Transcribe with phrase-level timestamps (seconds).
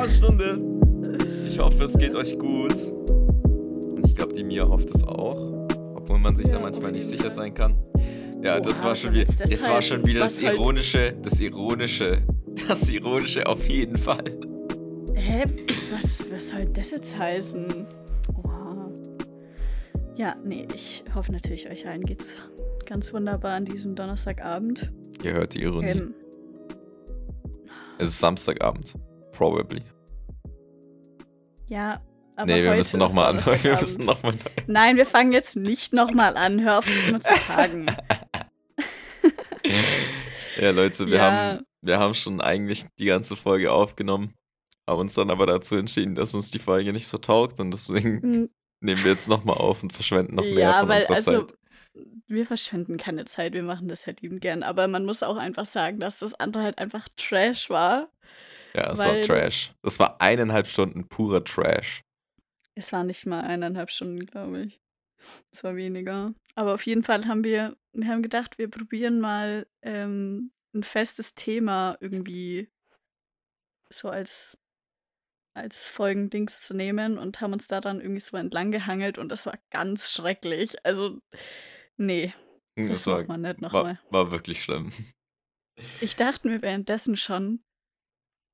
[0.00, 1.46] bei der blauen Stunde.
[1.46, 2.74] Ich hoffe, es geht euch gut.
[3.08, 5.68] Und ich glaube, die Mia hofft es auch.
[5.94, 7.30] Obwohl man sich Ja, da manchmal nicht sicher Fall.
[7.32, 7.74] sein kann.
[8.42, 9.96] Ja, das Oha, war schon jetzt das das war heißen?
[9.98, 12.22] schon wieder das Was soll- Ironische, das Ironische,
[12.68, 14.24] das Ironische auf jeden Fall.
[15.14, 15.44] Hä?
[15.92, 17.66] Was, was soll das jetzt heißen?
[18.44, 18.92] Oha.
[20.14, 22.36] Ja, nee, ich hoffe natürlich, euch allen geht's
[22.86, 24.92] ganz wunderbar an diesem Donnerstagabend.
[25.24, 25.86] Ihr hört die Ironie.
[25.88, 26.14] Ähm,
[27.98, 28.94] Es ist Samstagabend.
[29.38, 29.82] Probably.
[31.68, 32.02] ja,
[32.34, 33.44] aber nee, wir müssen nochmal an.
[33.62, 34.34] Wir müssen nochmal.
[34.66, 36.60] Nein, wir fangen jetzt nicht nochmal an.
[36.60, 37.86] Hör auf, das immer zu sagen.
[40.60, 41.30] Ja, Leute, wir, Ja.
[41.30, 44.34] haben, wir haben schon eigentlich die ganze Folge aufgenommen,
[44.88, 48.16] haben uns dann aber dazu entschieden, dass uns die Folge nicht so taugt und deswegen
[48.20, 48.48] Mm,
[48.80, 51.54] nehmen wir jetzt nochmal auf und verschwenden noch mehr ja, von weil, unserer also, Zeit.
[52.26, 54.62] wir verschwenden keine Zeit, wir machen das halt liebend gern.
[54.62, 58.08] Aber man muss auch einfach sagen, dass das andere halt einfach Trash war.
[58.78, 59.72] Ja, es war Trash.
[59.82, 62.02] Das war eineinhalb Stunden purer Trash.
[62.74, 64.80] Es war nicht mal eineinhalb Stunden, glaube ich.
[65.50, 66.32] Es war weniger.
[66.54, 71.34] Aber auf jeden Fall haben wir, wir haben gedacht, wir probieren mal ähm, ein festes
[71.34, 72.70] Thema irgendwie
[73.90, 74.56] so als,
[75.54, 79.46] als Folgendings zu nehmen und haben uns da dann irgendwie so entlang gehangelt und das
[79.46, 80.76] war ganz schrecklich.
[80.86, 81.18] Also,
[81.96, 82.32] nee,
[82.76, 84.00] das Das war, man nicht war, nochmal.
[84.10, 84.92] war wirklich schlimm.
[86.00, 87.64] Ich dachte mir währenddessen schon,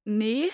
[0.05, 0.49] nee,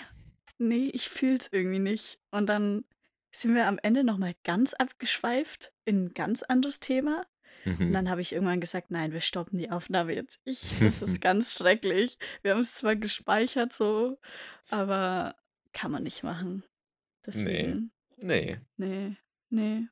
[0.58, 2.18] nee, ich fühl's irgendwie nicht.
[2.30, 2.84] Und dann
[3.32, 7.26] sind wir am Ende nochmal ganz abgeschweift in ein ganz anderes Thema.
[7.64, 7.92] Und Mhm.
[7.92, 10.40] dann habe ich irgendwann gesagt, nein, wir stoppen die Aufnahme jetzt.
[10.44, 12.16] Ich, das ist ganz schrecklich.
[12.42, 14.18] Wir haben es zwar gespeichert so,
[14.70, 15.36] aber
[15.72, 16.64] kann man nicht machen.
[17.26, 18.58] Deswegen, Nee.
[18.76, 19.16] nee,
[19.50, 19.86] nee.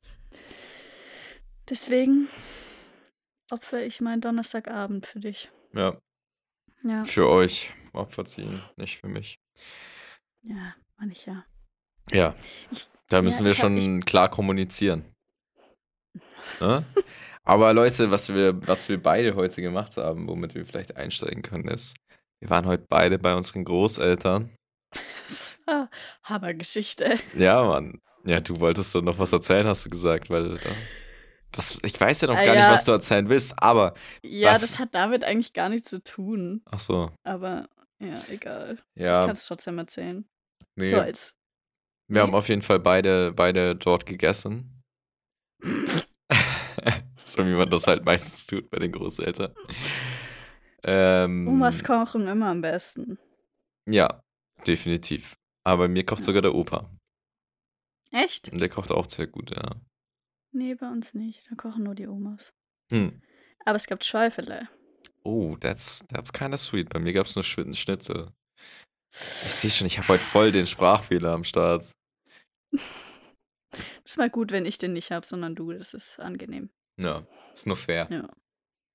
[1.69, 2.27] Deswegen
[3.51, 5.51] opfere ich meinen Donnerstagabend für dich.
[5.73, 6.01] Ja,
[6.83, 9.39] Ja, für euch Opfer ziehen, nicht für mich.
[10.43, 11.45] Ja, meine ich ja.
[12.11, 12.35] Ja,
[12.71, 15.05] Ich- da müssen wir ich hab- schon klar kommunizieren.
[16.59, 16.83] Ne?
[17.43, 21.67] Aber Leute, was wir, was wir beide heute gemacht haben, womit wir vielleicht einsteigen können,
[21.67, 21.95] ist,
[22.39, 24.55] wir waren heute beide bei unseren Großeltern.
[25.23, 25.89] Das war
[26.23, 27.17] Hammergeschichte.
[27.35, 28.01] Ja, Mann.
[28.25, 30.69] Ja, du wolltest so noch was erzählen, hast du gesagt, weil da,
[31.51, 32.61] das, ich weiß ja noch Ah, gar ja.
[32.63, 33.93] nicht, was du erzählen willst, aber,
[34.23, 34.61] Ja, Was?
[34.61, 36.61] das hat damit eigentlich gar nichts zu tun.
[36.65, 37.69] ach so, Aber
[37.99, 38.77] ja, egal.
[38.95, 40.27] Ich ja, kann es trotzdem erzählen.
[40.75, 40.85] nee.
[40.85, 41.35] So als.
[42.07, 42.37] Wir haben Nee.
[42.37, 44.81] auf jeden Fall beide, beide dort gegessen.
[47.23, 49.53] so wie man das halt meistens tut bei den Großeltern.
[50.83, 53.19] Ähm, Omas kochen immer am besten.
[53.87, 54.23] Ja,
[54.65, 55.35] definitiv.
[55.63, 56.25] Aber mir kocht Ja.
[56.25, 56.89] sogar der Opa.
[58.11, 58.49] Echt?
[58.51, 59.75] Und der kocht auch sehr gut, ja.
[60.51, 61.45] Nee, bei uns nicht.
[61.51, 62.53] Da kochen nur die Omas.
[62.91, 63.21] Hm.
[63.65, 64.67] Aber es gibt Schäufele.
[65.23, 66.89] Oh, that's, that's kind of sweet.
[66.89, 68.31] Bei mir gab es nur Schwitten Schnitzel.
[69.11, 71.91] Ich sehe schon, ich habe heute voll den Sprachfehler am Start.
[74.03, 75.71] Ist mal gut, wenn ich den nicht habe, sondern du.
[75.73, 76.71] Das ist angenehm.
[76.97, 78.07] Ja, ist nur fair.
[78.09, 78.27] Ja.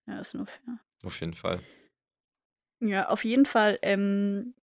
[0.06, 0.80] Ja, ist nur fair.
[1.04, 1.60] Auf jeden Fall.
[2.80, 4.54] Ja, auf jeden Fall ähm,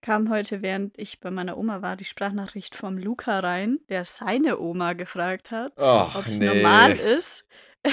[0.00, 4.58] kam heute, während ich bei meiner Oma war, die Sprachnachricht vom Luca rein, der seine
[4.58, 7.46] Oma gefragt hat, ob es normal ist,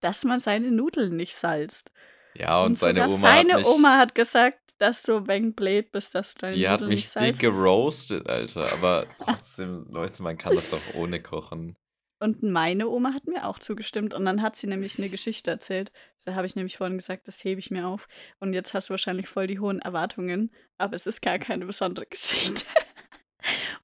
[0.00, 1.90] dass man seine Nudeln nicht salzt.
[2.34, 5.90] Ja, und, seine sogar Oma seine hat mich, Oma hat gesagt, dass du wenig blöd
[5.92, 7.40] bist, dass du deine die hat Nudeln mich nicht dick salzt.
[7.40, 8.72] geroastet, Alter.
[8.72, 11.76] Aber trotzdem, Leute, man kann das doch ohne kochen.
[12.18, 14.14] Und meine Oma hat mir auch zugestimmt.
[14.14, 15.92] Und dann hat sie nämlich eine Geschichte erzählt.
[16.24, 18.08] Da habe ich nämlich vorhin gesagt, das hebe ich mir auf.
[18.38, 20.50] Und jetzt hast du wahrscheinlich voll die hohen Erwartungen.
[20.78, 22.64] Aber es ist gar keine besondere Geschichte.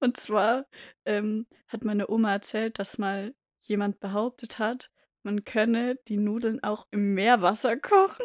[0.00, 0.66] Und zwar
[1.04, 4.90] ähm, hat meine Oma erzählt, dass mal jemand behauptet hat,
[5.22, 8.24] man könne die Nudeln auch im Meerwasser kochen.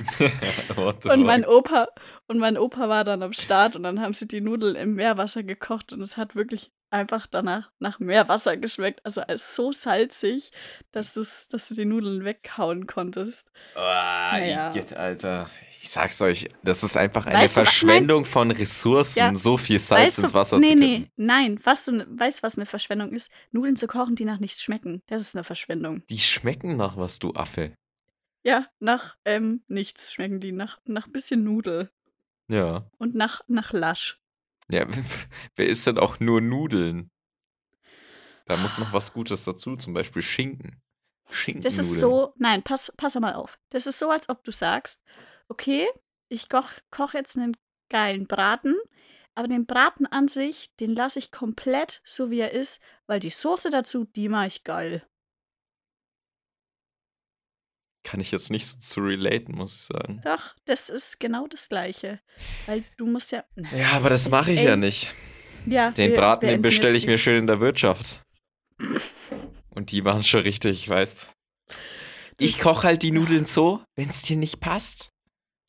[1.10, 1.44] Und mein?
[1.44, 1.88] Opa
[2.26, 5.42] und mein Opa war dann am Start und dann haben sie die Nudeln im Meerwasser
[5.42, 10.50] gekocht und es hat wirklich einfach danach nach Meerwasser geschmeckt, also als so salzig,
[10.90, 13.50] dass du's, dass du die Nudeln weghauen konntest.
[13.74, 14.70] Ah, Naja.
[14.70, 15.48] Igitt, Alter.
[15.82, 17.62] Ich sag's euch, das ist einfach eine Weißt du?
[17.62, 19.34] Verschwendung von Ressourcen, Ja.
[19.34, 21.12] so viel Salz ins du, Wasser nee, zu nee, kippen.
[21.16, 23.32] nein, was du, weißt du, was eine Verschwendung ist?
[23.50, 25.00] Nudeln zu kochen, die nach nichts schmecken.
[25.06, 26.02] Das ist eine Verschwendung.
[26.10, 27.72] Die schmecken nach was, du Affe.
[28.42, 31.90] Ja, nach ähm, nichts schmecken die, nach, nach bisschen Nudel
[32.48, 32.84] Ja.
[32.98, 34.19] und nach, nach Lasch.
[34.70, 34.86] Ja,
[35.56, 37.10] wer isst denn auch nur Nudeln?
[38.46, 40.82] Da muss noch was Gutes dazu, zum Beispiel Schinken.
[41.30, 41.62] Schinkennudeln.
[41.62, 43.58] Das ist so, nein, pass, pass mal auf.
[43.70, 45.04] Das ist so, als ob du sagst,
[45.48, 45.88] okay,
[46.28, 47.56] ich koch, koch jetzt einen
[47.88, 48.76] geilen Braten,
[49.34, 53.30] aber den Braten an sich, den lasse ich komplett so, wie er ist, weil die
[53.30, 55.06] Soße dazu, die mache ich geil.
[58.10, 60.20] Kann ich jetzt nicht so zu relaten, muss ich sagen.
[60.24, 62.20] Doch, das ist genau das Gleiche.
[62.66, 63.44] Weil du musst ja.
[63.54, 65.12] Na, Ja, aber das mache ich Ey, ja nicht.
[65.66, 68.20] ja, Den wir Braten, den beenden bestelle ich mir schön in der Wirtschaft.
[69.70, 71.28] Und die waren schon richtig, weißt.
[72.38, 75.10] Ich Das- koche halt die Nudeln so, wenn es dir nicht passt.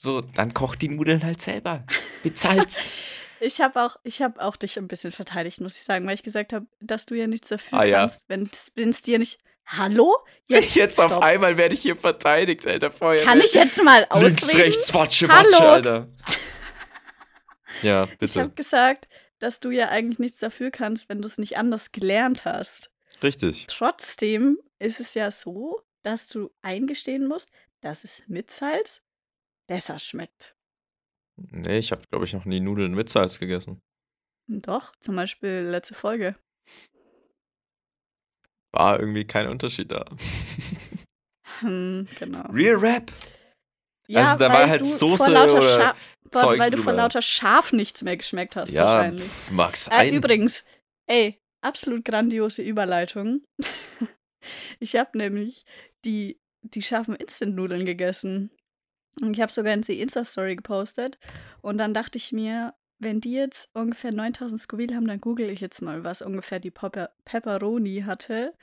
[0.02, 1.86] So, dann koch die Nudeln halt selber.
[2.24, 2.90] Bezahlt's.
[3.44, 6.22] Ich habe auch, ich habe auch dich ein bisschen verteidigt, muss ich sagen, weil ich
[6.22, 7.98] gesagt habe, dass du ja nichts dafür Ah, ja.
[8.02, 8.48] kannst, wenn
[8.90, 9.40] es dir nicht.
[9.66, 10.18] Hallo?
[10.48, 12.92] Jetzt, Jetzt auf einmal werde ich hier verteidigt, Alter.
[12.92, 14.62] Vorher Kann ich jetzt mal Links, ausreden?
[14.62, 15.52] rechts, watsche, Hallo?
[15.52, 16.08] watsche, Alter.
[17.84, 18.42] Ja, Ich bitte.
[18.42, 19.08] habe gesagt,
[19.40, 22.92] dass du ja eigentlich nichts dafür kannst, wenn du es nicht anders gelernt hast.
[23.24, 23.66] Richtig.
[23.68, 27.50] Trotzdem ist es ja so, dass du eingestehen musst,
[27.80, 29.02] dass es mit Salz
[29.68, 30.54] besser schmeckt.
[31.38, 33.82] Nee, ich habe, glaube ich, noch nie Nudeln mit Salz gegessen.
[34.48, 36.36] Doch, zum Beispiel letzte Folge.
[38.74, 40.06] War irgendwie kein Unterschied da.
[41.60, 42.42] Hm, genau.
[42.52, 43.12] Real Rap.
[44.08, 45.96] Ja, Also da war halt Soße oder Scha-
[46.32, 46.94] Zeug Weil du drüber.
[46.94, 49.30] lauter Schaf nichts mehr geschmeckt hast, Ja, wahrscheinlich.
[49.52, 50.14] mag Äh, sein.
[50.14, 50.66] übrigens,
[51.08, 53.44] ey, absolut grandiose Überleitung.
[54.80, 55.66] ich habe nämlich
[56.06, 58.50] die, die scharfen Instant-Nudeln gegessen.
[59.22, 61.20] Und ich habe sogar in die Insta-Story gepostet.
[61.62, 65.60] Und dann dachte ich mir, wenn die jetzt ungefähr 9000 Scoville haben, dann google ich
[65.60, 68.54] jetzt mal, was ungefähr die Pepper Pepperoni hatte,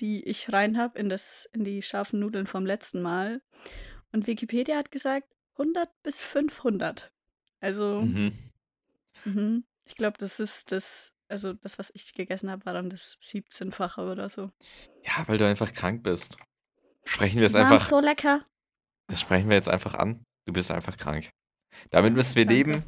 [0.00, 3.42] die ich rein habe in, das- in die scharfen Nudeln vom letzten Mal.
[4.12, 5.26] Und Wikipedia hat gesagt
[5.58, 7.10] 100 bis 500.
[7.60, 8.32] Also, Mhm.
[9.24, 9.64] Mhm.
[9.84, 14.00] Ich glaube, das ist das, also das, was ich gegessen habe, war dann das 17-fache
[14.02, 14.50] oder so.
[15.04, 16.36] Ja, weil du einfach krank bist.
[17.04, 18.46] Sprechen wir es einfach, so lecker.
[19.08, 20.24] das sprechen wir jetzt einfach an.
[20.46, 21.30] Du bist einfach krank.
[21.90, 22.56] Damit müssen wir Danke.
[22.70, 22.84] leben.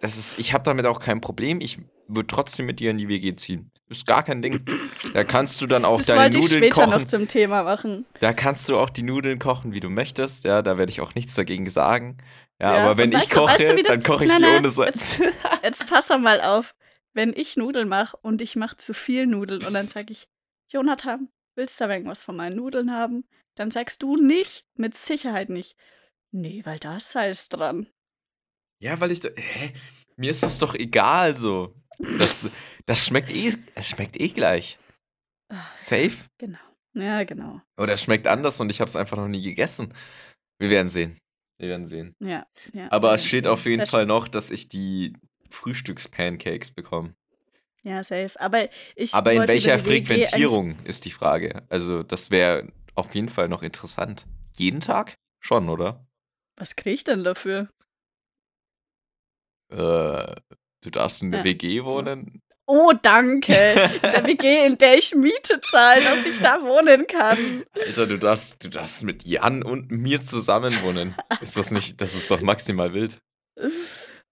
[0.00, 1.60] Das ist, ich habe damit auch kein Problem.
[1.60, 1.78] Ich
[2.08, 3.70] würde trotzdem mit dir in die WG ziehen.
[3.88, 4.64] Ist gar kein Ding.
[5.14, 7.00] Da kannst du dann auch das deine wollte ich Nudeln später kochen.
[7.00, 8.04] noch zum Thema machen.
[8.20, 10.44] Da kannst du auch die Nudeln kochen, wie du möchtest.
[10.44, 12.18] Ja, da werde ich auch nichts dagegen sagen.
[12.60, 14.70] Ja, Ja, aber wenn ich koche, weißt du, das- dann koche ich Nein, die ohne
[14.70, 15.20] Salz.
[15.62, 16.74] Jetzt pass doch mal auf.
[17.12, 20.28] Wenn ich Nudeln mache und ich mache zu viel Nudeln und dann sage ich,
[20.68, 23.24] Jonathan, willst du da irgendwas von meinen Nudeln haben?
[23.54, 25.76] Dann sagst du nicht, mit Sicherheit nicht.
[26.30, 27.86] Nee, weil da ist Salz dran.
[28.78, 29.28] Ja, weil ich da.
[29.36, 29.72] Hä?
[30.16, 31.74] Mir ist das doch egal so.
[32.18, 32.48] Das,
[32.86, 33.52] das schmeckt eh.
[33.74, 34.78] Es schmeckt eh gleich.
[35.48, 36.16] Ah, Safe?
[36.38, 36.58] Genau.
[36.94, 37.60] Ja, genau.
[37.78, 39.92] Oder es schmeckt anders und ich habe es einfach noch nie gegessen.
[40.58, 41.18] Wir werden sehen.
[41.58, 42.14] Wir werden sehen.
[42.20, 42.90] Ja, ja.
[42.90, 43.52] Aber es steht sehen.
[43.52, 45.14] auf jeden Das- Fall noch, dass ich die
[45.50, 47.14] Frühstückspancakes bekomme.
[47.82, 48.32] Ja, safe.
[48.40, 51.64] Aber ich Aber in welcher Frequentierung ist die Frage?
[51.68, 54.26] Also, das wäre auf jeden Fall noch interessant.
[54.56, 55.14] Jeden Tag?
[55.40, 56.04] Schon, oder?
[56.56, 57.68] Was kriege ich denn dafür?
[59.70, 60.34] Äh,
[60.82, 61.44] du darfst in der Ja.
[61.44, 62.42] WG wohnen?
[62.68, 63.52] Oh, danke.
[63.52, 67.64] In der WG, in der ich Miete zahle, dass ich da wohnen kann.
[67.74, 71.14] Alter, du darfst, du darfst mit Jan und mir zusammen wohnen.
[71.40, 73.18] Ist das nicht, das ist doch maximal wild.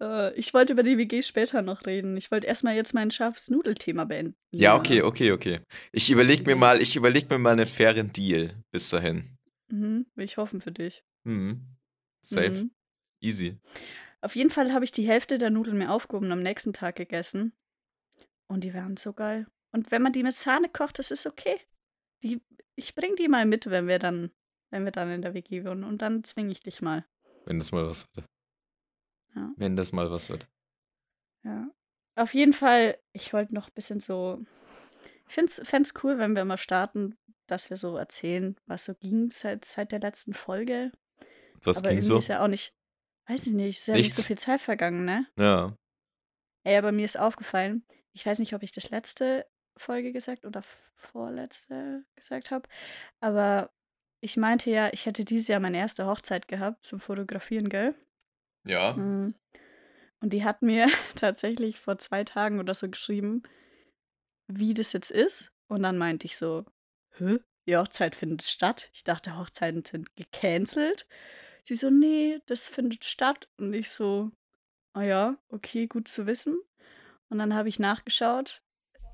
[0.01, 2.17] Äh, Ich wollte über die WG später noch reden.
[2.17, 4.35] Ich wollte erstmal jetzt mein scharfes Nudelthema beenden.
[4.51, 5.61] Ja, okay, okay, okay.
[5.93, 9.37] Ich überleg mir mal, ich überleg mir mal einen fairen Deal bis dahin.
[9.69, 11.05] Mhm, will ich hoffen für dich.
[11.25, 11.77] Mhm.
[12.21, 12.51] Safe.
[12.51, 12.71] Mhm.
[13.21, 13.57] Easy.
[14.25, 16.97] Auf jeden Fall habe ich die Hälfte der Nudeln mir aufgehoben und am nächsten Tag
[16.97, 17.53] gegessen.
[18.47, 19.47] Und die waren so geil.
[19.71, 21.61] Und wenn man die mit Sahne kocht, das ist okay.
[22.23, 22.41] Die,
[22.75, 24.31] ich bring die mal mit, wenn wir dann,
[24.71, 25.85] wenn wir dann in der WG wohnen.
[25.85, 27.05] Und dann zwinge ich dich mal.
[27.45, 28.27] Wenn das mal was wird.
[29.35, 29.53] Ja.
[29.57, 30.49] Wenn das mal was wird.
[31.43, 31.69] Ja.
[32.15, 34.43] Auf jeden Fall, ich wollte noch ein bisschen so.
[35.29, 39.31] Ich fände es cool, wenn wir mal starten, dass wir so erzählen, was so ging
[39.31, 40.93] seit, seit der letzten Folge.
[41.63, 42.17] Was aber ging so?
[42.17, 42.75] ist ja auch nicht,
[43.27, 45.27] weiß ich nicht, ist ja nicht so viel Zeit vergangen, ne?
[45.37, 45.77] Ja.
[46.65, 50.63] Ey, aber mir ist aufgefallen, ich weiß nicht, ob ich das letzte Folge gesagt oder
[50.95, 52.69] vorletzte gesagt habe,
[53.21, 53.71] aber
[54.21, 57.95] ich meinte ja, ich hätte dieses Jahr meine erste Hochzeit gehabt zum Fotografieren, gell?
[58.67, 58.95] Ja.
[58.95, 59.35] Mhm.
[60.21, 63.43] Und die hat mir tatsächlich vor zwei Tagen oder so geschrieben,
[64.47, 65.55] wie das jetzt ist.
[65.69, 66.65] Und dann meinte ich so,
[67.19, 67.39] hä?
[67.67, 68.91] Die Hochzeit findet statt.
[68.93, 71.07] Ich dachte, Hochzeiten sind gecancelt.
[71.67, 73.49] Sie so, nee, das findet statt.
[73.59, 74.31] Und ich so,
[74.93, 76.61] ah ja, okay, gut zu wissen.
[77.31, 78.63] Und dann habe ich nachgeschaut,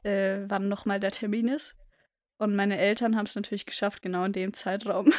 [0.03, 1.77] äh, wann nochmal der Termin ist.
[2.39, 5.13] Und meine Eltern haben es natürlich geschafft, genau in dem Zeitraum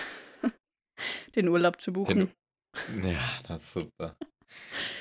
[1.35, 2.31] den Urlaub zu buchen.
[3.03, 4.17] Ja, na super.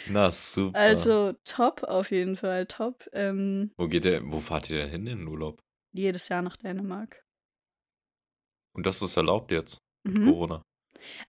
[0.08, 0.78] Na super.
[0.78, 3.08] Also top auf jeden Fall, top.
[3.12, 5.60] Ähm, Wo geht ihr, wo fahrt ihr denn hin in den Urlaub?
[5.92, 7.24] jedes Jahr nach Dänemark.
[8.76, 10.24] Und das ist erlaubt jetzt, Mhm.
[10.26, 10.62] Corona.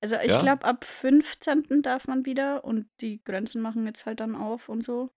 [0.02, 0.40] Also ich Ja?
[0.42, 1.82] glaube, ab 15.
[1.82, 5.12] darf man wieder und die Grenzen machen jetzt halt dann auf und so.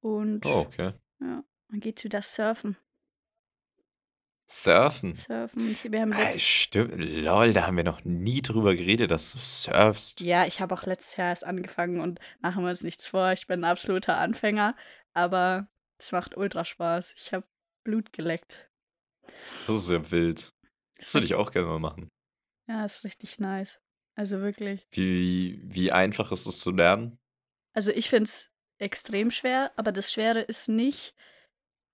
[0.00, 0.92] Und Oh, okay.
[1.20, 2.76] ja, dann geht's wieder surfen.
[4.46, 5.14] Surfen.
[5.14, 5.70] Surfen.
[5.72, 6.92] Ich, wir haben Ah, stimmt.
[6.98, 10.20] Lol, da haben wir noch nie drüber geredet, dass du surfst.
[10.20, 13.32] ja, ich habe auch letztes Jahr erst angefangen und machen wir uns nichts vor.
[13.32, 14.76] Ich bin ein absoluter Anfänger,
[15.14, 15.66] aber
[15.98, 17.14] es macht ultra Spaß.
[17.16, 17.46] Ich habe
[17.84, 18.68] Blut geleckt.
[19.66, 20.52] Das ist ja wild.
[20.98, 22.10] Das würde ich auch gerne mal machen.
[22.66, 23.80] Ja, ist richtig nice.
[24.16, 24.86] Also wirklich.
[24.92, 27.18] Wie, wie einfach ist es zu lernen?
[27.74, 31.14] Also ich finde es extrem schwer, aber das Schwere ist nicht,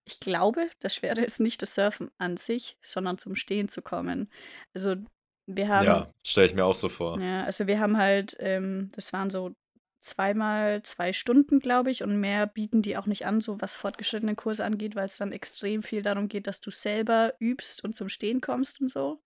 [0.05, 4.31] ich glaube, das Schwere ist nicht das Surfen an sich, sondern zum Stehen zu kommen.
[4.75, 4.97] Also
[5.47, 7.21] wir haben, Ja, stelle ich mir auch so vor.
[7.21, 9.55] ja, also wir haben halt, ähm, das waren so
[10.01, 14.35] zweimal zwei Stunden, glaube ich, und mehr bieten die auch nicht an, so was fortgeschrittene
[14.35, 18.09] Kurse angeht, weil es dann extrem viel darum geht, dass du selber übst und zum
[18.09, 19.23] Stehen kommst und so.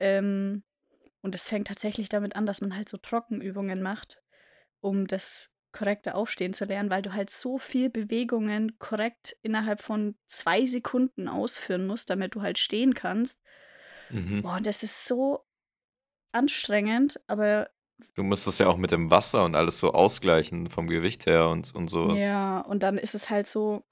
[0.00, 0.62] Ähm,
[1.20, 4.22] und es fängt tatsächlich damit an, dass man halt so Trockenübungen macht,
[4.80, 10.16] um das korrekte Aufstehen zu lernen, weil du halt so viel Bewegungen korrekt innerhalb von
[10.26, 13.40] zwei Sekunden ausführen musst, damit du halt stehen kannst.
[14.10, 14.42] Mhm.
[14.42, 15.44] Boah, und das ist so
[16.32, 17.70] anstrengend, aber
[18.14, 21.48] Du musst das ja auch mit dem Wasser und alles so ausgleichen vom Gewicht her
[21.48, 22.20] und, und sowas.
[22.20, 23.84] ja, und dann ist es halt so,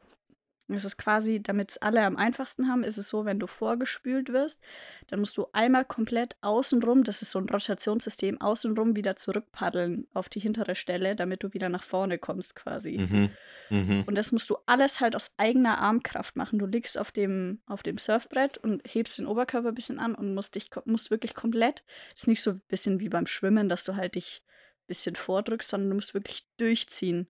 [0.75, 4.33] es ist quasi, damit es alle am einfachsten haben, ist es so, wenn du vorgespült
[4.33, 4.61] wirst,
[5.07, 10.29] dann musst du einmal komplett außenrum, das ist so ein Rotationssystem, außenrum wieder zurückpaddeln auf
[10.29, 12.99] die hintere Stelle, damit du wieder nach vorne kommst quasi.
[12.99, 13.31] Mhm.
[13.71, 14.05] Mhm.
[14.07, 16.59] Und das musst du alles halt aus eigener Armkraft machen.
[16.59, 20.35] Du liegst auf dem, auf dem Surfbrett und hebst den Oberkörper ein bisschen an und
[20.35, 23.97] musst dich musst wirklich komplett, ist nicht so ein bisschen wie beim Schwimmen, dass du
[23.97, 27.29] halt dich ein bisschen vordrückst, sondern du musst wirklich durchziehen.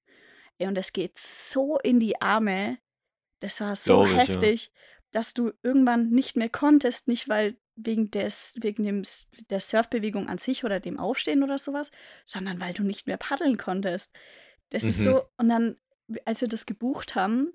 [0.59, 2.79] Ey, und es geht so in die Arme.
[3.41, 4.19] Das war so Glaub ich, ja.
[4.19, 4.73] heftig,
[5.11, 9.03] dass du irgendwann nicht mehr konntest, nicht weil wegen des, wegen dem,
[9.51, 11.91] der Surfbewegung an sich oder dem Aufstehen oder sowas,
[12.25, 14.13] sondern weil du nicht mehr paddeln konntest.
[14.71, 15.05] Das ist Mhm.
[15.05, 15.77] so, und dann,
[16.25, 17.53] als wir das gebucht haben,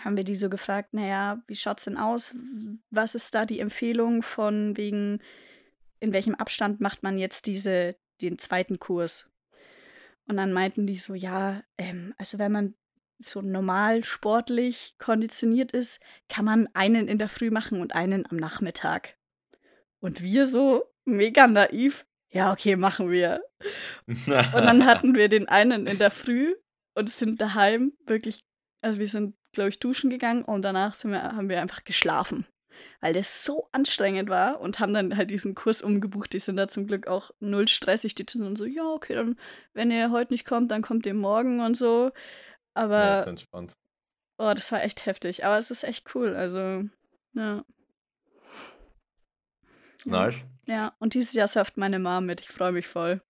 [0.00, 2.34] haben wir die so gefragt, naja, wie schaut's denn aus?
[2.90, 5.20] Was ist da die Empfehlung von wegen,
[6.00, 9.28] in welchem Abstand macht man jetzt diese, den zweiten Kurs?
[10.26, 12.74] Und dann meinten die so, ja, ähm, also wenn man
[13.18, 18.36] so normal sportlich konditioniert ist, kann man einen in der Früh machen und einen am
[18.36, 19.16] Nachmittag.
[20.00, 23.42] Und wir so mega naiv, ja, okay, machen wir.
[24.06, 26.54] Und dann hatten wir den einen in der Früh
[26.94, 28.40] und sind daheim wirklich,
[28.82, 32.46] also wir sind, glaube ich, duschen gegangen und danach wir, haben wir einfach geschlafen.
[33.00, 36.32] Weil das so anstrengend war und haben dann halt diesen Kurs umgebucht.
[36.32, 38.14] Die sind da zum Glück auch null stressig.
[38.14, 39.36] Die sind so, ja, okay, dann,
[39.72, 42.12] wenn ihr heute nicht kommt, dann kommt ihr morgen und so.
[42.76, 43.72] Ja, Aber ist entspannt.
[44.38, 45.44] Oh, das war echt heftig.
[45.44, 46.34] Aber es ist echt cool.
[46.34, 46.84] Also,
[47.34, 47.64] ja.
[50.04, 50.26] Ja.
[50.26, 50.44] Nice.
[50.66, 52.40] Ja, und dieses Jahr surft meine Mom mit.
[52.40, 53.20] Ich freue mich voll.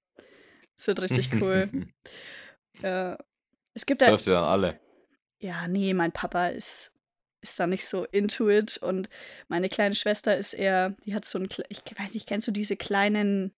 [0.76, 1.88] Es wird richtig cool.
[2.83, 3.18] ja.
[3.75, 4.09] Es gibt ja.
[4.09, 4.80] Surft ihr dann alle?
[5.40, 6.92] Ja, nee, mein Papa ist,
[7.40, 8.76] ist da nicht so into it.
[8.78, 9.09] Und
[9.49, 12.76] meine kleine Schwester ist eher, die hat so ein, ich weiß nicht, kennst du diese
[12.76, 13.54] kleinen,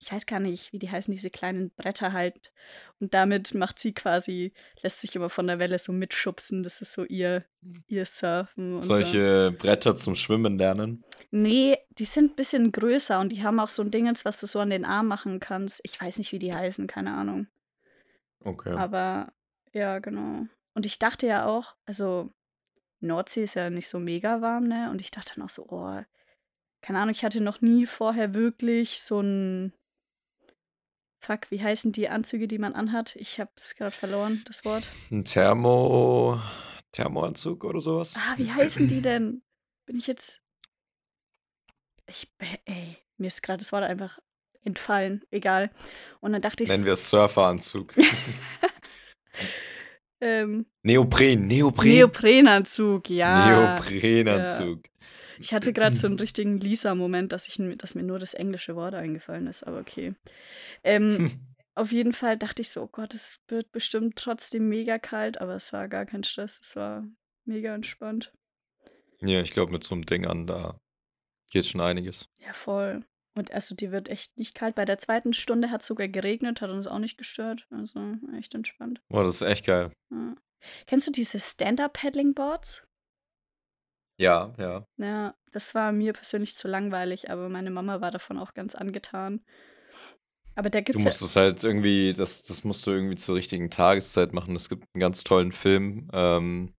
[0.00, 2.52] ich weiß gar nicht, wie die heißen, diese kleinen Bretter halt.
[3.00, 4.52] Und damit macht sie quasi,
[4.82, 6.62] lässt sich immer von der Welle so mitschubsen.
[6.62, 7.44] Das ist so ihr,
[7.88, 8.94] ihr Surfen und so.
[8.94, 11.04] Solche Bretter zum Schwimmen lernen?
[11.30, 14.46] Nee, die sind ein bisschen größer und die haben auch so ein Dingens, was du
[14.46, 15.80] so an den Arm machen kannst.
[15.82, 17.48] Ich weiß nicht, wie die heißen, keine Ahnung.
[18.44, 18.74] Okay.
[18.74, 19.32] Aber
[19.72, 20.46] ja, genau.
[20.74, 22.30] Und ich dachte ja auch, also
[23.00, 24.90] Nordsee ist ja nicht so mega warm, ne?
[24.90, 26.00] Und ich dachte dann auch so, oh,
[26.80, 29.72] keine Ahnung, ich hatte noch nie vorher wirklich so ein
[31.20, 33.16] Fuck, wie heißen die Anzüge, die man anhat?
[33.16, 34.84] Ich hab's gerade verloren, das Wort.
[35.10, 36.40] Ein Thermo.
[36.92, 38.16] Thermoanzug oder sowas?
[38.18, 39.42] Ah, wie heißen die denn?
[39.86, 40.42] Bin ich jetzt.
[42.06, 42.32] Ich.
[42.64, 44.18] Ey, mir ist gerade das Wort einfach
[44.62, 45.22] entfallen.
[45.30, 45.70] Egal.
[46.20, 46.70] Und dann dachte ich.
[46.70, 47.94] Nennen wir es Surferanzug.
[50.20, 51.90] Ähm, Neopren, Neopren.
[51.90, 53.76] Neoprenanzug, ja.
[53.76, 54.80] Neoprenanzug.
[55.38, 58.94] Ich hatte gerade so einen richtigen Lisa-Moment, dass, ich, dass mir nur das englische Wort
[58.94, 60.14] eingefallen ist, aber okay.
[60.84, 61.40] Ähm,
[61.74, 65.54] auf jeden Fall dachte ich so, oh Gott, es wird bestimmt trotzdem mega kalt, aber
[65.54, 67.06] es war gar kein Stress, es war
[67.44, 68.32] mega entspannt.
[69.20, 70.80] Ja, ich glaube, mit so einem Ding an, da
[71.50, 72.28] geht schon einiges.
[72.38, 73.04] Ja, voll.
[73.34, 74.74] Und also dir wird echt nicht kalt.
[74.74, 77.66] Bei der zweiten Stunde hat es sogar geregnet, hat uns auch nicht gestört.
[77.70, 79.00] Also echt entspannt.
[79.08, 79.92] Boah, das ist echt geil.
[80.10, 80.34] Ja.
[80.86, 82.87] Kennst du diese Stand-Up-Paddling-Boards?
[84.18, 84.84] Ja, ja.
[84.96, 89.40] Ja, das war mir persönlich zu langweilig, aber meine Mama war davon auch ganz angetan.
[90.56, 91.26] Aber Du gibt's musst ja.
[91.26, 94.56] es halt irgendwie, das, das musst du irgendwie zur richtigen Tageszeit machen.
[94.56, 96.74] Es gibt einen ganz tollen Film ähm,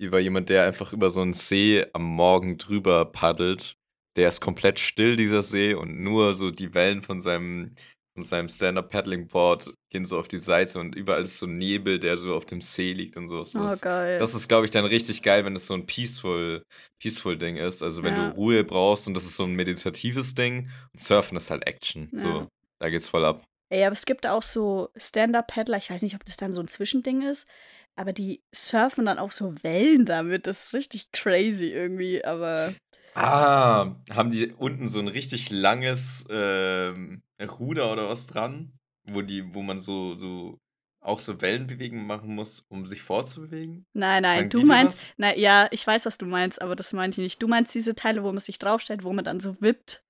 [0.00, 3.76] über jemand, der einfach über so einen See am Morgen drüber paddelt.
[4.16, 7.76] Der ist komplett still, dieser See, und nur so die Wellen von seinem,
[8.20, 12.34] von seinem Stand-Up-Paddling-Board, gehen so auf die Seite und überall ist so Nebel, der so
[12.34, 13.38] auf dem See liegt und so.
[13.38, 14.18] Das Oh, ist, geil.
[14.18, 16.62] das ist glaube ich, dann richtig geil, wenn es so ein peaceful,
[17.00, 17.82] peaceful Ding ist.
[17.82, 18.30] Also wenn Ja.
[18.30, 22.10] du Ruhe brauchst und das ist so ein meditatives Ding und Surfen ist halt Action.
[22.12, 22.18] Ja.
[22.20, 22.48] So,
[22.78, 23.42] da geht's voll ab.
[23.72, 26.68] Ey, aber es gibt auch so Stand-Up-Paddler, ich weiß nicht, ob das dann so ein
[26.68, 27.48] Zwischending ist,
[27.96, 30.46] aber die surfen dann auch so Wellen damit.
[30.46, 32.74] Das ist richtig crazy irgendwie, aber
[33.22, 38.72] Ah, haben die unten so ein richtig langes ähm, Ruder oder was dran,
[39.04, 40.58] wo die, wo man so, so
[41.02, 43.84] auch so Wellenbewegungen machen muss, um sich fortzubewegen?
[43.92, 47.20] nein, nein, Sagen du meinst, na ja, ich weiß, was du meinst, aber das meinte
[47.20, 47.42] ich nicht.
[47.42, 50.04] Du meinst diese Teile, wo man sich draufstellt, wo man dann so wippt,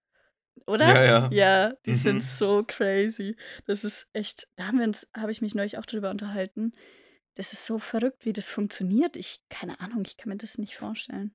[0.66, 0.86] oder?
[0.86, 1.30] Ja, ja.
[1.32, 1.94] Ja, die Mhm.
[1.94, 3.36] sind so crazy.
[3.66, 6.72] Das ist echt, da haben wir uns, habe ich mich neulich auch drüber unterhalten.
[7.34, 9.16] Das ist so verrückt, wie das funktioniert.
[9.16, 11.34] Ich, keine Ahnung, ich kann mir das nicht vorstellen.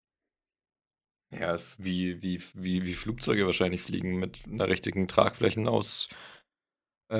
[1.40, 6.08] Ja, ist wie, wie, wie, wie Flugzeuge wahrscheinlich fliegen mit einer richtigen Tragflächenaus,
[7.10, 7.18] äh.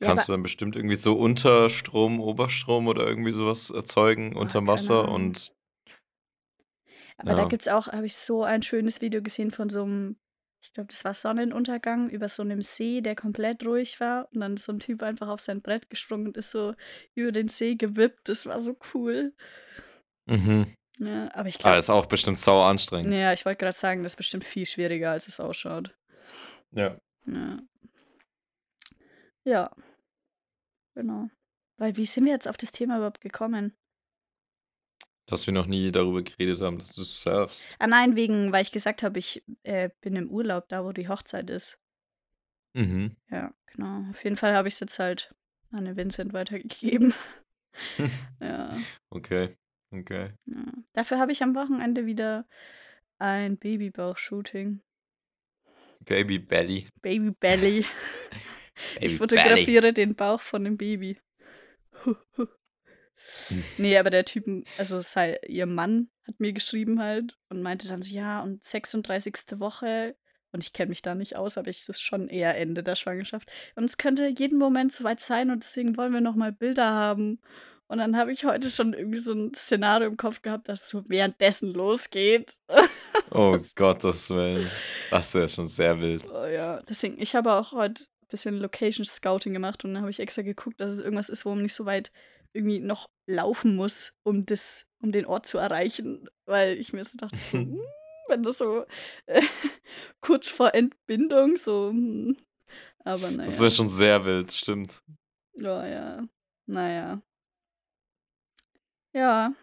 [0.00, 4.66] Ja, Kannst du dann bestimmt irgendwie so Unterstrom, Oberstrom oder irgendwie sowas erzeugen Ah, unter
[4.66, 5.54] Wasser und
[7.18, 7.48] aber da ja.
[7.48, 10.16] gibt es auch, habe ich so ein schönes Video gesehen von so einem,
[10.62, 14.28] ich glaube, das war Sonnenuntergang über so einem See, der komplett ruhig war.
[14.32, 16.74] Und dann so ein Typ einfach auf sein Brett gesprungen und ist so
[17.14, 18.28] über den See gewippt.
[18.28, 19.32] Das war so cool.
[20.26, 20.74] Mhm.
[20.98, 23.12] Ja, aber ich Ah, glaube, ist auch bestimmt sauer anstrengend.
[23.14, 25.94] ja, ich wollte gerade sagen, das ist bestimmt viel schwieriger, als es ausschaut.
[26.70, 26.98] Ja.
[27.26, 27.58] Ja.
[29.44, 29.70] Ja,
[30.94, 31.28] genau.
[31.78, 33.76] Weil wie sind wir jetzt auf das Thema überhaupt gekommen?
[35.26, 37.74] Dass wir noch nie darüber geredet haben, dass du surfst.
[37.78, 41.08] Ah nein, wegen, weil ich gesagt habe, ich äh, bin im Urlaub, da wo die
[41.08, 41.78] Hochzeit ist.
[42.74, 43.16] Mhm.
[43.30, 44.08] Ja, genau.
[44.10, 45.34] Auf jeden Fall habe ich es jetzt halt
[45.72, 47.12] an den Vincent weitergegeben.
[48.40, 48.70] ja,
[49.10, 49.56] Okay,
[49.90, 50.32] okay.
[50.46, 50.72] ja.
[50.92, 52.46] Dafür habe ich am Wochenende wieder
[53.18, 54.80] ein Babybauch-Shooting.
[56.04, 56.86] Baby Belly.
[57.02, 57.84] Baby Belly.
[58.94, 61.18] Baby Ich fotografiere den Bauch von dem Baby.
[63.78, 64.44] nee, aber der Typ,
[64.78, 69.58] also sei, ihr Mann hat mir geschrieben halt und meinte dann so, ja, und 36.
[69.58, 70.14] Woche,
[70.52, 72.94] und ich kenne mich da nicht aus, aber ich das ist schon eher Ende der
[72.94, 73.50] Schwangerschaft.
[73.74, 77.40] Und es könnte jeden Moment soweit sein und deswegen wollen wir nochmal Bilder haben.
[77.88, 80.88] Und dann habe ich heute schon irgendwie so ein Szenario im Kopf gehabt, dass es
[80.88, 82.56] so währenddessen losgeht.
[83.32, 84.66] Oh Gottes Willen.
[85.10, 86.30] Das wäre schon sehr wild.
[86.30, 90.10] Oh ja, deswegen, ich habe auch heute ein bisschen Location Scouting gemacht und dann habe
[90.10, 92.12] ich extra geguckt, dass es irgendwas ist, wo man nicht so weit
[92.52, 96.28] irgendwie noch laufen muss, um das, um den Ort zu erreichen.
[96.46, 97.80] Weil ich mir so dachte, so, hm,
[98.28, 98.86] wenn das so
[99.26, 99.42] äh,
[100.20, 102.36] kurz vor Entbindung, so, hm.
[103.00, 103.58] aber Das naja.
[103.58, 105.02] wäre schon sehr wild, stimmt.
[105.58, 106.22] Oh ja,
[106.66, 107.20] naja.
[109.16, 109.54] Ja.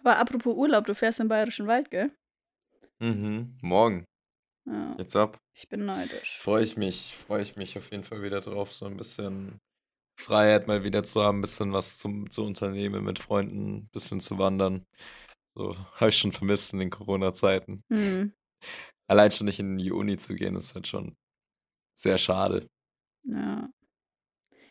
[0.00, 2.14] Aber apropos Urlaub, du fährst im Bayerischen Wald, gell?
[3.00, 3.56] Mhm.
[3.62, 4.04] Morgen.
[4.66, 5.38] Ja, Jetzt ab.
[5.54, 6.38] ich bin neidisch.
[6.38, 9.58] Freue ich mich, freue ich mich auf jeden Fall wieder drauf, so ein bisschen
[10.20, 14.20] Freiheit mal wieder zu haben, ein bisschen was zum, zu unternehmen mit Freunden, ein bisschen
[14.20, 14.84] zu wandern.
[15.54, 17.82] So habe ich schon vermisst in den Corona-Zeiten.
[17.90, 18.34] Hm,
[19.08, 21.16] Allein schon nicht in die Uni zu gehen, ist halt schon
[21.96, 22.68] sehr schade.
[23.24, 23.70] ja.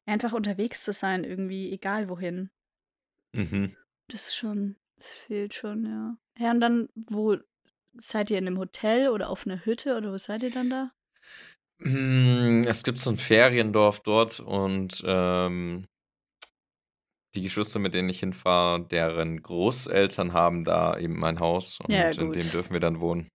[0.07, 2.51] Einfach unterwegs zu sein, irgendwie, egal wohin.
[3.33, 3.75] Mhm.
[4.07, 6.17] Das ist schon, das fehlt schon, ja.
[6.37, 7.37] Ja, und dann, wo
[7.97, 10.91] seid ihr in einem Hotel oder auf einer Hütte oder wo seid ihr dann da?
[11.79, 15.85] Mm, Es gibt so ein Feriendorf dort und ähm,
[17.33, 22.09] die Geschwister, mit denen ich hinfahre, deren Großeltern haben da eben ein Haus und Ja,
[22.09, 23.27] in dem dürfen wir dann wohnen.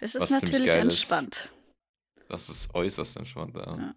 [0.00, 0.94] Das ist natürlich geil ist.
[0.94, 1.50] entspannt.
[2.28, 3.76] Das ist äußerst entspannt da.
[3.76, 3.94] Ja.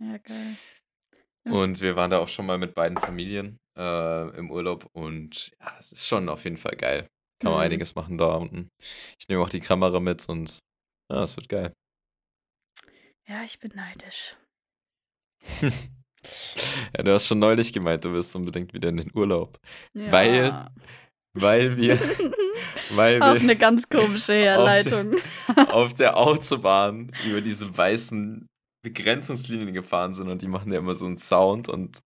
[0.00, 0.56] Ja, geil.
[1.44, 5.76] Und wir waren da auch schon mal mit beiden Familien äh, im Urlaub und ja,
[5.78, 7.08] es ist schon auf jeden Fall geil.
[7.40, 7.64] Kann man Mhm.
[7.64, 8.68] einiges machen da unten.
[9.18, 10.58] Ich nehme auch die Kamera mit und
[11.10, 11.72] ja, es wird geil.
[13.28, 14.36] Ja, ich bin neidisch.
[15.62, 19.58] ja, du hast schon neulich gemeint, du wirst unbedingt wieder in den Urlaub.
[19.94, 20.12] Ja.
[20.12, 20.68] Weil
[21.34, 21.98] Weil wir,
[22.90, 25.14] weil Auch wir eine ganz komische Herleitung.
[25.70, 28.46] auf der Autobahn über diese weißen
[28.84, 32.00] Begrenzungslinien gefahren sind und die machen ja immer so einen Sound und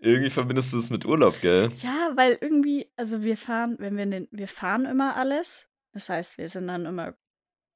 [0.00, 1.70] irgendwie verbindest du es mit Urlaub, gell?
[1.76, 5.68] Ja, weil irgendwie, also wir fahren, wenn wir den, wir fahren immer alles.
[5.92, 7.14] Das heißt, wir sind dann immer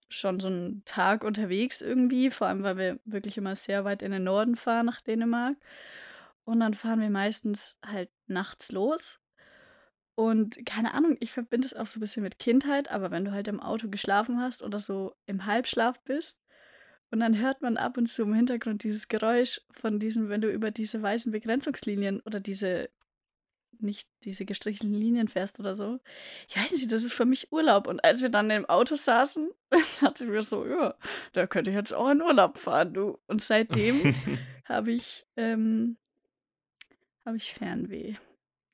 [0.09, 4.13] schon so einen Tag unterwegs irgendwie, vor allem weil wir wirklich immer sehr weit in
[4.13, 5.57] den Norden fahren, nach Dänemark.
[6.45, 9.21] Und dann fahren wir meistens halt nachts los.
[10.15, 13.33] Und keine Ahnung, ich verbinde es auch so ein bisschen mit Kindheit, aber wenn du
[13.33, 16.41] halt im Auto geschlafen hast oder so im Halbschlaf bist
[17.11, 20.51] und dann hört man ab und zu im Hintergrund dieses Geräusch von diesem, wenn du
[20.51, 22.91] über diese weißen Begrenzungslinien oder diese
[23.81, 25.99] nicht diese gestrichelten Linien fährst oder so.
[26.49, 27.87] Ich weiß nicht, das ist für mich Urlaub.
[27.89, 29.51] Und als wir dann im Auto saßen,
[30.01, 30.95] dachte ich mir so, ja,
[31.33, 33.19] da könnte ich jetzt auch in Urlaub fahren, du.
[33.27, 34.01] Und seitdem
[34.65, 35.97] habe ich, ähm,
[37.27, 38.15] habe ich Fernweh.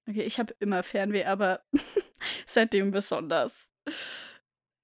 [0.07, 1.63] Okay, ich habe immer Fernweh, aber
[2.47, 3.73] seitdem besonders.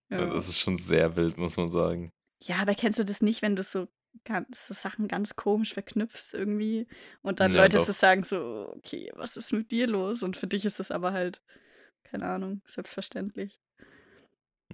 [0.09, 0.27] Ja, Ja.
[0.33, 2.11] das ist schon sehr wild, muss man sagen.
[2.43, 3.89] Ja, aber kennst du das nicht, wenn du so,
[4.25, 6.87] ganz, so Sachen ganz komisch verknüpfst irgendwie
[7.23, 7.93] und dann Ja, Leute so doch.
[7.93, 10.23] sagen so, okay, was ist mit dir los?
[10.23, 11.43] Und für dich ist das aber halt,
[12.05, 13.61] keine Ahnung, selbstverständlich.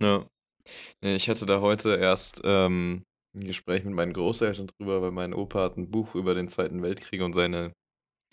[0.01, 0.27] Ja.
[1.01, 5.63] Ich hatte da heute erst ähm, ein Gespräch mit meinen Großeltern drüber, weil mein Opa
[5.65, 7.73] hat ein Buch über den Zweiten Weltkrieg und seine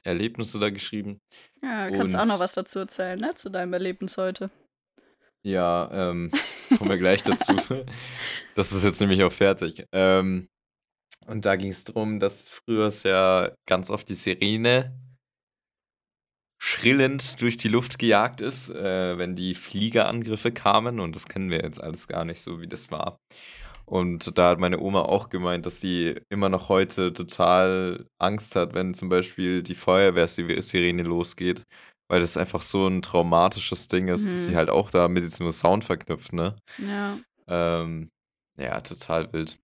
[0.03, 1.19] Erlebnisse da geschrieben.
[1.61, 3.33] Ja, kannst auch noch Und was dazu erzählen, ne?
[3.35, 4.49] Zu deinem Erlebnis heute.
[5.43, 6.31] Ja, ähm,
[6.77, 7.55] kommen wir gleich dazu.
[8.55, 9.85] Das ist jetzt nämlich auch fertig.
[9.93, 10.49] Ähm,
[11.25, 14.99] und da ging es darum, dass früher es ja ganz oft die Sirene
[16.57, 20.99] schrillend durch die Luft gejagt ist, äh, wenn die Fliegerangriffe kamen.
[20.99, 23.17] Und das kennen wir jetzt alles gar nicht so, wie das war.
[23.85, 28.73] Und da hat meine Oma auch gemeint, dass sie immer noch heute total Angst hat,
[28.75, 31.63] wenn zum Beispiel die Feuerwehrsirene losgeht,
[32.09, 34.57] weil das einfach so ein traumatisches Ding ist, dass sie Mhm.
[34.57, 36.55] halt auch da mit diesem Sound verknüpft, ne?
[36.77, 37.19] Ja.
[37.47, 38.09] Ähm,
[38.57, 39.57] ja, total wild.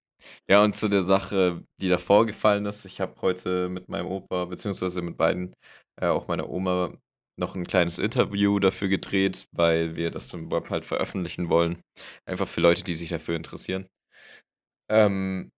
[0.49, 4.45] Ja, und zu der Sache, die da vorgefallen ist, ich habe heute mit meinem Opa,
[4.45, 5.53] beziehungsweise mit beiden,
[6.01, 6.93] äh, auch meiner Oma,
[7.37, 11.81] noch ein kleines Interview dafür gedreht, weil wir das im Web halt veröffentlichen wollen.
[12.25, 13.87] Einfach für Leute, die sich dafür interessieren.
[14.89, 15.49] Ähm,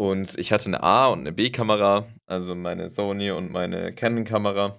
[0.00, 4.78] und ich hatte eine A- und eine B-Kamera, also meine Sony und meine Canon-Kamera.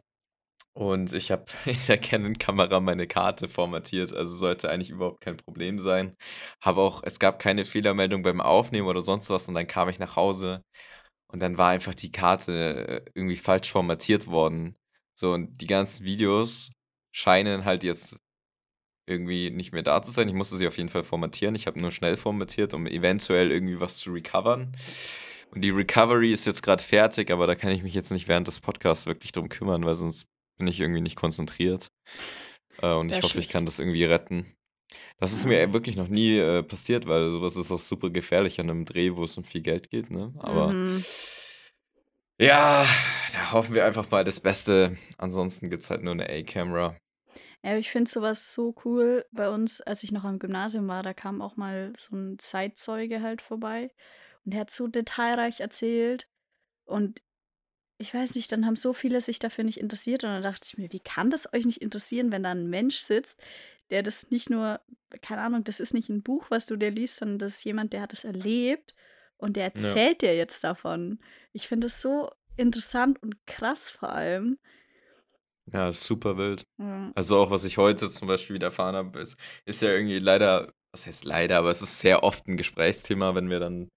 [0.73, 5.79] Und ich habe in der Canon-Kamera meine Karte formatiert, also sollte eigentlich überhaupt kein Problem
[5.79, 6.15] sein.
[6.61, 9.99] Habe auch, es gab keine Fehlermeldung beim Aufnehmen oder sonst was und dann kam ich
[9.99, 10.61] nach Hause
[11.31, 14.75] und dann war einfach die Karte äh, irgendwie falsch formatiert worden.
[15.15, 16.71] So, und die ganzen Videos
[17.13, 18.19] scheinen halt jetzt
[19.07, 20.29] irgendwie nicht mehr da zu sein.
[20.29, 21.55] Ich musste sie auf jeden Fall formatieren.
[21.55, 24.71] Ich habe nur schnell formatiert, um eventuell irgendwie was zu recovern.
[25.51, 28.47] Und die Recovery ist jetzt gerade fertig, aber da kann ich mich jetzt nicht während
[28.47, 30.29] des Podcasts wirklich drum kümmern, weil sonst
[30.59, 31.89] bin ich irgendwie nicht konzentriert.
[32.81, 34.45] Äh, und ich hoffe, ich kann das irgendwie retten.
[35.19, 38.69] Das ist mir wirklich noch nie äh, passiert, weil sowas ist auch super gefährlich an
[38.69, 40.33] einem Dreh, wo es um viel Geld geht, ne?
[40.39, 41.03] Aber Mhm.
[42.39, 42.85] ja,
[43.33, 44.97] da hoffen wir einfach mal das Beste.
[45.17, 46.95] Ansonsten gibt es halt nur eine A-Camera.
[47.63, 49.25] Ja, ich finde sowas so cool.
[49.31, 53.21] Bei uns, als ich noch am Gymnasium war, da kam auch mal so ein Zeitzeuge
[53.21, 53.91] halt vorbei
[54.45, 56.27] und der hat so detailreich erzählt
[56.85, 57.21] und
[57.99, 60.77] ich weiß nicht, dann haben so viele sich dafür nicht interessiert und dann dachte ich
[60.77, 63.41] mir, wie kann das euch nicht interessieren, wenn da ein Mensch sitzt,
[63.89, 64.79] der das nicht nur,
[65.21, 67.91] keine Ahnung, das ist nicht ein Buch, was du dir liest, sondern das ist jemand,
[67.93, 68.95] der hat es erlebt
[69.37, 69.69] und der Ja.
[69.69, 71.19] erzählt dir jetzt davon.
[71.51, 74.57] Ich finde es so interessant und krass vor allem.
[75.71, 76.63] Ja, super wild.
[76.77, 77.11] Ja.
[77.15, 80.73] Also auch, was ich heute zum Beispiel wieder erfahren habe, ist, ist ja irgendwie leider,
[80.91, 83.89] was heißt leider, aber es ist sehr oft ein Gesprächsthema, wenn wir dann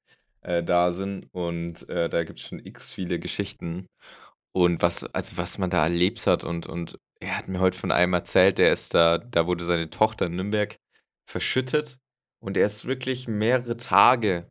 [0.42, 3.86] äh, da sind und äh, da gibt es schon x viele Geschichten
[4.52, 7.92] und was, also was man da erlebt hat und, und er hat mir heute von
[7.92, 10.76] einem erzählt, der ist da, da wurde seine Tochter in Nürnberg
[11.28, 11.98] verschüttet
[12.42, 14.50] und er ist wirklich mehrere Tage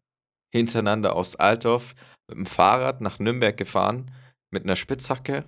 [0.54, 1.96] hintereinander aus Altdorf
[2.28, 4.12] mit dem Fahrrad nach Nürnberg gefahren
[4.50, 5.46] mit einer Spitzhacke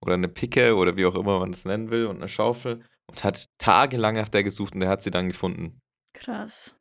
[0.00, 3.24] oder eine Picke oder wie auch immer man es nennen will und eine Schaufel und
[3.24, 5.80] hat tagelang nach der gesucht und er hat sie dann gefunden.
[6.14, 6.76] Krass.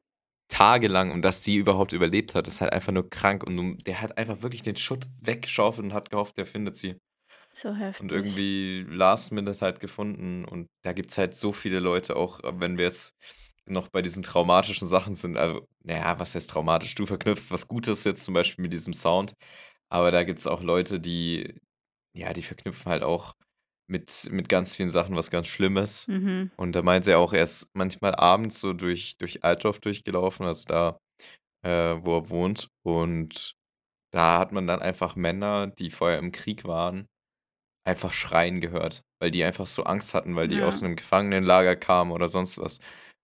[0.52, 4.18] Tagelang und dass die überhaupt überlebt hat, ist halt einfach nur krank und der hat
[4.18, 6.98] einfach wirklich den Schutt weggeschaufelt und hat gehofft, der findet sie.
[7.54, 8.12] So Und heftig.
[8.12, 12.78] irgendwie last minute halt gefunden und da gibt es halt so viele Leute, auch wenn
[12.78, 13.14] wir jetzt
[13.66, 16.96] noch bei diesen traumatischen Sachen sind, also, naja, was heißt traumatisch?
[16.96, 19.34] Du verknüpfst was Gutes jetzt zum Beispiel mit diesem Sound,
[19.90, 21.54] aber da gibt es auch Leute, die,
[22.14, 23.34] ja, die verknüpfen halt auch
[23.92, 26.08] mit, mit ganz vielen Sachen was ganz Schlimmes.
[26.08, 26.50] Mhm.
[26.56, 30.68] Und da meinte er auch, er ist manchmal abends so durch, durch Altdorf durchgelaufen, also
[30.68, 30.98] da,
[31.64, 32.70] äh, wo er wohnt.
[32.84, 33.54] Und
[34.14, 37.06] da hat man dann einfach Männer, die vorher im Krieg waren,
[37.86, 40.88] einfach schreien gehört, weil die einfach so Angst hatten, weil die aus Ja.
[40.88, 42.80] einem Gefangenenlager kamen oder sonst was.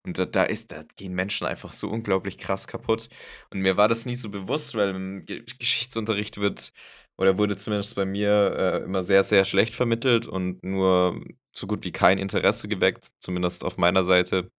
[0.05, 3.09] Und da, da ist, da gehen Menschen einfach so unglaublich krass kaputt.
[3.51, 6.71] Und mir war das nie so bewusst, weil im Ge Geschichtsunterricht wird,
[7.17, 11.83] oder wurde zumindest bei mir äh, immer sehr, sehr schlecht vermittelt und nur so gut
[11.83, 14.51] wie kein Interesse geweckt, zumindest auf meiner Seite.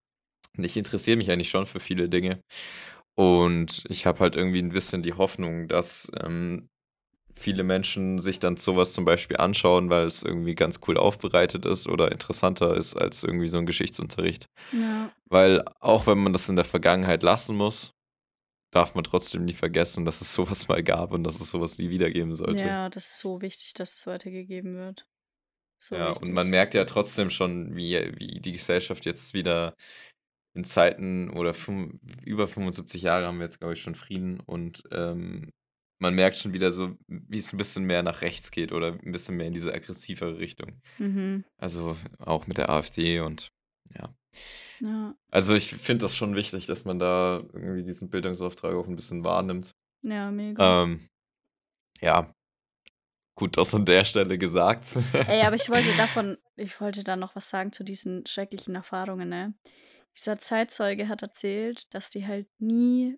[0.57, 2.41] Und ich interessiere mich eigentlich schon für viele Dinge.
[3.15, 6.69] Und ich habe halt irgendwie ein bisschen die Hoffnung, dass ähm,
[7.39, 11.89] viele Menschen sich dann sowas zum Beispiel anschauen, weil es irgendwie ganz cool aufbereitet ist
[11.89, 14.47] oder interessanter ist als irgendwie so ein Geschichtsunterricht.
[14.73, 15.13] Ja.
[15.27, 17.93] Weil auch wenn man das in der Vergangenheit lassen muss,
[18.71, 21.91] darf man trotzdem nie vergessen, dass es sowas mal gab und dass es sowas nie
[21.91, 22.65] wieder geben sollte.
[22.65, 25.07] Ja, das ist so wichtig, dass es weitergegeben wird.
[25.81, 29.75] So Ja, und man merkt ja trotzdem schon, wie, wie die Gesellschaft jetzt wieder
[30.55, 34.83] in Zeiten oder fünf, über 75 Jahre haben wir jetzt, glaube ich, schon Frieden und
[34.91, 35.53] ähm,
[36.01, 39.13] man merkt schon wieder so, wie es ein bisschen mehr nach rechts geht oder ein
[39.13, 40.81] bisschen mehr in diese aggressivere Richtung.
[40.99, 41.45] Mhm.
[41.57, 43.53] Also auch mit der AfD und
[43.97, 44.15] ja.
[44.81, 45.15] Ja.
[45.31, 49.25] Also ich finde das schon wichtig, dass man da irgendwie diesen Bildungsauftrag auch ein bisschen
[49.25, 49.75] wahrnimmt.
[50.03, 50.85] Ja, mega.
[50.85, 51.09] Ähm,
[52.01, 52.33] ja,
[53.35, 54.97] gut, das an der Stelle gesagt.
[55.13, 59.29] Ey, aber ich wollte davon, ich wollte da noch was sagen zu diesen schrecklichen Erfahrungen,
[59.29, 59.55] ne?
[60.17, 63.17] Dieser Zeitzeuge hat erzählt, dass die halt nie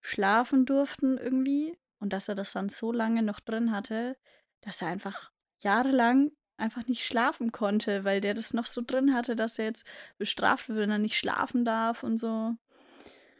[0.00, 4.16] schlafen durften irgendwie und dass er das dann so lange noch drin hatte,
[4.62, 5.30] dass er einfach
[5.62, 9.86] jahrelang einfach nicht schlafen konnte, weil der das noch so drin hatte, dass er jetzt
[10.18, 12.54] bestraft wird, wenn er nicht schlafen darf und so.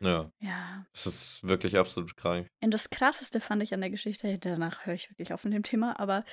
[0.00, 0.86] ja, Ja.
[0.92, 2.48] das ist wirklich absolut krank.
[2.60, 5.62] Und das Krasseste fand ich an der Geschichte, danach höre ich wirklich auf mit dem
[5.62, 6.24] Thema, aber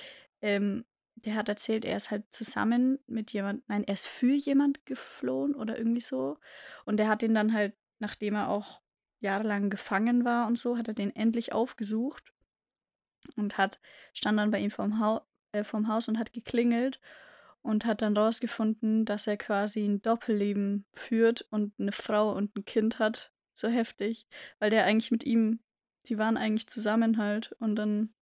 [0.41, 4.85] ähm, der hat erzählt, er ist halt zusammen mit jemand, nein, er ist für jemand
[4.85, 6.37] geflohen oder irgendwie so.
[6.83, 8.81] Und der hat ihn dann halt, nachdem er auch
[9.21, 12.33] jahrelang gefangen war und so, hat er den endlich aufgesucht
[13.37, 13.79] und hat,
[14.13, 16.99] stand dann bei ihm vorm, Hau äh, vorm Haus und hat geklingelt
[17.61, 22.65] und hat dann rausgefunden, dass er quasi ein Doppelleben führt und eine Frau und ein
[22.65, 23.31] Kind hat.
[23.57, 24.27] So heftig,
[24.59, 25.61] weil der eigentlich mit ihm,
[26.07, 28.13] die waren eigentlich zusammen halt und dann,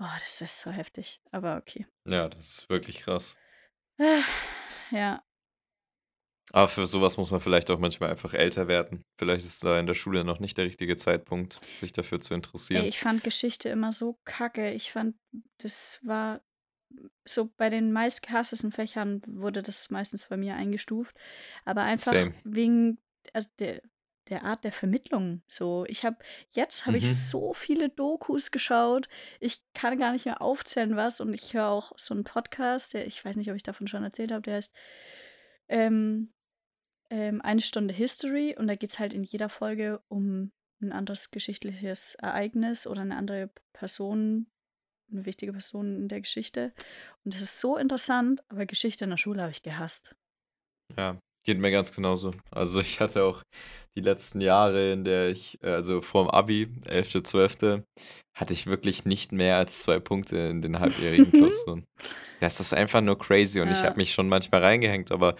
[0.00, 1.86] oh, das ist so heftig, aber okay.
[2.04, 3.38] Ja, das ist wirklich krass.
[4.92, 5.24] Ja,
[6.52, 9.02] Aber für sowas muss man vielleicht auch manchmal einfach älter werden.
[9.18, 12.36] Vielleicht ist da in der Schule noch nicht der richtige Zeitpunkt, sich dafür zu ey,
[12.36, 12.84] interessieren.
[12.84, 14.72] ich fand Geschichte immer so kacke.
[14.72, 15.16] Ich fand,
[15.58, 16.40] das war
[17.24, 21.16] so bei den meistgehasstesten Fächern wurde das meistens bei mir eingestuft,
[21.64, 22.32] aber einfach Same.
[22.44, 22.98] wegen
[23.32, 23.82] also der,
[24.28, 25.42] der Art der Vermittlung.
[25.48, 26.16] So, ich habe
[26.50, 27.08] jetzt habe ich Mhm.
[27.08, 29.08] so viele Dokus geschaut.
[29.40, 31.20] Ich kann gar nicht mehr aufzählen, was.
[31.20, 34.04] Und ich höre auch so einen Podcast, der, ich weiß nicht, ob ich davon schon
[34.04, 34.72] erzählt habe, der heißt
[35.68, 36.32] ähm,
[37.10, 38.56] ähm, Eine Stunde History.
[38.56, 43.16] Und da geht es halt in jeder Folge um ein anderes geschichtliches Ereignis oder eine
[43.16, 44.46] andere Person,
[45.10, 46.72] eine wichtige Person in der Geschichte.
[47.24, 50.14] Und das ist so interessant, aber Geschichte in der Schule habe ich gehasst.
[50.96, 52.34] Ja, geht mir ganz genauso.
[52.50, 53.42] Also ich hatte auch
[53.96, 57.82] die letzten Jahre, in der ich, äh, also vorm Abi, 11., 12.,
[58.36, 61.84] hatte ich wirklich nicht mehr als zwei Punkte in den halbjährigen Klausuren.
[62.40, 63.84] Das ist einfach nur crazy und ich Ja.
[63.86, 65.36] habe mich schon manchmal reingehängt, aber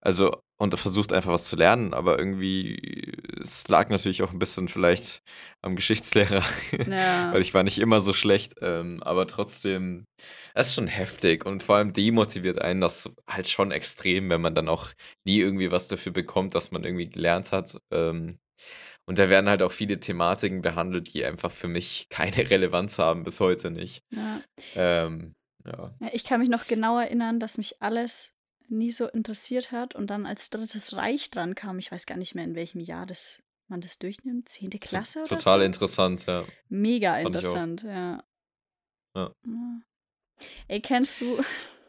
[0.00, 4.68] also und versucht einfach was zu lernen, aber irgendwie es lag natürlich auch ein bisschen
[4.68, 5.22] vielleicht
[5.62, 6.44] am Geschichtslehrer,
[6.88, 7.32] Ja.
[7.32, 10.04] weil ich war nicht immer so schlecht, ähm, aber trotzdem,
[10.54, 14.54] es ist schon heftig und vor allem demotiviert einen das halt schon extrem, wenn man
[14.54, 14.90] dann auch
[15.24, 17.78] nie irgendwie was dafür bekommt, dass man irgendwie gelernt hat.
[17.90, 18.38] Ähm,
[19.06, 23.24] und da werden halt auch viele Thematiken behandelt, die einfach für mich keine Relevanz haben,
[23.24, 24.02] bis heute nicht.
[24.10, 24.40] ja.
[24.74, 25.34] Ähm,
[25.66, 25.94] ja.
[26.12, 28.34] Ich kann mich noch genau erinnern, dass mich alles
[28.70, 31.78] nie so interessiert hat und dann als drittes Reich dran kam.
[31.78, 34.48] Ich weiß gar nicht mehr, in welchem Jahr das, man das durchnimmt.
[34.48, 35.66] Zehnte Klasse oder Total so?
[35.66, 36.44] interessant, ja.
[36.68, 38.24] Mega Fand ich interessant, ja.
[39.14, 39.34] Ja.
[39.44, 39.80] Ja.
[40.68, 41.42] Ey, kennst du,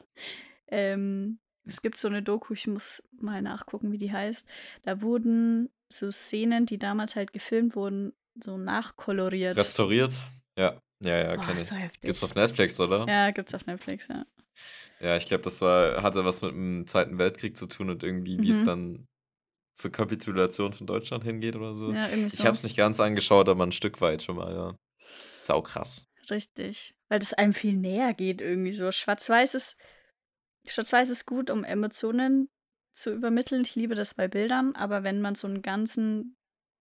[0.67, 4.47] ähm, es gibt so eine Doku, ich muss mal nachgucken, wie die heißt.
[4.83, 9.57] Da wurden so Szenen, die damals halt gefilmt wurden, so nachkoloriert.
[9.57, 10.21] Restauriert?
[10.57, 11.65] Ja, ja, ja, kenne ich.
[11.65, 12.01] so heftig.
[12.01, 13.05] Gibt's auf Netflix, oder?
[13.07, 14.25] Ja, gibt's auf Netflix, ja.
[15.01, 18.39] Ja, ich glaube, das war, hatte was mit dem Zweiten Weltkrieg zu tun und irgendwie,
[18.41, 18.67] wie es Mhm.
[18.67, 19.07] dann
[19.73, 21.91] zur Kapitulation von Deutschland hingeht oder so.
[21.91, 22.43] Ja, irgendwie Ich so.
[22.43, 24.77] habe es nicht ganz angeschaut, aber ein Stück weit schon mal, ja.
[25.15, 26.07] Sau krass.
[26.29, 26.93] Richtig.
[27.09, 28.91] Weil das einem viel näher geht, irgendwie so.
[28.91, 29.77] Schwarz-Weiß ist,
[30.67, 32.49] Schwarz-Weiß ist gut, um Emotionen
[32.93, 33.63] zu übermitteln.
[33.63, 36.37] Ich liebe das bei Bildern, aber wenn man so einen ganzen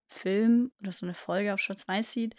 [0.08, 2.34] Film oder so eine Folge auf Schwarz-Weiß sieht,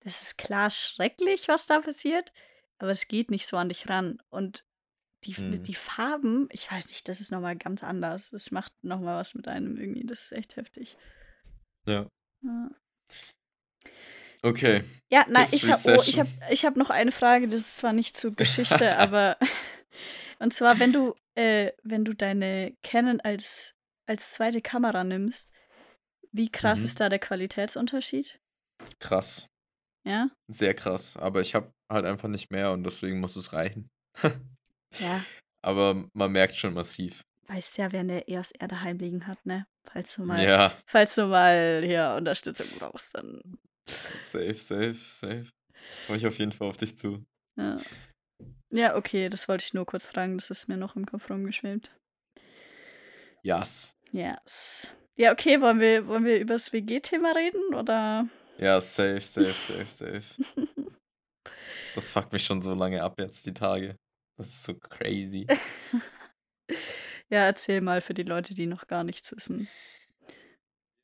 [0.00, 2.32] das ist klar schrecklich, was da passiert,
[2.78, 4.22] aber es geht nicht so an dich ran.
[4.28, 4.64] Und
[5.24, 5.62] die, Mhm.
[5.62, 8.30] die Farben, ich weiß nicht, das ist nochmal ganz anders.
[8.30, 10.04] Das macht nochmal was mit einem irgendwie.
[10.06, 10.96] Das ist echt heftig.
[11.86, 12.06] Ja.
[12.42, 12.70] Ja.
[14.42, 14.84] Okay.
[15.10, 17.92] Ja, nein, ich habe oh, ich hab, ich hab noch eine Frage, das ist zwar
[17.94, 19.38] nicht zu Geschichte, aber
[20.38, 23.74] und zwar, wenn du, äh, wenn du deine Canon als,
[24.06, 25.50] als zweite Kamera nimmst,
[26.32, 26.84] wie krass Mhm.
[26.84, 28.38] ist da der Qualitätsunterschied?
[28.98, 29.46] Krass.
[30.06, 30.28] Ja?
[30.48, 31.16] Sehr krass.
[31.16, 33.88] Aber ich habe halt einfach nicht mehr und deswegen muss es reichen.
[35.00, 35.24] Ja.
[35.62, 37.22] Aber man merkt schon massiv.
[37.46, 39.66] Weißt ja, wer eine EOS R daheim liegen hat, ne?
[39.84, 43.58] Falls du mal, Ja, falls du mal hier Unterstützung brauchst, dann.
[43.86, 45.46] safe, safe, safe.
[46.06, 47.22] Komme ich auf jeden Fall auf dich zu.
[47.56, 47.78] Ja.
[48.72, 51.94] ja, okay, das wollte ich nur kurz fragen, das ist mir noch im Kopf rumgeschwebt.
[53.42, 53.96] Yes.
[54.12, 54.88] Yes.
[55.16, 58.26] Ja, okay, wollen wir, wollen wir über das WG-Thema reden oder?
[58.58, 60.24] Ja, safe, safe, safe, safe.
[61.94, 63.94] Das fuckt mich schon so lange ab jetzt, die Tage.
[64.36, 65.46] Das ist so crazy.
[67.30, 69.66] Ja, erzähl mal für die Leute, die noch gar nichts wissen.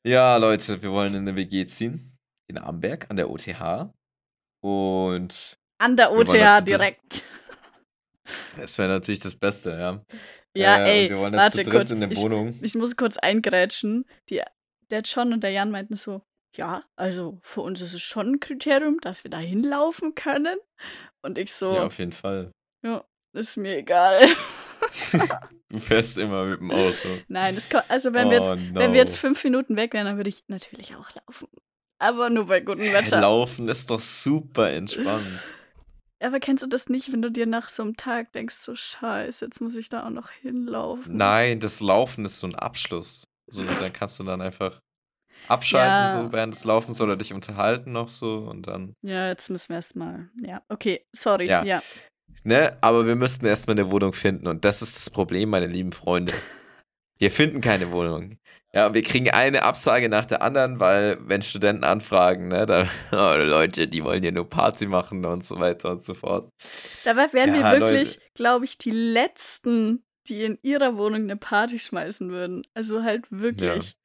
[0.05, 2.15] Ja, Leute, wir wollen in eine WG ziehen.
[2.47, 3.91] In Amberg an der OTH.
[4.63, 7.23] Und An der OTH direkt.
[8.57, 10.05] das wäre natürlich das Beste, ja.
[10.55, 11.91] Ja, Äh, ey, wir wollen jetzt warte zu dritt kurz.
[11.91, 12.57] in der Ich, Wohnung.
[12.61, 14.05] ich muss kurz eingrätschen.
[14.29, 14.41] Die,
[14.91, 16.21] der John und der Jan meinten so,
[16.55, 20.57] ja, also für uns ist es schon ein Kriterium, dass wir da hinlaufen können.
[21.23, 22.51] Und ich Ja, so, auf jeden Fall.
[22.85, 24.25] ja, ist mir egal.
[25.69, 27.07] Du fährst immer mit dem Auto.
[27.27, 29.19] Nein, das, ko- also wenn wir jetzt, Oh wenn wir jetzt no.
[29.21, 31.47] fünf Minuten weg wären, dann würde ich natürlich auch laufen.
[31.99, 33.21] Aber nur bei gutem Wetter.
[33.21, 35.57] Laufen ist doch super entspannt.
[36.23, 39.45] Aber kennst du das nicht, wenn du dir nach so einem Tag denkst, so scheiße,
[39.45, 41.15] jetzt muss ich da auch noch hinlaufen?
[41.17, 43.23] Nein, das Laufen ist so ein Abschluss.
[43.47, 44.79] So, dann kannst du dann einfach
[45.47, 45.89] abschalten,
[46.19, 46.23] Ja.
[46.25, 48.93] so während des Laufens oder dich unterhalten noch so und dann.
[49.01, 50.29] Ja, jetzt müssen wir erstmal.
[50.43, 51.47] Ja, okay, sorry.
[51.47, 51.63] Ja.
[51.63, 51.81] Ja.
[52.43, 55.91] Ne, aber wir müssten erstmal eine Wohnung finden und das ist das Problem, meine lieben
[55.91, 56.33] Freunde.
[57.17, 58.37] Wir finden keine Wohnung.
[58.73, 63.35] Ja, wir kriegen eine Absage nach der anderen, weil wenn Studenten anfragen, ne, da, oh,
[63.37, 66.49] Leute, die wollen ja nur Party machen und so weiter und so fort.
[67.03, 71.79] Dabei wären Ja, wir wirklich, glaube ich, die Letzten, die in ihrer Wohnung eine Party
[71.79, 72.61] schmeißen würden.
[72.73, 73.97] Also halt wirklich.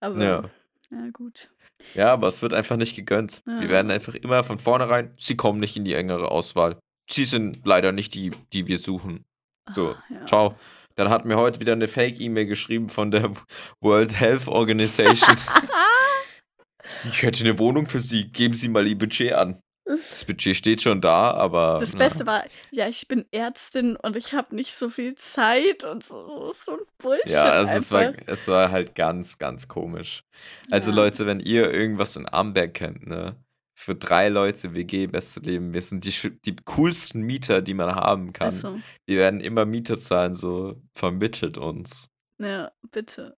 [0.00, 0.50] Aber, Ja.
[0.90, 1.50] ja, gut.
[1.94, 3.42] Ja, aber es wird einfach nicht gegönnt.
[3.46, 3.68] Wir Ja.
[3.68, 6.78] werden einfach immer von vornherein, sie kommen nicht in die engere Auswahl.
[7.08, 9.24] Sie sind leider nicht die, die wir suchen.
[9.72, 10.26] So, Ah, ja.
[10.26, 10.54] ciao.
[10.96, 13.32] Dann hat mir heute wieder eine Fake-E-Mail geschrieben von der
[13.80, 15.36] World Health Organization.
[17.10, 19.60] ich hätte eine Wohnung für Sie, geben Sie mal Ihr Budget an.
[19.84, 21.76] Das Budget steht schon da, aber.
[21.78, 22.42] Das na, Beste war,
[22.72, 26.78] ja, ich bin Ärztin und ich habe nicht so viel Zeit und so, so ein
[26.98, 27.30] Bullshit.
[27.30, 30.24] Ja, also es war, es war halt ganz, ganz komisch.
[30.72, 30.96] Also Ja.
[30.96, 33.36] Leute, wenn ihr irgendwas in Amberg kennt, ne?
[33.78, 35.74] Für drei Leute WG beste Leben.
[35.74, 38.46] Wir sind die, die coolsten Mieter, die man haben kann.
[38.46, 42.10] Also, Wir werden immer Miete zahlen, so vermittelt uns.
[42.38, 43.36] ja, bitte.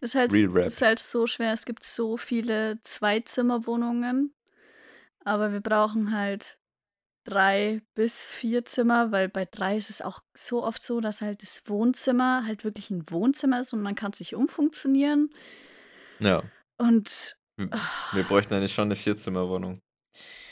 [0.00, 1.52] Es ist halt, ist halt so schwer.
[1.52, 4.34] Es gibt so viele Zweizimmerwohnungen,
[5.24, 6.58] aber wir brauchen halt
[7.24, 11.42] drei bis vier Zimmer, weil bei drei ist es auch so oft so, dass halt
[11.42, 15.30] das Wohnzimmer halt wirklich ein Wohnzimmer ist und man kann sich umfunktionieren.
[16.18, 16.42] Ja.
[16.78, 17.70] Und Wir,
[18.12, 19.80] wir bräuchten eigentlich schon eine Vierzimmerwohnung.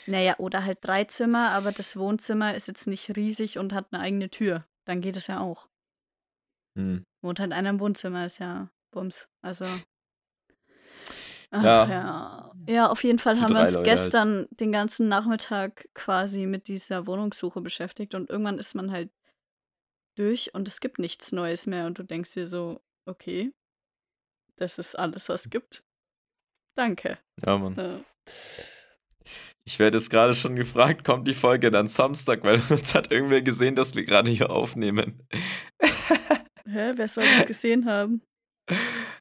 [0.05, 4.01] naja, oder halt drei Zimmer, aber das Wohnzimmer ist jetzt nicht riesig und hat eine
[4.01, 4.65] eigene Tür.
[4.85, 5.67] Dann geht es ja auch.
[6.77, 7.05] Hm.
[7.21, 9.29] Wohnt halt einer im Wohnzimmer, ist ja Bums.
[9.41, 9.65] Also.
[11.51, 11.89] Ach, Ja.
[11.89, 12.51] ja.
[12.67, 12.89] ja.
[12.89, 13.99] auf jeden Fall Für haben wir uns Leute halt.
[13.99, 19.11] gestern den ganzen Nachmittag quasi mit dieser Wohnungssuche beschäftigt und irgendwann ist man halt
[20.15, 23.53] durch und es gibt nichts Neues mehr und du denkst dir so, okay,
[24.55, 25.83] das ist alles, was es gibt.
[26.75, 27.17] Danke.
[27.45, 27.75] Ja, Mann.
[27.75, 27.99] Ja.
[29.63, 33.41] Ich werde jetzt gerade schon gefragt, kommt die Folge dann Samstag, weil uns hat irgendwer
[33.41, 35.21] gesehen, dass wir gerade hier aufnehmen.
[36.65, 38.21] Hä, wer soll das gesehen haben?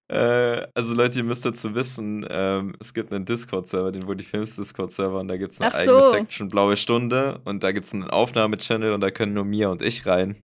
[0.09, 4.57] Äh, also Leute, ihr müsst dazu wissen, ähm, es gibt einen Discord-Server, den Woody Films
[4.57, 6.11] Discord-Server und da gibt es eine Ach eigene so.
[6.11, 9.83] Section Blaue Stunde und da gibt es einen Aufnahmechannel und da können nur Mia und
[9.83, 10.41] ich rein.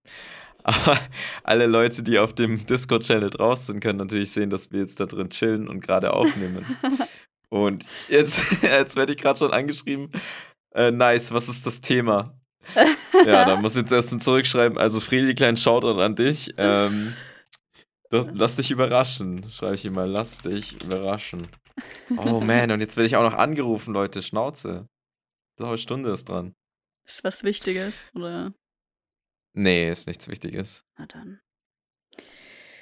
[0.67, 0.99] Aber
[1.45, 5.07] alle Leute, die auf dem Discord-Channel draus sind, können natürlich sehen, dass wir jetzt da
[5.07, 6.67] drin chillen und gerade aufnehmen.
[7.51, 10.11] und jetzt, jetzt werde ich gerade schon angeschrieben.
[10.75, 12.37] Äh, nice, was ist das Thema?
[13.25, 14.77] Ja, da muss ich jetzt erst zurückschreiben.
[14.77, 16.53] Also, Fredi, kleinen Shoutout an dich.
[16.59, 17.15] Ähm,
[18.11, 19.49] das, lass dich überraschen.
[19.49, 21.47] Schreibe ich ihm mal, lass dich überraschen.
[22.17, 24.21] Oh man, und jetzt werde ich auch noch angerufen, Leute.
[24.21, 24.89] Schnauze.
[25.57, 26.55] Blaue Stunde ist dran.
[27.07, 28.53] Ist was Wichtiges, oder?
[29.57, 30.85] Nee, ist nichts Wichtiges.
[30.99, 31.41] Na dann.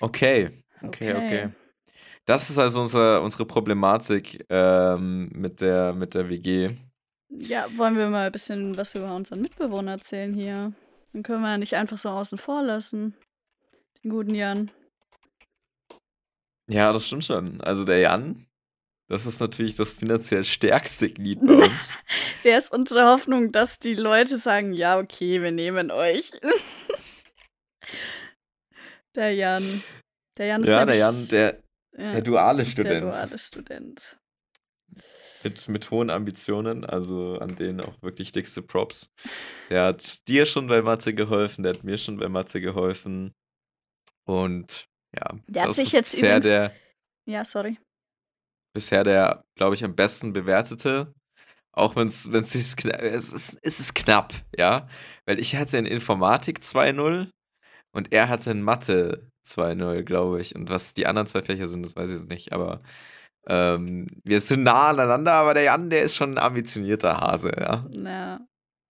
[0.00, 0.64] Okay.
[0.82, 1.50] Okay, okay.
[2.24, 6.76] Das ist also unsere, unsere Problematik ähm, mit, der, mit der WG.
[7.28, 10.72] Ja, wollen wir mal ein bisschen was über unseren Mitbewohner erzählen hier?
[11.12, 13.14] Dann können wir ja nicht einfach so außen vor lassen.
[14.02, 14.72] Den guten Jan.
[16.68, 17.60] Ja, das stimmt schon.
[17.60, 18.46] Also der Jan,
[19.08, 21.94] das ist natürlich das finanziell stärkste Glied bei uns.
[22.44, 26.32] Der ist unsere Hoffnung, dass die Leute sagen, ja, okay, wir nehmen euch.
[29.14, 29.82] der Jan.
[30.36, 31.62] Der Jan ist ja, der Jan, der,
[31.96, 33.02] ja, der duale der Student.
[33.04, 34.18] duale Student.
[35.44, 39.12] mit, mit hohen Ambitionen, also an denen auch wirklich dickste Props.
[39.70, 43.32] Der hat dir schon bei Mathe geholfen, der hat mir schon bei Mathe geholfen.
[44.26, 46.74] Und ja, Der hat sich ist jetzt übrigens- der,
[47.26, 47.78] Ja, sorry.
[48.74, 51.12] Bisher der, glaube ich, am besten bewertete.
[51.72, 54.88] Auch wenn es kna- es ist, es ist knapp, ja.
[55.26, 57.30] Weil ich hatte in Informatik 2.0
[57.92, 60.54] und er hatte in Mathe 2.0, glaube ich.
[60.54, 62.52] Und was die anderen zwei Fächer sind, das weiß ich jetzt nicht.
[62.52, 62.80] Aber
[63.48, 67.86] ähm, wir sind nah aneinander, aber der Jan, der ist schon ein ambitionierter Hase, ja.
[67.90, 68.40] Ja.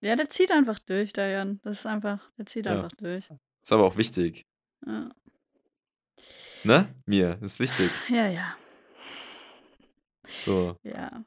[0.03, 1.61] Ja, der zieht einfach durch, der Jan.
[1.63, 2.73] Das ist einfach, der zieht Ja.
[2.73, 3.27] einfach durch.
[3.63, 4.45] Ist aber auch wichtig.
[4.87, 5.09] Ja,
[6.65, 6.95] Ne?
[7.07, 7.91] Mir, ist wichtig.
[8.09, 8.27] ja.
[8.29, 8.57] ja.
[10.45, 11.25] So, ja.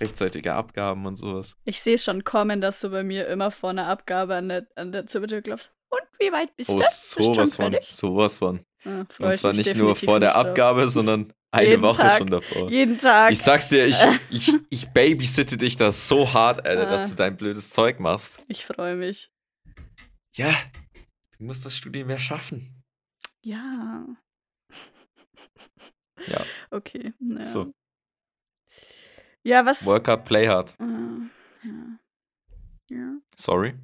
[0.00, 1.56] rechtzeitige Abgaben und sowas.
[1.64, 4.92] Ich sehe schon kommen, dass du bei mir immer vor einer Abgabe an der, an
[4.92, 5.72] der Zimmertür klopfst.
[5.90, 6.84] Und wie weit bist Oh, du?
[6.90, 7.76] Sowas von.
[7.88, 8.60] Sowas von.
[8.82, 10.36] Freu Und zwar nicht nur vor der.
[10.36, 12.18] Abgabe, sondern eine Jeden Woche Tag.
[12.18, 12.70] schon davor.
[12.70, 13.32] Jeden Tag.
[13.32, 13.96] Ich sag's dir, ich,
[14.30, 17.08] ich, ich babysitte dich da so hart, Alter, dass Ah.
[17.10, 18.44] du dein blödes Zeug machst.
[18.48, 19.30] Ich freue mich.
[20.36, 20.54] Ja,
[21.38, 22.84] du musst das Studium ja schaffen.
[23.42, 24.04] Ja.
[26.26, 26.40] Ja.
[26.70, 27.12] Okay.
[27.20, 27.44] Ja.
[27.44, 27.72] So,
[29.42, 29.86] Ja, was.
[29.86, 30.74] work hard, play hard.
[30.80, 30.84] Äh,
[31.66, 31.98] ja.
[32.90, 33.12] Ja.
[33.36, 33.74] Sorry.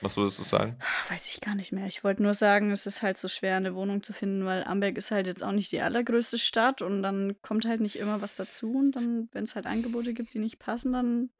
[0.00, 0.78] Was würdest du sagen?
[1.08, 1.86] Weiß ich gar nicht mehr.
[1.86, 4.96] Ich wollte nur sagen, es ist halt so schwer, eine Wohnung zu finden, weil Amberg
[4.98, 8.34] ist halt jetzt auch nicht die allergrößte Stadt und dann kommt halt nicht immer was
[8.36, 11.30] dazu und dann, wenn es halt Angebote gibt, die nicht passen, dann.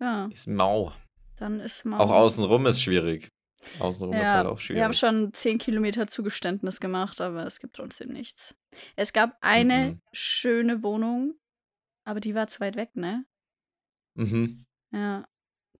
[0.00, 0.92] Ja, Ist mau.
[1.36, 1.98] dann ist mal.
[2.00, 3.28] Auch außenrum ist schwierig.
[3.78, 7.76] Außenrum ist Ja, halt auch wir haben schon 10 Kilometer Zugeständnis gemacht, aber es gibt
[7.76, 8.54] trotzdem nichts.
[8.96, 10.00] Es gab eine Mhm.
[10.12, 11.34] schöne Wohnung,
[12.04, 13.24] aber die war zu weit weg, ne?
[14.14, 14.64] Mhm.
[14.92, 15.28] Ja,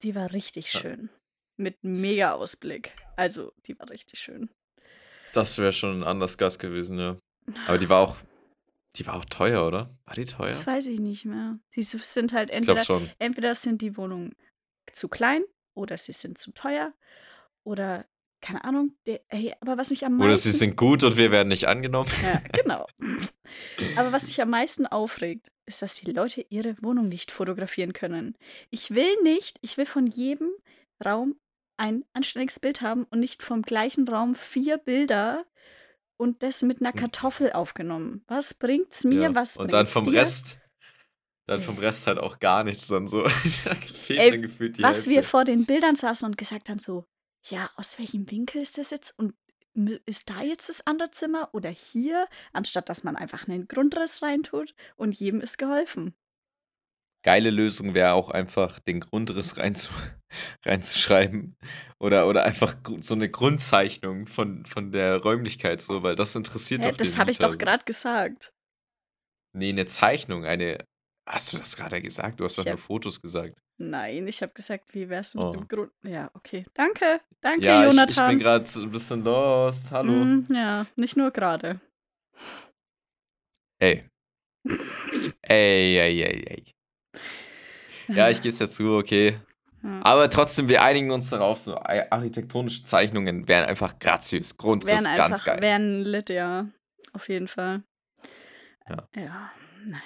[0.02, 0.80] die war richtig Ja.
[0.80, 1.10] schön.
[1.56, 2.94] Mit mega Ausblick.
[3.16, 4.50] Also, die war richtig schön.
[5.32, 7.18] Das wäre schon anders Gas gewesen, ja.
[7.66, 8.16] Aber die war auch,
[8.96, 9.96] die war auch teuer, oder?
[10.04, 10.48] War die teuer?
[10.48, 11.58] Das weiß ich nicht mehr.
[11.74, 13.10] Die sind halt entweder, schon.
[13.18, 14.34] entweder sind die Wohnungen
[14.92, 16.92] zu klein oder sie sind zu teuer
[17.64, 18.06] oder
[18.40, 18.94] keine Ahnung.
[19.06, 21.66] Der, ey, aber was mich am Oder meisten sie sind gut und wir werden nicht
[21.66, 22.10] angenommen.
[22.22, 22.86] Ja, genau.
[23.96, 28.36] Aber was mich am meisten aufregt, ist, dass die Leute ihre Wohnung nicht fotografieren können.
[28.70, 30.50] Ich will nicht, ich will von jedem
[31.04, 31.34] Raum
[31.76, 35.44] ein anständiges Bild haben und nicht vom gleichen Raum vier Bilder
[36.16, 36.98] und das mit einer Hm.
[37.00, 38.22] Kartoffel aufgenommen.
[38.28, 39.22] Was bringt's mir?
[39.22, 39.34] Ja.
[39.34, 40.14] Was und dann vom dir?
[40.14, 40.60] Rest,
[41.46, 41.84] dann vom Ey.
[41.86, 43.24] Rest halt auch gar nichts, dann so.
[44.08, 45.30] Ey, gefühlt die Was wir Hälfte.
[45.30, 47.04] vor den Bildern saßen und gesagt haben, so,
[47.46, 49.18] ja, aus welchem Winkel ist das jetzt?
[49.18, 49.34] Und
[50.06, 52.28] ist da jetzt das andere Zimmer oder hier?
[52.52, 56.14] Anstatt dass man einfach einen Grundriss reintut und jedem ist geholfen.
[57.24, 59.90] Geile Lösung wäre auch einfach den Grundriss reinzu,
[60.64, 61.56] reinzuschreiben.
[61.98, 66.90] Oder, oder einfach so eine Grundzeichnung von, von der Räumlichkeit, so, weil das interessiert Hä,
[66.90, 68.52] doch das habe ich doch gerade gesagt.
[69.52, 70.84] Nee, eine Zeichnung, eine.
[71.30, 72.40] Hast du das gerade gesagt?
[72.40, 73.58] Du hast doch nur hab- Fotos gesagt.
[73.76, 75.52] Nein, ich habe gesagt, wie wär's mit Oh.
[75.52, 75.92] dem Grund.
[76.02, 76.64] Ja, okay.
[76.74, 77.20] Danke.
[77.42, 78.38] Danke, ja, ich, ich bin Jonathan.
[78.38, 79.90] gerade ein bisschen lost.
[79.90, 80.12] Hallo.
[80.12, 81.80] Mm, ja, nicht nur gerade.
[83.78, 84.08] Ey.
[85.42, 86.74] ey, ey, ey, ey.
[88.08, 89.38] Ja, ich gebe es dazu, okay.
[89.84, 90.00] Ja.
[90.02, 94.56] Aber trotzdem, wir einigen uns darauf, so ar- architektonische Zeichnungen wären einfach graziös.
[94.56, 95.60] Grundriss, Wären ganz einfach, geil.
[95.60, 96.66] wären lit, ja.
[97.12, 97.84] Auf jeden Fall.
[98.88, 99.08] Ja.
[99.14, 99.52] Ja,
[99.84, 100.02] naja.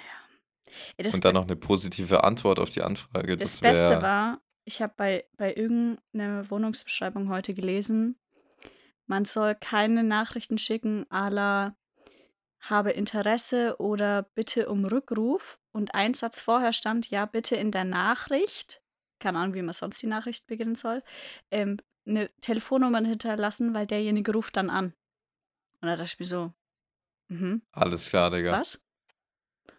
[0.97, 3.35] Ey, Und dann noch eine positive Antwort auf die Anfrage.
[3.37, 8.17] das Das, Beste war, ich habe bei, bei irgendeiner Wohnungsbeschreibung heute gelesen,
[9.05, 11.75] man soll keine Nachrichten schicken, à la
[12.61, 15.59] habe Interesse oder bitte um Rückruf.
[15.71, 18.81] Und ein Satz vorher stand, ja, bitte in der Nachricht,
[19.19, 21.03] keine Ahnung, wie man sonst die Nachricht beginnen soll,
[21.51, 24.93] ähm, eine Telefonnummer hinterlassen, weil derjenige ruft dann an.
[25.81, 26.53] Und da dachte ich mir so,
[27.27, 28.51] mhm, Alles klar, Digga.
[28.51, 28.85] was?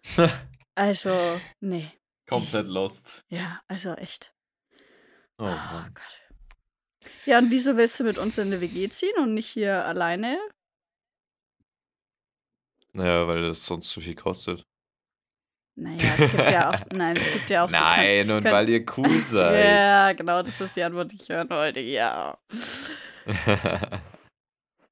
[0.75, 1.91] Also, nee.
[2.27, 3.23] Komplett lost.
[3.29, 4.33] Ja, also echt.
[5.37, 5.93] Oh Oh Mann.
[5.93, 6.21] Gott.
[7.25, 10.37] Ja, und wieso willst du mit uns in eine WG ziehen und nicht hier alleine?
[12.93, 14.65] Naja, weil das sonst zu viel kostet.
[15.77, 18.35] Naja, es gibt ja auch, nein, es gibt ja auch Nein, so.
[18.35, 19.65] und könnt- weil ihr cool seid.
[19.65, 21.81] ja, genau, das ist die Antwort, die ich hören wollte.
[21.81, 22.37] Ja.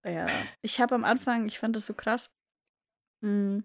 [0.06, 0.28] Ja.
[0.62, 2.36] Ich habe am Anfang, ich fand das so krass.
[3.22, 3.60] mm,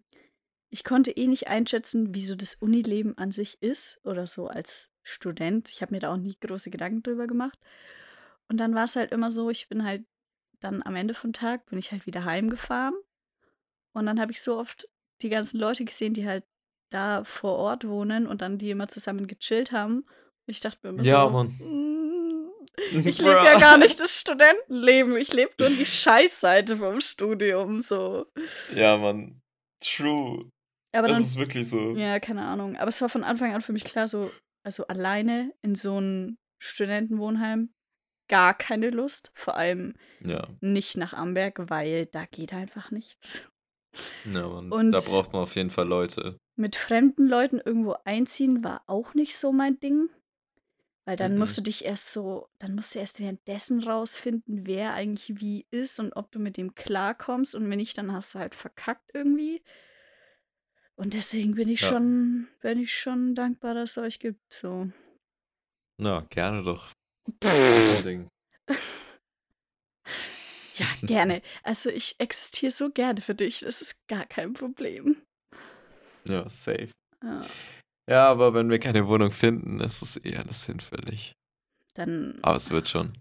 [0.71, 4.91] Ich konnte eh nicht einschätzen, wie so das Unileben an sich ist oder so als
[5.03, 5.71] Student.
[5.71, 7.59] Ich habe mir da auch nie große Gedanken drüber gemacht.
[8.49, 10.05] Und dann war es halt immer so, ich bin halt
[10.61, 12.95] dann am Ende vom Tag, bin ich halt wieder heimgefahren.
[13.93, 14.89] Und dann habe ich so oft
[15.23, 16.45] die ganzen Leute gesehen, die halt
[16.91, 20.01] da vor Ort wohnen und dann die immer zusammen gechillt haben.
[20.01, 20.07] Und
[20.47, 21.47] ich dachte mir immer Ja, so, Mann.
[21.59, 22.51] "Mm,
[23.07, 25.17] ich lebe ja gar nicht das Studentenleben.
[25.17, 27.83] Ich lebe nur die Scheißseite vom Studium.
[27.83, 28.27] So.
[28.75, 29.41] ja, Mann.
[29.81, 30.41] True.
[30.93, 31.95] Aber das dann, ist wirklich so.
[31.97, 32.77] ja, keine Ahnung.
[32.77, 34.31] Aber es war von Anfang an für mich klar, so,
[34.63, 37.71] also alleine in so ein Studentenwohnheim
[38.29, 39.31] gar keine Lust.
[39.35, 43.43] Vor allem Ja, nicht nach Amberg, weil da geht einfach nichts.
[44.33, 44.71] ja Mann.
[44.73, 46.39] Und- da braucht man auf jeden Fall Leute.
[46.57, 50.09] Mit fremden Leuten irgendwo einziehen war auch nicht so mein Ding.
[51.05, 51.39] Weil dann Mhm.
[51.39, 55.99] musst du dich erst so, dann musst du erst währenddessen rausfinden, wer eigentlich wie ist
[56.01, 57.55] und ob du mit dem klarkommst.
[57.55, 59.63] Und wenn nicht, dann hast du halt verkackt irgendwie.
[60.99, 61.89] Und deswegen bin ich Ja.
[61.91, 64.53] schon, bin ich schon dankbar, dass es euch gibt.
[64.53, 64.91] So.
[66.01, 66.91] Na, gerne doch.
[70.77, 71.43] Ja, gerne.
[71.63, 73.61] Also ich existiere so gerne für dich.
[73.61, 75.17] Das ist gar kein Problem.
[76.27, 76.91] Ja, safe.
[77.23, 77.47] Ja,
[78.09, 81.33] Ja, aber wenn wir keine Wohnung finden, ist es eher alles hinfällig.
[81.95, 83.13] dann, Aber es wird schon.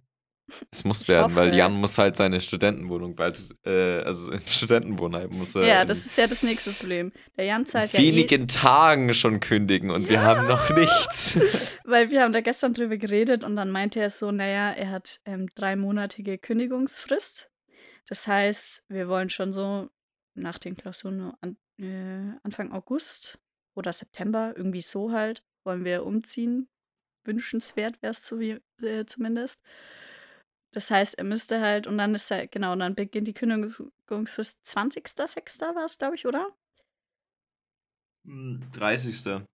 [0.72, 1.58] Es muss ich werden, weil hoffe.
[1.58, 6.18] Jan muss halt seine Studentenwohnung bald, äh, also im Studentenwohnheim muss er Ja, das ist
[6.18, 7.12] ja das nächste Problem.
[7.36, 11.78] Der Jan zahlt ja eh, wenigen Tagen schon kündigen und wir haben noch nichts.
[11.84, 15.20] weil wir haben da gestern drüber geredet und dann meinte er so, naja, er hat
[15.26, 17.52] ähm, dreimonatige Kündigungsfrist.
[18.08, 19.89] Das heißt, wir wollen schon so
[20.34, 23.39] nach den Klausuren an, äh, Anfang August
[23.76, 26.70] oder September, irgendwie so halt, wollen wir umziehen.
[27.26, 29.62] Wünschenswert wäre es zu, äh, zumindest.
[30.72, 34.65] Das heißt, er müsste halt, und dann ist er, genau, und dann beginnt die Kündigungsfrist
[34.65, 35.76] 20.06.
[35.76, 36.47] war es, glaube ich, oder?
[38.26, 39.26] 30.
[39.26, 39.45] Echt?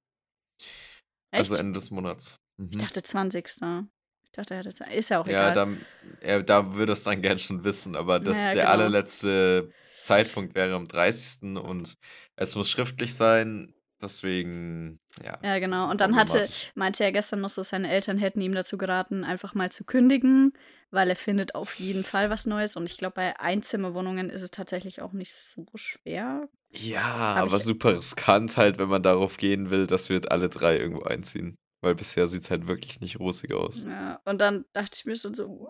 [1.31, 2.39] Also Ende des Monats.
[2.59, 2.79] ich Mhm.
[2.79, 3.45] dachte 20.
[3.45, 5.53] Ich dachte, er hätte, Z- ist ja auch Ja, egal.
[5.53, 5.77] da,
[6.21, 8.69] er, da würde es dann gern schon wissen, aber das, Ja, der genau.
[8.71, 9.71] allerletzte
[10.03, 11.57] Zeitpunkt wäre am 30.
[11.57, 11.97] und
[12.35, 15.37] es muss schriftlich sein, deswegen, ja.
[15.43, 15.89] Ja, genau.
[15.89, 19.53] Und dann hatte, meinte er gestern noch so, seine Eltern hätten ihm dazu geraten, einfach
[19.53, 20.53] mal zu kündigen,
[20.93, 22.75] weil er findet auf jeden Fall was Neues.
[22.75, 26.47] Und ich glaube, bei Einzimmerwohnungen ist es tatsächlich auch nicht so schwer.
[26.71, 30.77] Ja, Hab aber super riskant halt, wenn man darauf gehen will, dass wir alle drei
[30.77, 31.55] irgendwo einziehen.
[31.81, 33.83] Weil bisher sieht es halt wirklich nicht rosig aus.
[33.83, 35.67] Ja, und dann dachte ich mir schon so,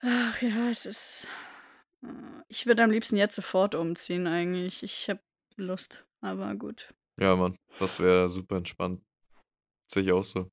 [0.00, 1.28] ach ja, es ist.
[2.02, 2.08] äh,
[2.48, 4.82] Ich würde am liebsten jetzt sofort umziehen, eigentlich.
[4.82, 5.20] Ich habe
[5.56, 6.94] Lust, aber gut.
[7.18, 9.02] Ja, Mann, das wäre super entspannt.
[9.90, 10.50] Sehe ich auch so.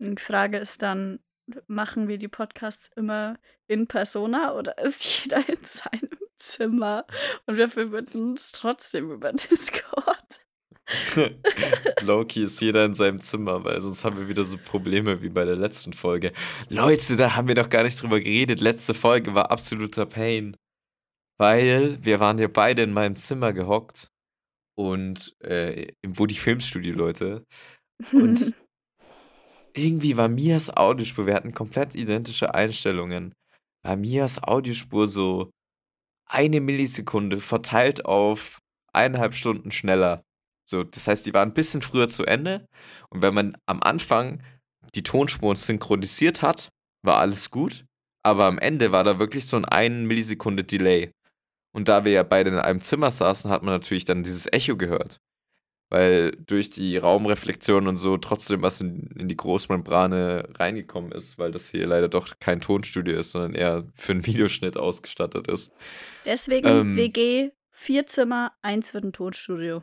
[0.00, 1.18] Die Frage ist dann,
[1.66, 7.06] machen wir die Podcasts immer in Persona oder ist jeder in seinem Zimmer
[7.46, 10.40] und wir verbinden uns trotzdem über Discord?
[12.00, 15.44] Loki ist jeder in seinem Zimmer, weil sonst haben wir wieder so Probleme wie bei
[15.44, 16.32] der letzten Folge.
[16.68, 18.60] Leute, da haben wir doch gar nicht drüber geredet.
[18.60, 20.56] Letzte Folge war absoluter Pain.
[21.38, 24.10] Weil wir waren ja beide in meinem Zimmer gehockt
[24.76, 27.44] und äh, im Woody Filmstudio, Leute.
[28.12, 28.54] Und
[29.78, 33.34] irgendwie war Mias Audiospur, wir hatten komplett identische Einstellungen.
[33.82, 35.50] War Mias Audiospur so
[36.26, 38.58] eine Millisekunde verteilt auf
[38.92, 40.22] eineinhalb Stunden schneller.
[40.68, 42.66] So, das heißt, die waren ein bisschen früher zu Ende.
[43.10, 44.42] Und wenn man am Anfang
[44.94, 46.68] die Tonspuren synchronisiert hat,
[47.02, 47.84] war alles gut.
[48.22, 51.10] Aber am Ende war da wirklich so ein 1 Millisekunde Delay.
[51.74, 54.76] Und da wir ja beide in einem Zimmer saßen, hat man natürlich dann dieses Echo
[54.76, 55.18] gehört.
[55.90, 61.50] Weil durch die Raumreflexion und so trotzdem was in, in die Großmembrane reingekommen ist, weil
[61.50, 65.74] das hier leider doch kein Tonstudio ist, sondern eher für einen Videoschnitt ausgestattet ist.
[66.24, 66.96] Deswegen Ähm.
[66.96, 69.82] WG, vier Zimmer, eins wird ein Tonstudio.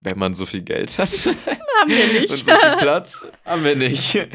[0.00, 1.08] Wenn man so viel Geld hat.
[1.80, 2.30] Haben wir nicht.
[2.30, 4.14] Und so viel Platz haben wir nicht.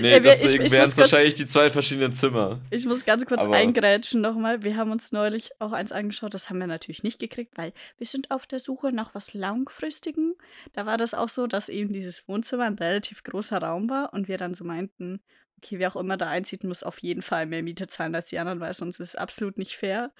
[0.00, 2.60] Nee, Ja, deswegen wären es wahrscheinlich die zwei verschiedenen Zimmer.
[2.70, 4.62] Ich muss ganz kurz Aber- eingrätschen nochmal.
[4.62, 6.32] Wir haben uns neulich auch eins angeschaut.
[6.34, 10.34] Das haben wir natürlich nicht gekriegt, weil wir sind auf der Suche nach was Langfristigem.
[10.72, 14.28] Da war das auch so, dass eben dieses Wohnzimmer ein relativ großer Raum war und
[14.28, 15.20] wir dann so meinten,
[15.58, 18.38] okay, wer auch immer da einzieht, muss auf jeden Fall mehr Miete zahlen als die
[18.38, 20.12] anderen, weil sonst ist es absolut nicht fair.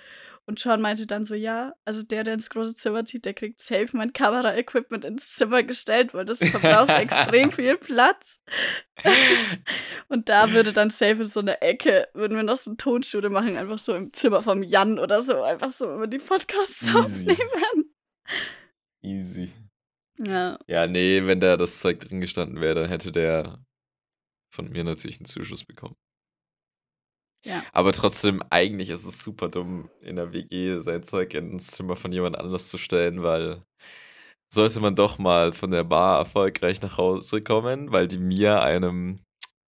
[0.49, 3.59] Und Sean meinte dann so, ja, also der, der ins große Zimmer zieht, der kriegt
[3.59, 8.41] safe mein Kamera-Equipment ins Zimmer gestellt, weil das verbraucht extrem viel Platz.
[10.09, 13.29] Und da würde dann safe in so eine Ecke, würden wir noch so ein Tonstudio
[13.29, 16.97] machen, einfach so im Zimmer vom Jan oder so, einfach so über die Podcasts Easy.
[16.97, 17.95] aufnehmen.
[19.03, 19.53] Easy.
[20.19, 23.59] Ja, Ja, nee, wenn da das Zeug drin gestanden wäre, dann hätte der
[24.51, 25.97] von mir natürlich einen Zuschuss bekommen.
[27.47, 27.63] Ja.
[27.73, 32.13] Aber trotzdem, eigentlich ist es super dumm, in der WG sein Zeug ins Zimmer von
[32.13, 33.63] jemand anders zu stellen, weil
[34.53, 39.21] sollte man doch mal von der Bar erfolgreich nach Hause kommen, weil die mir einem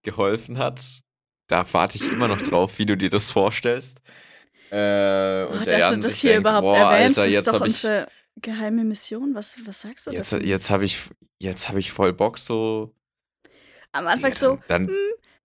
[0.04, 1.00] geholfen hat.
[1.48, 4.02] Da warte ich immer noch drauf, wie du dir das vorstellst.
[4.70, 7.62] Äh, und oh, dass du das hier denkt, überhaupt boah, erwähnst, Alter, ist doch hab
[7.62, 9.34] unsere geheime Mission.
[9.34, 10.44] Was, was sagst du jetzt, dazu?
[10.44, 10.98] jetzt habe ich,
[11.38, 12.92] jetzt habe ich voll Bock so
[13.92, 14.94] Am Anfang Ja, so, dann, hm,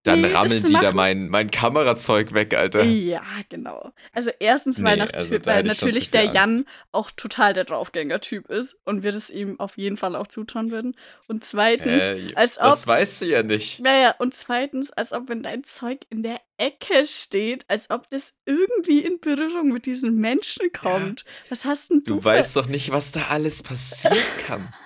[0.04, 0.96] dann nee, rammeln die da machen.
[0.98, 2.84] mein, mein Kamerazeug weg, Alter.
[2.84, 3.94] Ja, genau.
[4.12, 6.66] Also erstens, weil, Nee, nach, also da weil natürlich der Jan Angst.
[6.92, 10.98] auch total der Draufgänger-Typ ist und wir das ihm auf jeden Fall auch zutrauen würden.
[11.28, 12.34] Und zweitens, Hä?
[12.36, 13.80] als ob das weißt du ja nicht.
[13.80, 18.40] Naja, und zweitens, als ob wenn dein Zeug in der Ecke steht, als ob das
[18.46, 21.24] irgendwie in Berührung mit diesen Menschen kommt.
[21.50, 24.62] Was hast denn du, Du weißt doch nicht, was da alles passieren kann.
[24.62, 24.74] für...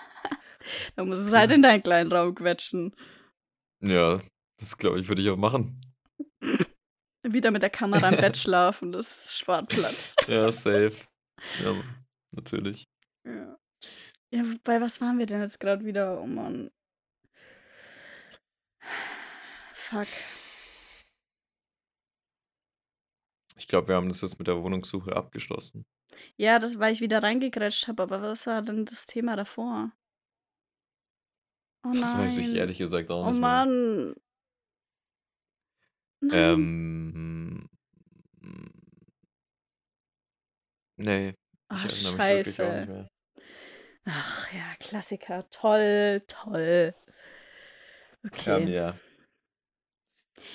[0.97, 2.93] Da muss es halt in deinen kleinen Raum quetschen.
[3.79, 4.19] Ja,
[4.59, 5.81] das glaube ich, würde ich auch machen.
[7.23, 10.15] Wieder mit der Kamera im Bett schlafen, das spart Platz.
[10.27, 10.95] Ja, safe.
[11.63, 11.75] Ja,
[12.31, 12.85] natürlich.
[13.25, 13.57] Ja.
[14.31, 16.19] Ja, bei was waren wir denn jetzt gerade wieder?
[16.21, 16.69] Oh Mann.
[19.73, 20.07] Fuck.
[23.57, 25.85] Ich glaube, wir haben das jetzt mit der Wohnungssuche abgeschlossen.
[26.35, 29.91] Ja, das, weil ich wieder reingegrätscht habe, aber was war denn das Thema davor?
[31.85, 33.65] Oh Das weiß ich ehrlich gesagt auch Oh nicht mehr.
[33.65, 34.15] Mann.
[36.19, 36.33] Nein.
[36.33, 37.69] Ähm.
[40.99, 41.35] Nee, ich
[41.67, 42.85] Ach, erinnere mich wirklich auch nicht scheiße.
[42.87, 43.07] mehr.
[44.05, 45.49] Ach ja, Klassiker.
[45.49, 46.95] Toll, toll.
[48.23, 48.65] Ja, Okay.
[48.65, 48.99] mir.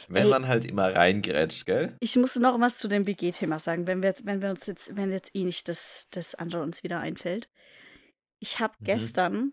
[0.08, 1.96] Wenn Ey, man halt immer reingrätscht, gell?
[2.00, 4.96] ich muss noch was zu dem WG-Thema sagen, wenn wir, jetzt- wenn wir uns jetzt,
[4.96, 7.48] wenn jetzt eh nicht das, das andere uns wieder einfällt.
[8.40, 8.84] Ich habe Mhm.
[8.84, 9.52] gestern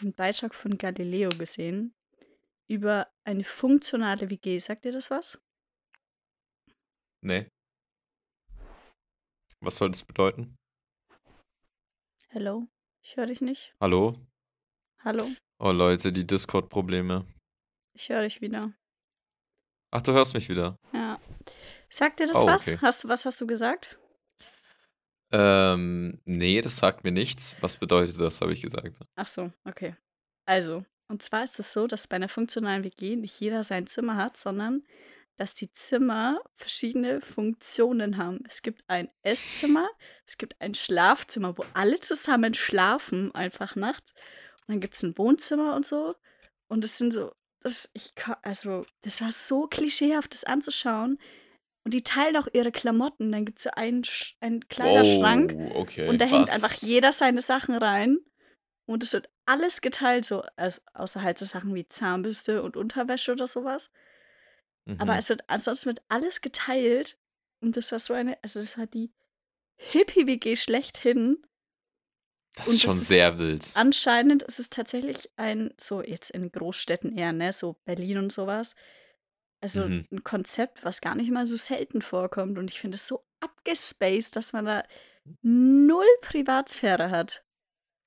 [0.00, 1.94] einen Beitrag von Galileo gesehen
[2.72, 4.58] über eine funktionale WG.
[4.58, 5.38] Sagt ihr das was?
[7.20, 7.48] Nee.
[9.60, 10.56] Was soll das bedeuten?
[12.28, 12.66] Hello?
[13.04, 13.74] Ich höre dich nicht.
[13.80, 14.18] Hallo?
[15.04, 15.28] Hallo?
[15.58, 17.26] Oh Leute, die Discord-Probleme.
[17.94, 18.72] Ich höre dich wieder.
[19.90, 20.76] Ach, du hörst mich wieder.
[20.94, 21.20] Ja.
[21.90, 22.66] Sagt dir das Oh, was?
[22.68, 22.78] okay.
[22.80, 23.98] Hast, was hast du gesagt?
[25.30, 27.56] Ähm, nee, das sagt mir nichts.
[27.60, 28.98] Was bedeutet das, habe ich gesagt.
[29.14, 29.94] Ach so, okay.
[30.46, 34.16] Also, und zwar ist es so, dass bei einer funktionalen WG nicht jeder sein Zimmer
[34.16, 34.82] hat, sondern
[35.36, 38.40] dass die Zimmer verschiedene Funktionen haben.
[38.46, 39.88] Es gibt ein Esszimmer,
[40.26, 44.12] es gibt ein Schlafzimmer, wo alle zusammen schlafen, einfach nachts.
[44.60, 46.14] Und dann gibt es ein Wohnzimmer und so.
[46.68, 51.18] Und es sind so, das, ich, also, das war so klischeehaft, das anzuschauen.
[51.84, 53.32] Und die teilen auch ihre Klamotten.
[53.32, 54.02] Dann gibt es so einen,
[54.40, 55.54] einen Kleiderschrank.
[55.56, 56.08] Wow, okay.
[56.08, 56.82] Und da hängt einfach was?
[56.82, 58.18] jeder seine Sachen rein.
[58.92, 63.32] Und es wird alles geteilt, so, also außer halt so Sachen wie Zahnbürste und Unterwäsche
[63.32, 63.90] oder sowas.
[64.98, 65.18] Aber Mhm.
[65.18, 67.18] es wird, ansonsten wird alles geteilt.
[67.60, 69.12] Und das war so eine, also das war die
[69.76, 71.42] Hippie-WG schlechthin.
[72.54, 73.70] Das und ist schon das ist sehr wild.
[73.74, 78.74] Anscheinend ist es tatsächlich ein, so jetzt in Großstädten eher, ne, so Berlin und sowas.
[79.60, 80.06] Also Mhm.
[80.10, 82.58] ein Konzept, was gar nicht mal so selten vorkommt.
[82.58, 84.82] Und ich finde es so abgespaced, dass man da
[85.42, 87.44] null Privatsphäre hat.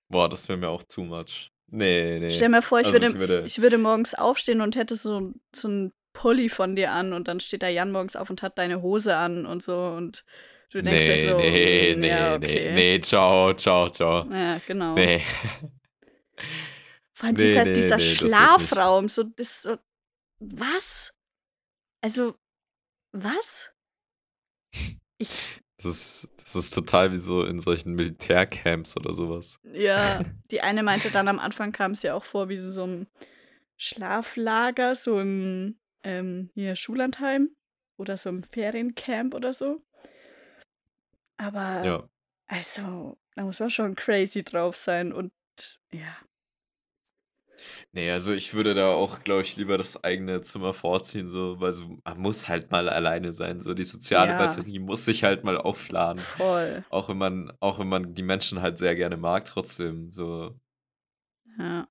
[0.09, 1.51] Boah, das wäre mir auch too much.
[1.67, 2.29] Nee, nee.
[2.29, 3.43] Stell mir vor, ich, Also würde, ich würde.
[3.45, 7.39] ich würde morgens aufstehen und hätte so, so einen Pulli von dir an und dann
[7.39, 10.23] steht da Jan morgens auf und hat deine Hose an und so und
[10.71, 12.71] du denkst dir Nee, so, nee, "Mm, nee, ja, nee, okay.
[12.73, 14.25] nee, ciao, ciao, ciao.
[14.31, 14.95] Ja, genau.
[14.95, 15.21] Nee.
[17.13, 18.03] Vor allem Nee, dieser, nee, dieser nee.
[18.03, 19.77] Schlafraum, so, das so,
[20.39, 21.13] was?
[22.01, 22.35] Also,
[23.11, 23.71] was?
[25.17, 29.59] Ich, Das ist, das ist total wie so in solchen Militärcamps oder sowas.
[29.71, 30.19] ja,
[30.51, 33.07] die eine meinte dann am Anfang kam es ja auch vor wie so ein
[33.77, 37.49] Schlaflager, so im ähm, hier Schullandheim
[37.97, 39.83] oder so im Feriencamp oder so.
[41.37, 42.09] Aber Ja.
[42.47, 45.31] also, da muss man schon crazy drauf sein und
[45.91, 46.17] ja.
[47.93, 51.71] Nee, also ich würde da auch, glaube ich, lieber das eigene Zimmer vorziehen, so, weil
[51.73, 53.61] so, man muss halt mal alleine sein.
[53.61, 54.37] So, die soziale Ja.
[54.37, 56.19] Batterie muss sich halt mal aufladen.
[56.19, 56.83] Voll.
[56.89, 60.11] Auch wenn man, auch wenn man die Menschen halt sehr gerne mag, trotzdem.
[60.11, 60.59] So,
[61.57, 61.87] Ja.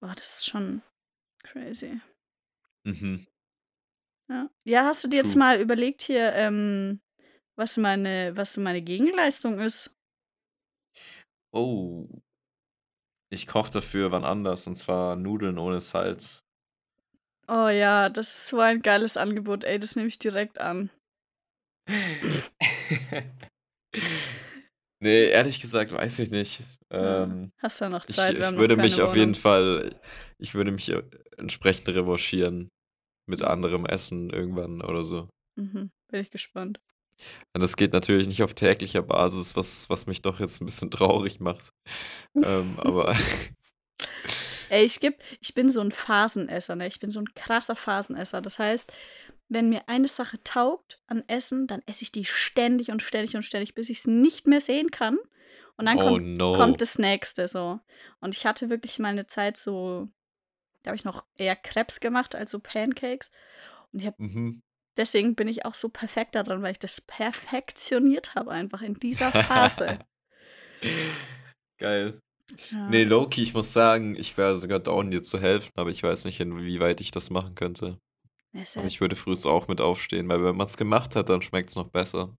[0.00, 0.82] Boah, das ist schon
[1.44, 2.00] crazy.
[2.84, 3.26] mhm.
[4.28, 4.48] Ja.
[4.64, 5.40] Ja, hast du dir jetzt True.
[5.40, 7.00] mal überlegt hier, ähm,
[7.56, 9.90] was meine, was meine Gegenleistung ist?
[11.52, 12.08] Oh.
[13.32, 16.42] Ich koche dafür wann anders, und zwar Nudeln ohne Salz.
[17.48, 20.90] Oh ja, das ist so ein geiles Angebot, ey, das nehme ich direkt an.
[25.00, 26.62] nee, ehrlich gesagt, weiß ich nicht.
[26.92, 27.22] Ja.
[27.22, 28.36] Ähm, Hast du noch ich, Zeit?
[28.36, 29.34] Ich haben würde noch mich auf jeden.
[29.34, 29.98] Fall,
[30.36, 31.02] ich würde mich äh,
[31.38, 32.68] entsprechend revanchieren
[33.26, 35.30] mit anderem Essen irgendwann oder so.
[35.58, 35.90] Mhm.
[36.08, 36.82] Bin ich gespannt.
[37.52, 40.90] Und das geht natürlich nicht auf täglicher Basis, was, was mich doch jetzt ein bisschen
[40.90, 41.72] traurig macht.
[42.42, 43.14] ähm, aber
[44.68, 46.86] Ey, ich geb, ich bin so ein Phasenesser, ne?
[46.86, 48.40] Ich bin so ein krasser Phasenesser.
[48.40, 48.90] Das heißt,
[49.50, 53.42] wenn mir eine Sache taugt an Essen, dann esse ich die ständig und ständig und
[53.42, 55.18] ständig, bis ich es nicht mehr sehen kann.
[55.76, 56.54] Und dann oh kommt, no.
[56.54, 57.80] kommt das nächste so.
[58.20, 60.08] Und ich hatte wirklich mal eine Zeit so,
[60.82, 63.30] da habe ich noch eher Krebs gemacht als so Pancakes.
[63.92, 64.62] Und ich habe Mhm.
[64.96, 69.32] Deswegen bin ich auch so perfekt daran, weil ich das perfektioniert habe einfach in dieser
[69.32, 69.98] Phase.
[71.78, 72.20] Geil.
[72.70, 72.88] Ja.
[72.88, 76.24] Nee, Loki, ich muss sagen, ich wäre sogar down, dir zu helfen, aber ich weiß
[76.24, 77.98] nicht, inwieweit ich das machen könnte.
[78.52, 81.40] Ist Aber ich würde früh auch mit aufstehen, weil wenn man es gemacht hat, dann
[81.40, 82.36] schmeckt es noch besser.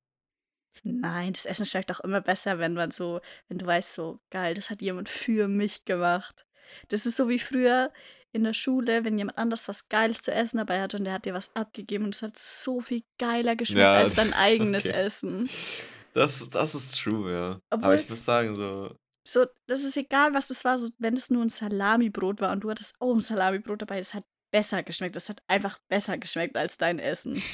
[0.83, 4.53] nein, das Essen schmeckt auch immer besser, wenn man so, wenn du weißt, so geil,
[4.53, 6.45] das hat jemand für mich gemacht.
[6.89, 7.91] Das ist so wie früher
[8.33, 11.25] in der Schule, wenn jemand anders was Geiles zu essen dabei hatte und der hat
[11.25, 14.93] dir was abgegeben und es hat so viel geiler geschmeckt Ja, als dein eigenes okay.
[14.97, 15.49] Essen.
[16.13, 17.59] Das, das ist true, ja.
[17.69, 21.13] Aber Obwohl- ich muss sagen, so, So, das ist egal, was es war, so, wenn
[21.15, 24.83] es nur ein Salamibrot war und du hattest auch ein Salamibrot dabei, es hat besser
[24.83, 25.15] geschmeckt.
[25.15, 27.41] Es hat einfach besser geschmeckt als dein Essen.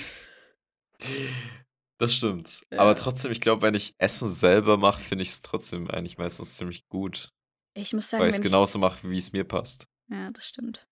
[2.01, 2.63] Das stimmt.
[2.71, 2.79] Ja.
[2.79, 6.55] Aber trotzdem, ich glaube, wenn ich Essen selber mache, finde ich es trotzdem eigentlich meistens
[6.55, 7.33] ziemlich gut.
[7.73, 9.85] Ich muss sagen, Weil ich es genauso mache, wie es mir passt.
[10.09, 10.87] Ja, das stimmt.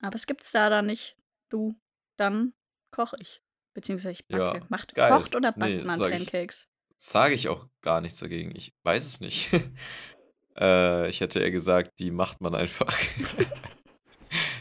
[0.00, 1.16] Aber es gibt's da dann nicht.
[1.48, 1.74] Du,
[2.16, 2.54] dann
[2.90, 3.42] koche ich.
[3.74, 4.58] Beziehungsweise ich backe.
[4.58, 5.10] Ja, Macht, geil.
[5.10, 6.70] kocht oder backt Nee, man sag Pancakes?
[6.96, 8.54] Sage ich auch gar nichts dagegen.
[8.56, 9.50] Ich weiß es nicht.
[10.58, 12.88] äh, ich hätte eher gesagt, die macht man einfach.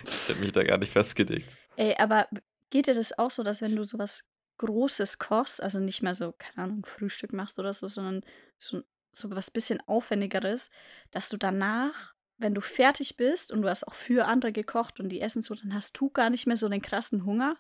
[0.04, 1.58] ich habe mich da gar nicht festgelegt.
[1.78, 2.28] Ey, aber
[2.70, 6.34] geht dir das auch so, dass wenn du sowas Großes kochst, also nicht mehr so,
[6.34, 8.24] keine Ahnung, Frühstück machst oder so, sondern
[8.58, 8.82] so,
[9.12, 10.72] so was bisschen Aufwendigeres,
[11.12, 15.10] dass du danach, wenn du fertig bist und du hast auch für andere gekocht und
[15.10, 17.58] die essen so, dann hast du gar nicht mehr so den krassen Hunger?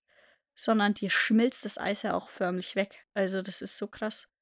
[0.54, 3.06] sondern dir schmilzt das Eis ja auch förmlich weg.
[3.14, 4.32] Also, das ist so krass.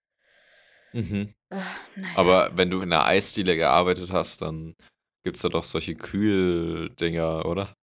[0.92, 1.34] Mhm.
[1.50, 1.56] Äh,
[1.96, 2.14] naja.
[2.16, 4.74] Aber wenn du in einer Eisdiele gearbeitet hast, dann
[5.24, 7.74] gibt es da doch solche Kühldinger, oder?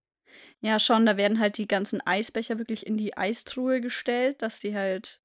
[0.60, 4.76] Ja, schon, da werden halt die ganzen Eisbecher wirklich in die Eistruhe gestellt, dass die
[4.76, 5.22] halt,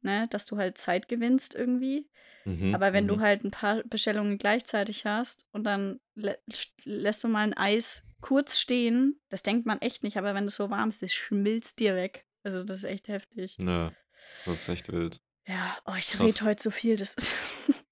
[0.00, 2.08] ne, dass du halt Zeit gewinnst irgendwie.
[2.44, 3.20] Mhm, Aber wenn du mhm.
[3.20, 6.34] halt ein paar Bestellungen gleichzeitig hast und dann lä
[6.84, 10.56] lässt du mal ein Eis kurz stehen, das denkt man echt nicht, aber wenn es
[10.56, 12.26] so warm ist, das schmilzt dir weg.
[12.42, 13.56] Also das ist echt heftig.
[13.58, 13.92] Ja,
[14.44, 15.20] das ist echt wild.
[15.46, 17.32] Ja, oh, ich rede heute so viel, das ist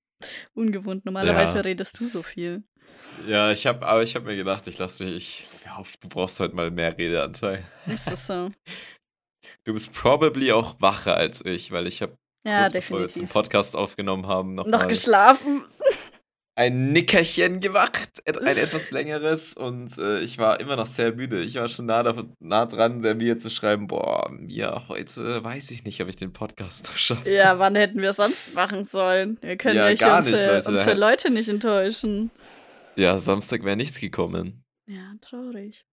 [0.55, 1.05] ungewohnt.
[1.05, 1.61] Normalerweise Ja.
[1.63, 2.63] redest du so viel.
[3.27, 6.41] Ja, ich habe, aber ich habe mir gedacht, ich lasse dich, ich hoffe, du brauchst
[6.41, 7.65] heute mal mehr Redeanteil.
[7.87, 8.51] Ist das so?
[9.65, 13.15] Du bist probably auch wacher als ich, weil ich habe Ja, kurz bevor wir jetzt
[13.17, 13.33] definitiv.
[13.33, 15.65] Podcast aufgenommen haben, noch, Noch geschlafen.
[16.55, 21.41] ein Nickerchen gemacht, ein etwas längeres und äh, ich war immer noch sehr müde.
[21.43, 25.71] Ich war schon nah, davon, nah dran, der Mia zu schreiben, boah, Mia, heute weiß
[25.71, 27.31] ich nicht, ob ich den Podcast noch schaffe.
[27.31, 29.39] Ja, wann hätten wir sonst machen sollen?
[29.41, 30.69] Wir können Ja, ja, gar nicht, unsere, Leute.
[30.69, 32.31] unsere Leute nicht enttäuschen.
[32.97, 34.63] Ja, Samstag wäre nichts gekommen.
[34.87, 35.87] Ja, traurig.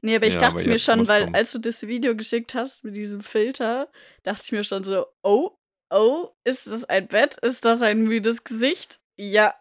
[0.00, 1.34] Nee, aber ich Ja, dachte aber mir schon, weil kommen.
[1.34, 3.88] als du das Video geschickt hast mit diesem Filter,
[4.22, 5.57] dachte ich mir schon so, oh,
[5.90, 7.36] oh, ist das ein Bett?
[7.36, 9.00] Ist das ein müdes Gesicht?
[9.16, 9.54] Ja.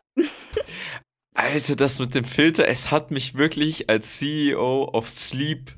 [1.35, 5.75] Alter, das mit dem Filter, es hat mich wirklich als CEO of Sleep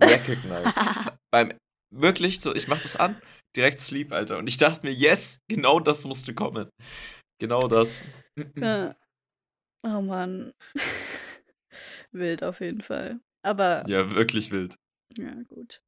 [0.00, 0.78] recognized.
[1.32, 1.52] Beim
[1.92, 3.20] wirklich so, ich mach das an,
[3.56, 4.38] direkt Sleep, Alter.
[4.38, 6.70] Und ich dachte mir, yes, genau das musste kommen.
[7.40, 8.02] Genau das.
[8.56, 8.94] ja.
[9.82, 10.52] Oh Mann.
[12.12, 13.20] Wild auf jeden Fall.
[13.42, 14.76] Aber Ja, wirklich wild.
[15.16, 15.82] Ja, gut.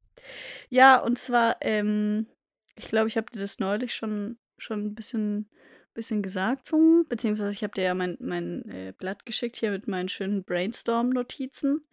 [0.69, 2.27] Ja, und zwar, ähm,
[2.75, 5.49] ich glaube, ich habe dir das neulich schon, schon ein bisschen,
[5.93, 9.87] bisschen gesagt, so, beziehungsweise ich habe dir ja mein, mein äh, Blatt geschickt hier mit
[9.87, 11.85] meinen schönen Brainstorm-Notizen.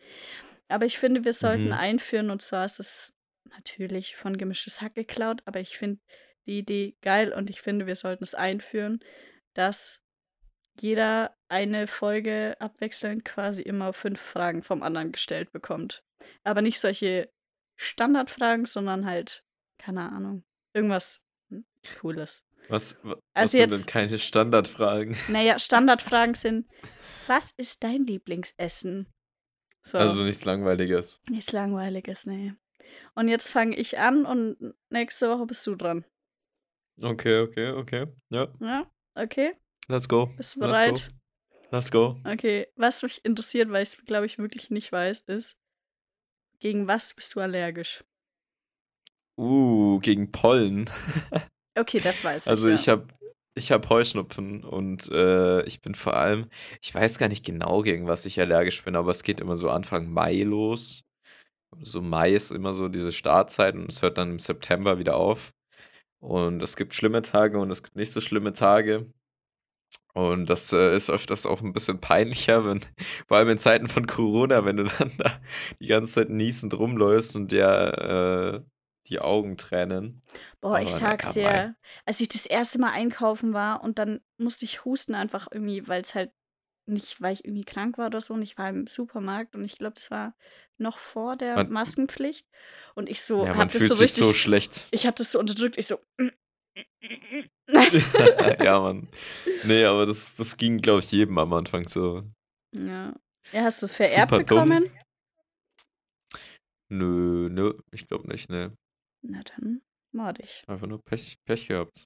[0.68, 1.72] Aber ich finde, wir sollten Mhm.
[1.72, 3.14] einführen, und zwar ist es
[3.45, 6.01] natürlich von Gemischtes Hack geklaut, aber ich finde
[6.47, 9.01] die Idee geil und ich finde, wir sollten es einführen,
[9.55, 10.03] dass
[10.81, 16.05] jeder eine Folge abwechselnd quasi immer fünf Fragen vom anderen gestellt bekommt.
[16.45, 17.31] Aber nicht solche
[17.76, 19.45] Standardfragen, sondern halt,
[19.78, 21.64] keine Ahnung, irgendwas hm,
[22.00, 22.44] Cooles.
[22.68, 25.16] Was, wa- was Also sind denn jetzt, keine Standardfragen?
[25.28, 26.68] naja, Standardfragen sind,
[27.26, 29.06] was ist dein Lieblingsessen?
[29.82, 31.20] So, Also nichts Langweiliges.
[31.28, 32.54] nichts Langweiliges, nee.
[33.14, 36.04] Und jetzt fange ich an und nächste Woche bist du dran.
[37.02, 38.06] Okay, okay, okay.
[38.28, 39.54] Ja, Ja, okay.
[39.88, 40.28] let's go.
[40.36, 41.12] Bist du Let's bereit?
[41.70, 41.76] go.
[41.76, 42.20] Let's go.
[42.24, 45.60] Okay, was mich interessiert, weil ich es, glaube ich, wirklich nicht weiß, ist,
[46.58, 48.04] gegen was bist du allergisch?
[49.41, 50.91] Uh, gegen Pollen.
[51.78, 52.74] Okay, das weiß ich, Also ja.
[52.74, 53.07] ich habe
[53.55, 56.51] ich hab Heuschnupfen und äh, ich bin vor allem,
[56.82, 59.70] ich weiß gar nicht genau, gegen was ich allergisch bin, aber es geht immer so
[59.70, 61.05] Anfang Mai los.
[61.80, 65.55] So Mai ist immer so diese Startzeit und es hört dann im September wieder auf.
[66.18, 69.11] Und es gibt schlimme Tage und es gibt nicht so schlimme Tage.
[70.12, 72.80] Und das äh, ist öfters auch ein bisschen peinlicher, wenn,
[73.26, 75.41] vor allem in Zeiten von Corona, wenn du dann da
[75.80, 78.70] die ganze Zeit niesend rumläufst und dir äh,
[79.11, 80.22] die Augen tränen.
[80.61, 81.74] Boah, ich sag's dir,
[82.06, 86.00] als ich das erste Mal einkaufen war und dann musste ich husten einfach irgendwie, weil
[86.02, 86.32] es halt
[86.86, 89.76] nicht, weil ich irgendwie krank war oder so und ich war im Supermarkt und ich
[89.76, 90.34] glaube, das war
[90.78, 92.48] noch vor der Man, Maskenpflicht
[92.94, 94.86] und ich so, ja, hab man das so sich so richtig, schlecht.
[94.90, 95.98] ich hab das so unterdrückt, ich so,
[98.64, 99.08] Ja, Mann.
[99.66, 102.24] Nee, aber das, das ging, glaube ich, jedem am Anfang so.
[102.74, 103.14] ja.
[103.52, 104.68] Ja, hast du es vererbt Super dumm.
[104.68, 104.90] bekommen?
[106.88, 108.76] Nö, nö, ich glaube nicht, ne.
[109.22, 110.64] Na dann, mordig.
[110.66, 112.04] Einfach nur Pech, Pech gehabt.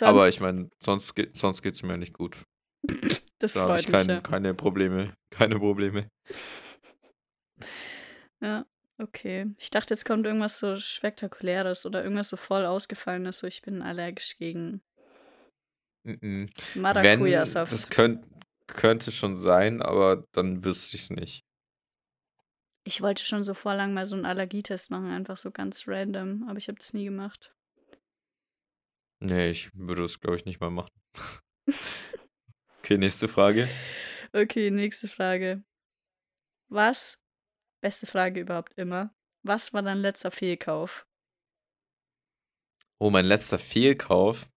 [0.00, 2.42] Aber ich meine, sonst, ge sonst geht's mir nicht gut.
[3.38, 4.20] das Da ich freut mich kein, ja.
[4.20, 5.14] keine Probleme.
[5.30, 6.08] Keine Probleme.
[8.42, 8.66] Ja,
[8.98, 9.54] okay.
[9.58, 13.82] Ich dachte, jetzt kommt irgendwas so Spektakuläres oder irgendwas so voll Ausgefallenes, so ich bin
[13.82, 14.82] allergisch gegen
[16.04, 16.48] Mhm.
[16.74, 17.72] Wenn, Maracuja-Saft.
[17.72, 18.24] das könnt,
[18.66, 21.42] könnte schon sein, aber dann wüsste ich es nicht.
[22.84, 26.46] Ich wollte schon so vor lang mal so einen Allergietest machen, einfach so ganz random,
[26.48, 27.54] aber ich habe das nie gemacht.
[29.22, 30.90] Nee, ich würde es, glaube ich, nicht mal machen.
[32.82, 33.68] Okay, nächste Frage.
[34.32, 35.62] Okay, nächste Frage.
[36.68, 37.24] Was,
[37.80, 39.14] beste Frage überhaupt immer,
[39.44, 41.06] was war dein letzter Fehlkauf?
[42.98, 44.50] Oh, mein letzter Fehlkauf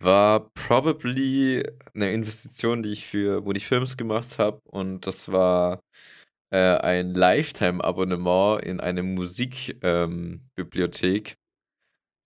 [0.00, 4.60] war probably eine Investition, die ich für Woody Films gemacht habe.
[4.64, 5.80] Und das war
[6.50, 11.34] äh, ein Lifetime-Abonnement in eine Musikbibliothek, ähm,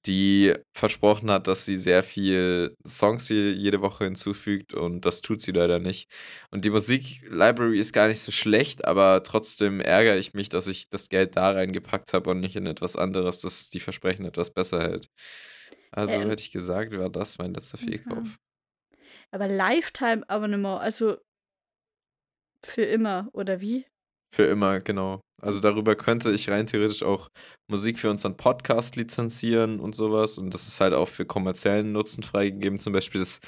[0.05, 5.41] die versprochen hat, dass sie sehr viel Songs je- jede Woche hinzufügt und das tut
[5.41, 6.11] sie leider nicht.
[6.51, 10.89] Und die Musiklibrary ist gar nicht so schlecht, aber trotzdem ärgere ich mich, dass ich
[10.89, 14.81] das Geld da reingepackt habe und nicht in etwas anderes, das die Versprechen etwas besser
[14.81, 15.09] hält.
[15.93, 17.79] Also Ähm, hätte ich gesagt, war das mein letzter.
[17.79, 18.41] Fehlkauf.
[19.31, 21.17] Aber Lifetime-Abonnement, also
[22.65, 23.87] für immer, oder wie?
[24.35, 25.21] Für immer, genau.
[25.43, 27.29] Also darüber könnte ich rein theoretisch auch
[27.71, 30.39] Musik für unseren Podcast lizenzieren und sowas.
[30.39, 32.79] Und das ist halt auch für kommerziellen Nutzen freigegeben.
[32.81, 33.41] Zum Beispiel das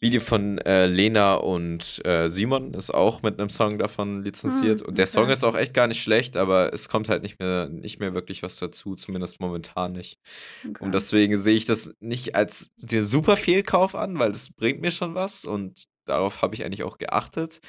[0.00, 4.80] Video von äh, Lena und äh, Simon ist auch mit einem Song davon lizenziert.
[4.80, 7.38] Hm, Und der Song ist auch echt gar nicht schlecht, aber es kommt halt nicht
[7.38, 10.18] mehr, nicht mehr wirklich was dazu, zumindest momentan nicht.
[10.80, 10.90] Und Okay.
[10.92, 15.14] deswegen sehe ich das nicht als den super Fehlkauf an, weil das bringt mir schon
[15.14, 17.60] was und darauf habe ich eigentlich auch geachtet.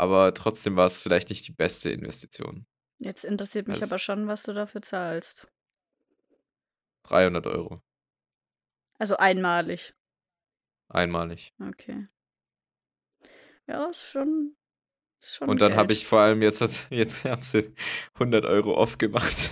[0.00, 2.64] Aber trotzdem war es vielleicht nicht die beste Investition.
[3.00, 5.46] Jetzt interessiert mich aber Als schon, was du dafür zahlst.
[7.02, 7.82] 300 Euro.
[8.98, 9.94] Also einmalig.
[10.88, 11.52] Einmalig.
[11.60, 12.08] Okay.
[13.66, 14.56] Ja, ist schon,
[15.20, 17.74] ist schon Und dann habe ich vor allem jetzt, jetzt haben sie
[18.14, 19.50] 100 Euro off gemacht.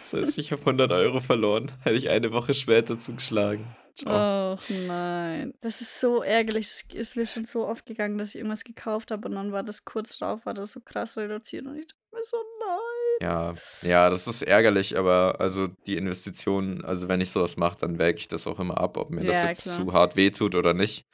[0.00, 1.72] Das heißt, ich habe 100 Euro verloren.
[1.82, 3.74] Hätte ich eine Woche später zugeschlagen.
[3.96, 4.56] Ciao.
[4.58, 5.54] Ach nein.
[5.60, 6.66] Das ist so ärgerlich.
[6.66, 9.62] Es ist mir schon so oft gegangen, dass ich irgendwas gekauft habe und dann war
[9.62, 12.78] das kurz drauf, war das so krass reduziert und ich dachte mir so, nein.
[13.22, 13.54] Ja,
[13.88, 18.18] ja, das ist ärgerlich, aber also die Investition, also wenn ich sowas mache, dann wäge
[18.18, 19.76] ich das auch immer ab, ob mir das Ja, jetzt klar.
[19.76, 21.06] zu hart wehtut oder nicht.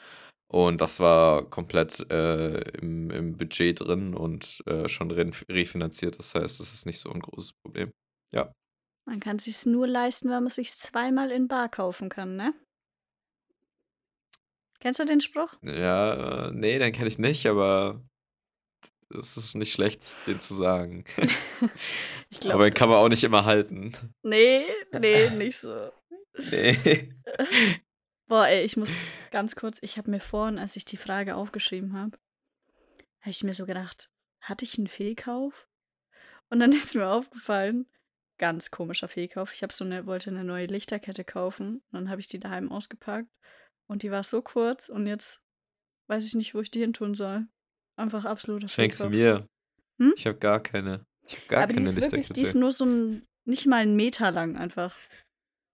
[0.51, 6.19] Und das war komplett äh, im, im Budget drin und äh, schon re refinanziert.
[6.19, 7.93] Das heißt, das ist nicht so ein großes Problem.
[8.33, 8.53] Ja.
[9.07, 12.55] Man kann es sich nur leisten, wenn man sich zweimal in Bar kaufen kann, ne?
[14.81, 15.55] Kennst du den Spruch?
[15.63, 18.03] Ja, äh, nee, den kenne ich nicht, aber
[19.11, 21.05] es ist nicht schlecht, den zu sagen.
[22.33, 23.93] Ich aber den kann man auch nicht immer halten.
[24.23, 24.65] nee,
[24.97, 25.91] nee, nicht so.
[26.53, 27.13] Nee.
[28.29, 31.95] Boah, ey, ich muss ganz kurz, ich habe mir vorhin, als ich die Frage aufgeschrieben
[31.99, 32.17] habe,
[33.21, 35.67] habe ich mir so gedacht, hatte ich einen Fehlkauf?
[36.51, 37.91] Und dann ist mir aufgefallen,
[38.41, 39.53] ganz komischer Fehlkauf.
[39.55, 42.73] Ich habe so eine, wollte eine neue Lichterkette kaufen und dann habe ich die daheim
[42.73, 43.29] ausgepackt
[43.89, 45.45] und die war so kurz und jetzt
[46.09, 47.47] weiß ich nicht, wo ich die hin tun soll.
[47.97, 49.43] Einfach absoluter Schenkst du Fehlkauf.
[49.43, 49.47] mir.
[50.07, 50.15] Hm?
[50.17, 51.05] Ich habe gar keine.
[51.27, 52.41] Ich habe gar Aber die keine ist wirklich, die Lichterkette.
[52.41, 54.97] ist nur so ein, nicht mal einen Meter lang einfach.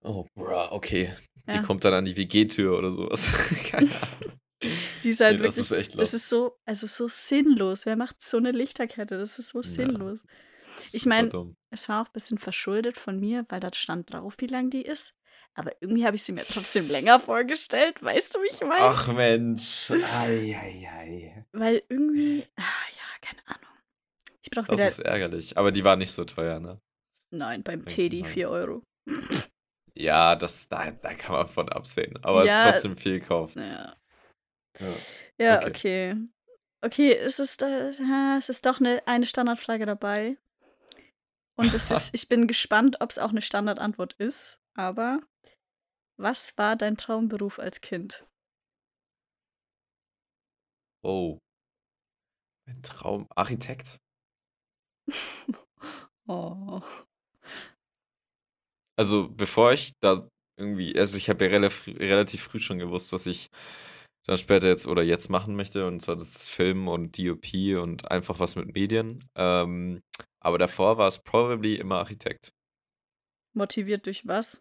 [0.04, 1.14] Oh, bruh, okay.
[1.48, 1.62] Die Ja.
[1.62, 3.32] kommt dann an die WG-Tür oder sowas.
[3.70, 3.86] keine
[4.20, 4.38] Ahnung.
[5.04, 6.14] Die ist halt Nee, das wirklich, ist echt das laut.
[6.14, 7.86] ist so, also so sinnlos.
[7.86, 9.16] Wer macht so eine Lichterkette?
[9.18, 9.64] Das ist so Ja.
[10.92, 14.46] Ich meine, es war auch ein bisschen verschuldet von mir, weil da stand drauf, wie
[14.46, 15.14] lang die ist.
[15.54, 18.02] Aber irgendwie habe ich sie mir trotzdem länger vorgestellt.
[18.02, 18.84] Weißt du, wie ich meine?
[18.84, 19.90] Ach Mensch.
[19.90, 21.46] Ei, ei, ei.
[21.52, 23.70] Weil irgendwie, ah, ja, keine Ahnung.
[24.42, 25.56] Ich brauche Das wieder, ist ärgerlich.
[25.56, 26.80] Aber die war nicht so teuer, ne?
[27.30, 28.28] nein, beim Denke ich Teddy mal.
[28.28, 28.82] 4 Euro.
[29.94, 32.18] Ja, das, da, da kann man von absehen.
[32.22, 32.58] Aber es Ja.
[32.58, 33.60] ist trotzdem viel kaufen.
[33.62, 33.96] Ja,
[34.78, 34.86] Ja.
[35.38, 35.70] ja Okay.
[36.12, 36.16] okay.
[36.82, 40.36] Okay, es ist, äh, ha, es ist doch eine, eine Standardfrage dabei.
[41.56, 44.60] Und es ist, ich bin gespannt, ob es auch eine Standardantwort ist.
[44.74, 45.20] Aber
[46.18, 48.26] was war dein Traumberuf als Kind?
[51.02, 51.38] Oh.
[52.68, 53.26] Ein Traum.
[53.34, 53.98] Architekt?
[56.28, 56.82] Oh.
[58.98, 60.28] Also, bevor ich da
[60.58, 63.48] irgendwie, also ich habe ja relativ, relativ früh schon gewusst, was ich
[64.26, 65.86] dann später jetzt oder jetzt machen möchte.
[65.86, 69.28] Und zwar das ist Film und DOP und einfach was mit Medien.
[69.36, 70.02] Ähm,
[70.40, 72.52] aber davor war es probably immer Architekt.
[73.54, 74.60] Motiviert durch was?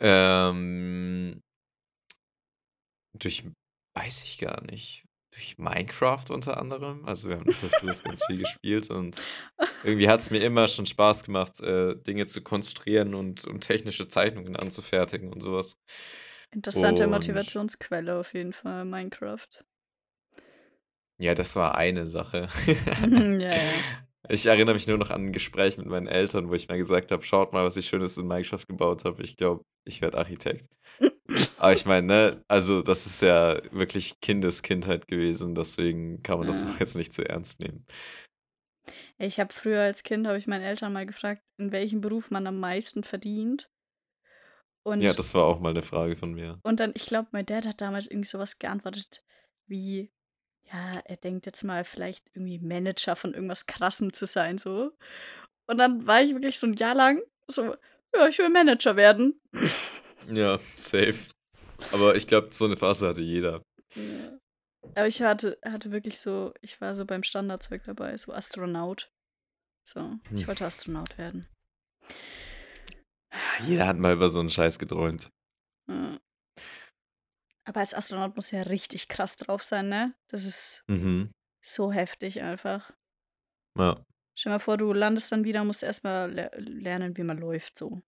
[0.00, 1.40] Ähm,
[3.18, 3.44] durch,
[3.96, 5.04] weiß ich gar nicht.
[5.32, 7.04] Durch Minecraft unter anderem.
[7.04, 9.20] Also wir haben das früher ganz viel gespielt und
[9.84, 14.08] irgendwie hat es mir immer schon Spaß gemacht, äh, Dinge zu konstruieren und, und technische
[14.08, 15.78] Zeichnungen anzufertigen und sowas.
[16.56, 19.46] Interessante Und- Motivationsquelle auf jeden Fall, Minecraft.
[21.20, 22.48] Ja, das war eine Sache.
[23.06, 23.60] Mhm, ja, ja.
[24.28, 27.12] Ich erinnere mich nur noch an ein Gespräch mit meinen Eltern, wo ich mal gesagt
[27.12, 29.22] habe, schaut mal, was ich Schönes in Minecraft gebaut habe.
[29.22, 30.66] Ich glaube, ich werde Architekt.
[31.58, 36.62] Aber ich meine, ne, also das ist ja wirklich Kindeskindheit gewesen, deswegen kann man das
[36.62, 36.68] Ja.
[36.70, 37.86] auch jetzt nicht zu ernst nehmen.
[39.18, 42.48] Ich habe früher als Kind, habe ich meinen Eltern mal gefragt, in welchem Beruf man
[42.48, 43.70] am meisten verdient.
[44.86, 46.60] Und, Ja, das war auch mal eine Frage von mir.
[46.62, 49.24] und dann, ich glaube, mein Dad hat damals irgendwie sowas geantwortet
[49.66, 50.12] wie,
[50.62, 54.92] ja, er denkt jetzt mal vielleicht irgendwie Manager von irgendwas Krassem zu sein, so.
[55.66, 57.74] Und dann war ich wirklich so ein Jahr lang so,
[58.14, 59.40] ja, ich will Manager werden.
[60.28, 61.16] Ja, safe.
[61.92, 63.62] Aber ich glaube, so eine Phase hatte jeder.
[63.96, 64.38] Ja.
[64.94, 69.10] Aber ich hatte, hatte wirklich so, ich war so beim Standardzeug dabei, so Astronaut.
[69.84, 70.46] So, ich Hm.
[70.48, 71.46] wollte Astronaut werden.
[73.64, 75.30] Jeder hat mal über so einen Scheiß geträumt.
[75.88, 76.18] Ja.
[77.64, 80.14] Aber als Astronaut muss ja richtig krass drauf sein, ne?
[80.28, 81.30] Das ist Mhm.
[81.64, 82.92] so heftig einfach.
[83.78, 84.04] Ja.
[84.38, 87.38] Stell dir mal vor, du landest dann wieder und musst erstmal le lernen, wie man
[87.38, 88.02] läuft, so.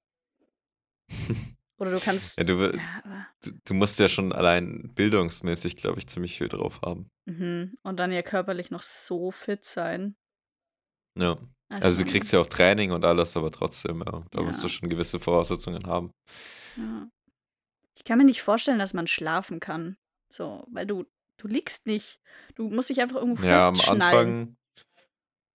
[1.79, 2.39] Oder du kannst.
[2.39, 6.81] Ja, du, Ja, du, du musst ja schon allein bildungsmäßig, glaube ich, ziemlich viel drauf
[6.83, 7.09] haben.
[7.27, 7.77] mhm.
[7.83, 10.17] Und dann ja körperlich noch so fit sein.
[11.17, 11.39] Ja.
[11.71, 14.73] Also du kriegst ja auch Training und alles, aber trotzdem, ja, da musst du Ja.
[14.73, 16.13] schon gewisse Voraussetzungen haben.
[16.77, 17.09] Ja.
[17.97, 19.97] Ich kann mir nicht vorstellen, dass man schlafen kann.
[20.31, 21.05] So, weil du,
[21.37, 22.21] du liegst nicht.
[22.55, 24.29] Du musst dich einfach irgendwo Ja, am festschnallen.
[24.29, 24.57] Anfang,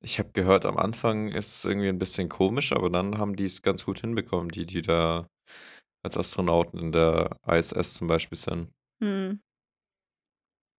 [0.01, 3.45] ich habe gehört, am Anfang ist es irgendwie ein bisschen komisch, aber dann haben die
[3.45, 5.27] es ganz gut hinbekommen, die, die da
[6.03, 8.71] als Astronauten in der ISS zum Beispiel sind.
[9.01, 9.41] Hm.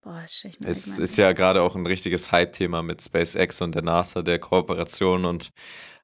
[0.05, 4.23] Boah, mir Es ist ja gerade auch ein richtiges Hype-Thema mit SpaceX und der NASA,
[4.23, 5.49] der Kooperation und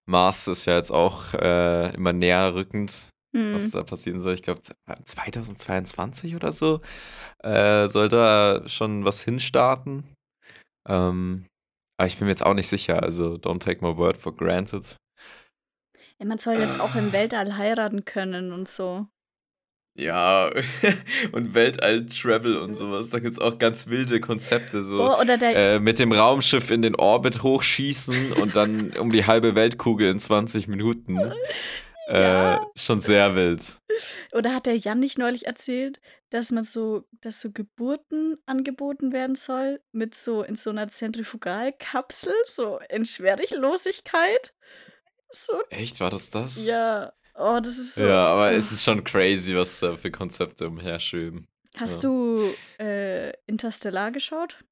[0.09, 3.55] Mars ist ja jetzt auch äh, immer näher rückend, Hm.
[3.55, 4.35] was da passieren soll.
[4.35, 4.61] Ich glaube,
[5.05, 6.81] 2022 oder so
[7.45, 10.15] äh, soll da schon was hinstarten.
[10.89, 11.47] Ähm,
[11.99, 14.97] aber ich bin mir jetzt auch nicht sicher, also don't take my word for granted.
[16.19, 17.13] Ja, man soll jetzt auch im Ah.
[17.13, 19.07] Weltall heiraten können und so.
[19.97, 20.51] Ja,
[21.33, 25.17] und Weltall-Travel und sowas, da gibt es auch ganz wilde Konzepte, so.
[25.17, 30.09] Oh, äh, mit dem Raumschiff in den Orbit hochschießen und dann um die halbe Weltkugel
[30.09, 31.19] in 20 Minuten.
[32.09, 32.57] Ja.
[32.57, 33.79] Äh, schon sehr wild.
[34.33, 39.37] oder hat der Jan nicht neulich erzählt, dass man so, dass so Geburten angeboten werden
[39.37, 44.55] soll mit so in so einer Zentrifugalkapsel, so in Schwerelosigkeit?
[45.31, 46.67] So, Echt, war das das?
[46.67, 47.13] ja.
[47.43, 48.05] Oh, das ist so.
[48.05, 48.55] Ja, aber oh.
[48.55, 51.49] es ist schon crazy, was da für Konzepte umherschweben.
[51.75, 52.11] Hast ja.
[52.11, 54.63] du äh, Interstellar geschaut?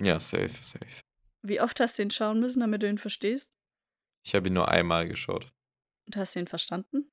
[0.00, 1.02] Ja, safe, safe.
[1.42, 3.54] Wie oft hast du ihn schauen müssen, damit du ihn verstehst?
[4.24, 5.52] Ich habe ihn nur einmal geschaut.
[6.06, 7.10] Und hast du ihn verstanden?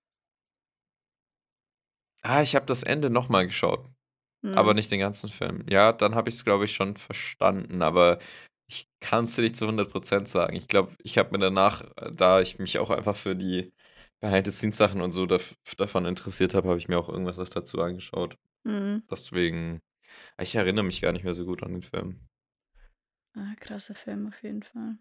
[2.22, 3.86] Ah, ich habe das Ende nochmal geschaut,
[4.44, 4.76] aber Hm.
[4.76, 5.66] nicht den ganzen Film.
[5.70, 8.20] Ja, dann habe ich es, glaube ich, schon verstanden, aber
[8.70, 10.56] ich kann es dir nicht zu 100% sagen.
[10.56, 13.74] Ich glaube, ich habe mir danach, äh, da ich mich auch einfach für die
[14.20, 18.38] Behind-the-Scenes-Sachen und so daf davon interessiert habe, habe ich mir auch irgendwas noch dazu angeschaut.
[18.66, 19.04] Hm.
[19.10, 19.82] Deswegen,
[20.40, 22.28] ich erinnere mich gar nicht mehr so gut an den Film.
[23.36, 24.98] Ah, krasser Film auf jeden Fall.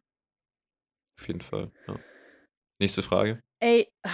[1.18, 1.98] Auf jeden Fall, ja.
[2.78, 3.42] Nächste Frage.
[3.60, 4.10] Ey, ah,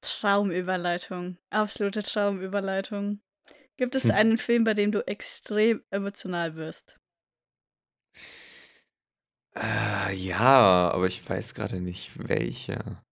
[0.00, 1.36] Traumüberleitung.
[1.50, 3.20] Absolute Traumüberleitung.
[3.76, 6.98] Gibt es einen Film, bei dem du extrem emotional wirst?
[9.54, 13.04] Äh, ja, aber ich weiß gerade nicht, welcher.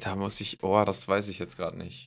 [0.00, 2.06] Da muss ich oh, das weiß ich jetzt gerade nicht.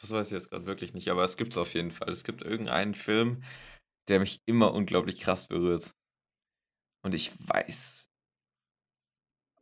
[0.00, 2.10] Das weiß ich jetzt gerade wirklich nicht, aber es gibt's auf jeden Fall.
[2.10, 3.42] Es gibt irgendeinen Film,
[4.08, 5.92] der mich immer unglaublich krass berührt.
[7.04, 8.06] Und ich weiß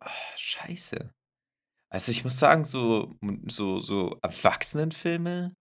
[0.01, 1.11] Ah, scheiße.
[1.91, 3.17] Also, ich muss sagen, so
[3.47, 5.55] so so Erwachsenenfilme,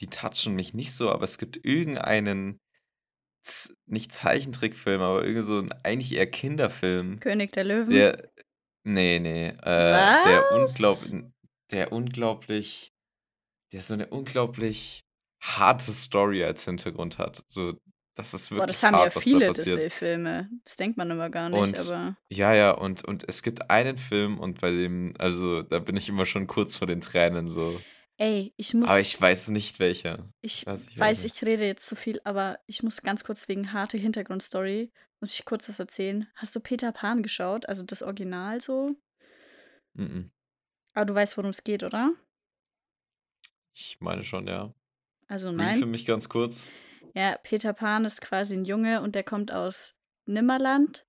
[0.00, 2.58] die touchen mich nicht so, aber es gibt irgendeinen
[3.86, 7.90] nicht Zeichentrickfilm, aber irgend so 'n eigentlich eher Kinderfilm, König der Löwen?
[7.90, 8.30] der
[8.84, 11.12] ne, ne, äh, der unglaub Was?
[11.70, 12.90] Der unglaublich
[13.72, 15.00] der so 'ne unglaublich
[15.42, 17.44] harte Story als Hintergrund hat.
[17.48, 17.78] So,
[18.16, 19.52] das ist Boah, das wirklich haben ja hart, da viele.
[19.52, 20.50] Disney-Filme.
[20.64, 23.96] Das denkt man immer gar nicht, Und aber ja, ja, und und es gibt einen
[23.96, 27.86] Film und bei dem also, da bin ich immer schon kurz vor den Tränen so.
[28.20, 30.32] Ey, ich Aber muss ich weiß nicht welcher.
[30.42, 33.72] ich Weiß nicht weiß, ich rede jetzt zu viel, aber ich muss ganz kurz wegen
[33.72, 36.28] harte Hintergrundstory muss ich kurz was erzählen.
[36.36, 38.94] Hast du Peter Pan geschaut, also das Original so?
[39.96, 40.30] Mm.
[40.98, 42.10] Aber du weißt, worum es geht, oder?
[43.74, 44.74] Ich meine schon, ja.
[45.30, 45.86] Also Brief für nein?
[45.86, 46.72] mich ganz kurz.
[47.14, 51.06] Ja, Peter Pan ist quasi 'n Junge und der kommt aus Nimmerland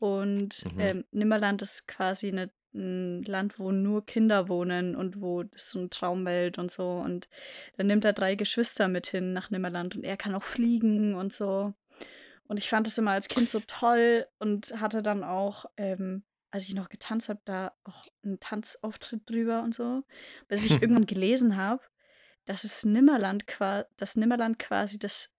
[0.00, 0.80] und, Mhm.
[0.80, 5.80] ähm, Nimmerland ist quasi 'ne 'n Land, wo nur Kinder wohnen und wo das so
[5.80, 7.28] 'ne Traumwelt und so und
[7.78, 11.32] dann nimmt er 3 Geschwister mit hin nach Nimmerland und er kann auch fliegen und
[11.34, 11.74] so.
[12.48, 16.68] Und ich fand das immer als Kind so toll und hatte dann auch, ähm, als
[16.68, 20.04] ich noch getanzt habe, da auch 'n Tanzauftritt drüber und so,
[20.48, 21.82] bis ich irgendwann gelesen habe,
[22.46, 25.30] dass es Nimmerland qua dass Nimmerland quasi das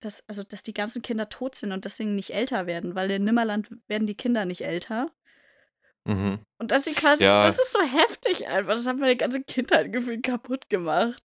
[0.00, 3.24] das also, dass die ganzen Kinder tot sind und deswegen nicht älter werden, weil in
[3.24, 5.12] Nimmerland werden die Kinder nicht älter.
[6.06, 6.44] Mhm.
[6.60, 7.40] Und dass sie quasi Ja.
[7.40, 8.74] das ist so heftig einfach.
[8.74, 11.22] Das hat meine ganze Kindheit gefühlt kaputt gemacht.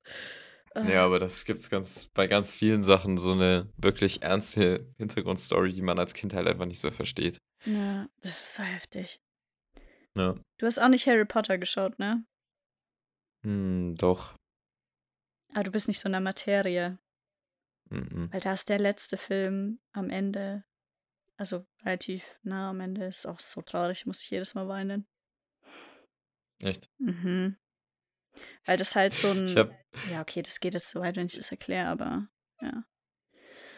[0.84, 1.06] Ja, Ah.
[1.06, 5.98] aber das gibt's ganz bei ganz vielen Sachen so 'ne wirklich ernste Hintergrundstory, die man
[5.98, 7.40] als Kind halt einfach nicht so versteht.
[7.66, 9.20] Ja, das ist so heftig.
[10.18, 10.36] Ja.
[10.58, 12.26] Du hast auch nicht Harry Potter geschaut, ne?
[13.44, 14.36] Hm, doch.
[15.54, 16.98] Ah, du bist nicht so in der Materie.
[17.90, 18.32] Mm.
[18.32, 20.64] Weil da ist der letzte Film am Ende
[21.40, 25.06] also, relativ nah am Ende, ist auch so traurig, muss ich jedes Mal weinen.
[26.64, 26.90] Echt?
[26.98, 27.58] Mhm.
[28.66, 29.78] Weil das halt so Ich 'n habe
[30.12, 32.28] ja, okay, das geht jetzt zu weit, wenn ich das erkläre, aber
[32.62, 32.84] ja.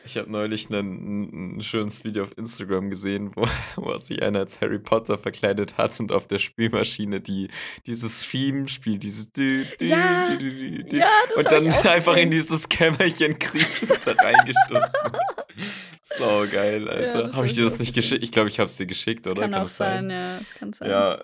[0.06, 3.44] Ich habe neulich 'nen 'n 'n schönes Video auf Instagram gesehen, wo
[3.76, 7.50] wo sich einer als Harry Potter verkleidet hat und auf der Spielmaschine die
[7.86, 12.30] dieses Theme spielt, dieses dü dü Ja, dü dü ja, das und dann einfach in
[12.30, 12.32] gesehen.
[12.32, 15.18] dieses Kämmerchen kriecht und da reingestürzt wird.
[16.04, 17.24] Saugeil, Ja, Alter.
[17.24, 18.24] das Habe ich dir das nicht geschickt?
[18.24, 19.44] Ich glaube, ich habe es dir geschickt, Das oder?
[19.44, 20.18] kann Kann auch sein, sein?
[20.18, 20.90] ja, das kann sein.
[20.90, 21.24] Ja,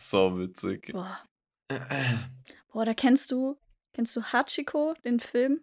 [0.00, 0.90] sauwitzig.
[0.92, 1.18] Boah.
[2.72, 3.58] Boah, da kennst du
[3.92, 5.62] kennst du Hachiko, den Film?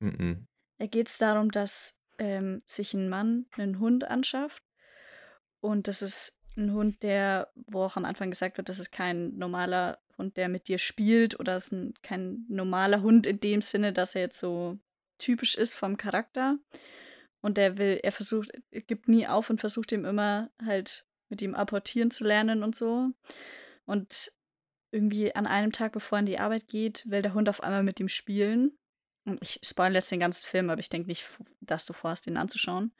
[0.00, 0.46] Mm.
[0.80, 4.62] Da geht's darum, dass, ähm, sich 'n Mann 'nen Hund anschafft
[5.62, 9.36] und das ist 'n Hund, der wo auch am Anfang gesagt wird, das ist kein
[9.36, 13.92] normaler Hund, der mit dir spielt oder ist 'n kein normaler Hund in dem Sinne,
[13.92, 14.78] dass er jetzt so
[15.18, 16.58] typisch ist vom Charakter.
[17.42, 21.42] Und der will er versucht er gibt nie auf und versucht ihm immer halt mit
[21.42, 23.10] ihm apportieren zu lernen und so.
[23.86, 24.32] Und
[24.92, 27.82] irgendwie an einem Tag, bevor er in die Arbeit geht, will der Hund auf einmal
[27.84, 28.76] mit ihm spielen.
[29.40, 31.26] Ich spoilere jetzt den ganzen Film, aber ich denke nicht,
[31.60, 32.92] dass du vorhast, den anzuschauen.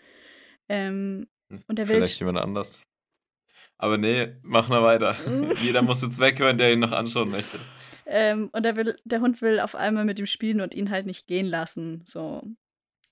[0.69, 2.83] Ähm, Hm, und er will vielleicht jemand anders.
[3.79, 5.17] Aber ne, mach mal weiter.
[5.63, 7.59] Jeder muss jetzt weghören, der ihn noch anschauen möchte.
[8.07, 11.07] Ähm, und er will der Hund will auf einmal mit ihm spielen und ihn halt
[11.07, 12.43] nicht gehen lassen, so.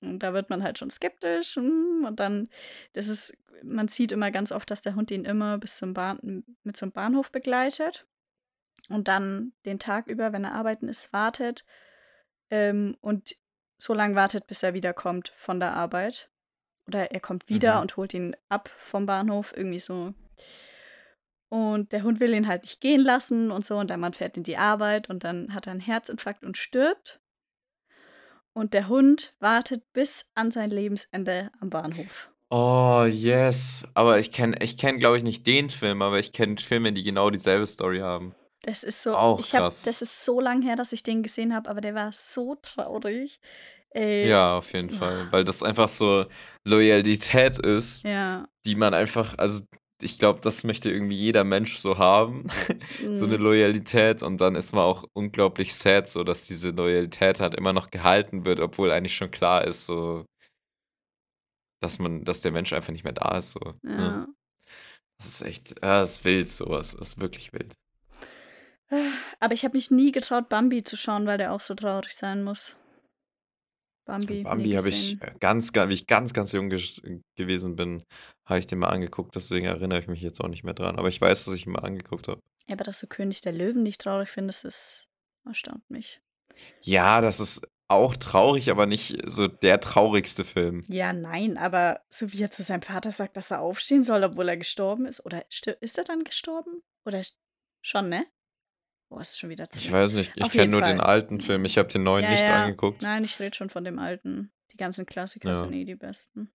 [0.01, 2.49] Und da wird man halt schon skeptisch, hm, und dann
[2.93, 6.43] das ist man sieht immer ganz oft, dass der Hund ihn immer bis zum Bahn
[6.63, 8.05] mit zum Bahnhof begleitet
[8.89, 11.65] und dann den Tag über, wenn er arbeiten ist, wartet,
[12.49, 13.35] ähm, und
[13.77, 16.29] so lang wartet, bis er wiederkommt von der Arbeit.
[16.87, 17.81] Oder er kommt wieder Mhm.
[17.81, 20.13] und holt ihn ab vom Bahnhof, irgendwie so.
[21.49, 24.37] Und der Hund will ihn halt nicht gehen lassen und so und der Mann fährt
[24.37, 27.19] in die Arbeit und dann hat er 'n Herzinfarkt und stirbt.
[28.53, 32.31] Und der Hund wartet bis an sein Lebensende am Bahnhof.
[32.51, 33.87] Oh, yes.
[33.95, 37.03] Aber ich kenne ich kenne, glaube ich, nicht den Film, aber ich kenne Filme, die
[37.03, 38.35] genau dieselbe Story haben.
[38.65, 39.83] Das ist so Auch ich habe krass.
[39.83, 43.39] das ist so lang her, dass ich den gesehen habe, aber der war so traurig.
[43.91, 44.27] Ey.
[44.27, 46.25] Ja, auf jeden Fall, weil das einfach so
[46.65, 48.47] Loyalität ist, Ja.
[48.65, 49.63] die man einfach also,
[50.01, 52.45] ich glaube, das möchte irgendwie jeder Mensch so haben,
[53.13, 53.43] so 'ne Mhm.
[53.43, 57.91] Loyalität und dann ist man auch unglaublich sad, so dass diese Loyalität halt immer noch
[57.91, 60.25] gehalten wird, obwohl eigentlich schon klar ist, so
[61.83, 63.51] dass man, dass der Mensch einfach nicht mehr da ist.
[63.53, 63.59] So.
[63.83, 64.03] ne?
[64.03, 64.27] Ja.
[65.19, 66.95] Das ist echt, ja, das ist wild, sowas.
[66.97, 67.73] Das ist wirklich wild.
[69.39, 72.43] Aber ich habe mich nie getraut, Bambi zu schauen, weil der auch so traurig sein
[72.43, 72.75] muss.
[74.05, 74.43] Bambi.
[74.43, 78.03] Bambi habe ich äh, ganz, ganz, wie ich ganz, ganz jung ges- gewesen bin,
[78.45, 79.35] habe ich den mal angeguckt.
[79.35, 80.99] Deswegen erinnere ich mich jetzt auch nicht mehr dran.
[80.99, 82.39] Aber ich weiß, dass ich ihn mal angeguckt habe.
[82.67, 85.07] Ja, aber dass du König der Löwen nicht traurig findest, das
[85.45, 86.21] erstaunt mich.
[86.81, 90.83] Ja, das ist auch traurig, aber nicht so der traurigste Film.
[90.87, 94.49] Ja, nein, aber so wie er zu seinem Vater sagt, dass er aufstehen soll, obwohl
[94.49, 95.25] er gestorben ist.
[95.25, 96.81] Oder ist er dann gestorben?
[97.05, 97.23] Oder
[97.83, 98.25] schon, ne?
[99.09, 100.03] Boah, ist schon wieder zu Ich lange.
[100.03, 100.91] weiß nicht, ich kenne nur Fall.
[100.91, 101.65] den alten Film.
[101.65, 102.63] Ich habe den neuen Ja, nicht ja.
[102.63, 103.01] angeguckt.
[103.01, 104.51] Nein, ich rede schon von dem alten.
[104.73, 105.55] Die ganzen Klassiker Ja.
[105.55, 106.51] sind eh die besten.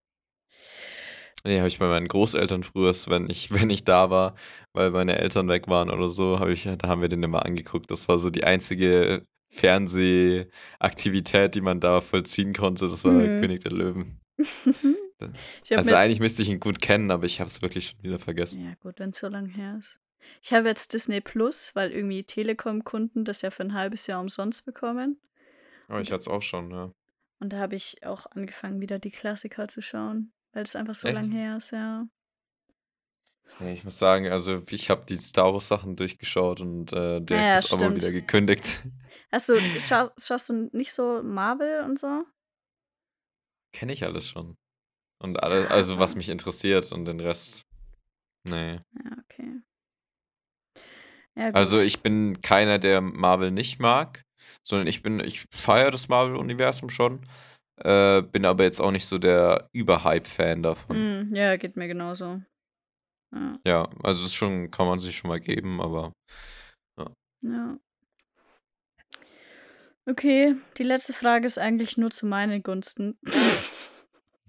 [1.44, 4.34] Nee, habe ich bei meinen Großeltern früher, wenn ich, wenn ich da war,
[4.72, 7.90] weil meine Eltern weg waren oder so, habe ich, da haben wir den immer angeguckt.
[7.90, 12.88] Das war so die einzige Fernsehaktivität, die man da vollziehen konnte.
[12.88, 13.40] Das war Mhm.
[13.40, 14.20] König der Löwen.
[15.20, 18.18] hab Also eigentlich müsste ich ihn gut kennen, aber ich habe es wirklich schon wieder
[18.18, 18.64] vergessen.
[18.64, 19.98] ja, gut, wenn es so lang her ist.
[20.42, 24.64] Ich habe jetzt Disney Plus, weil irgendwie Telekom-Kunden das ja für ein halbes Jahr umsonst
[24.64, 25.20] bekommen.
[25.88, 26.92] Oh, ich hatte es auch schon, ja.
[27.40, 31.08] Und da habe ich auch angefangen, wieder die Klassiker zu schauen, weil es einfach so
[31.08, 31.20] Echt?
[31.20, 32.06] lang her ist, ja.
[33.58, 37.30] Nee, ich muss sagen, also ich habe die Star Wars Sachen durchgeschaut und äh, direkt
[37.30, 38.84] Ja, das Abo wieder gekündigt.
[39.32, 42.24] Hast du, schau, schaust du nicht so Marvel und so?
[43.72, 44.56] Kenne ich alles schon.
[45.18, 47.64] Und alle, Ja, also was mich interessiert und den Rest.
[48.44, 48.74] Nee.
[48.74, 49.60] Ja, okay.
[51.40, 51.50] Ja.
[51.52, 54.24] Also ich bin keiner, der Marvel nicht mag,
[54.62, 57.26] sondern ich bin, ich feiere das Marvel-Universum schon,
[57.76, 61.28] äh, bin aber jetzt auch nicht so der Überhype-Fan davon.
[61.28, 62.42] Mm, ja, geht mir genauso.
[63.32, 66.12] Ja, Ja, also es ist schon, kann man sich schon mal geben, aber
[67.42, 67.78] ja.
[70.04, 73.18] Okay, die letzte Frage ist eigentlich nur zu meinen Gunsten.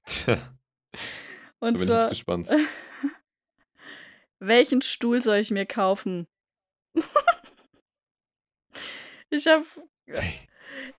[0.05, 2.49] tja, da Und bin ich jetzt gespannt.
[4.39, 6.27] welchen Stuhl soll ich mir kaufen?
[9.29, 9.63] Ich hab.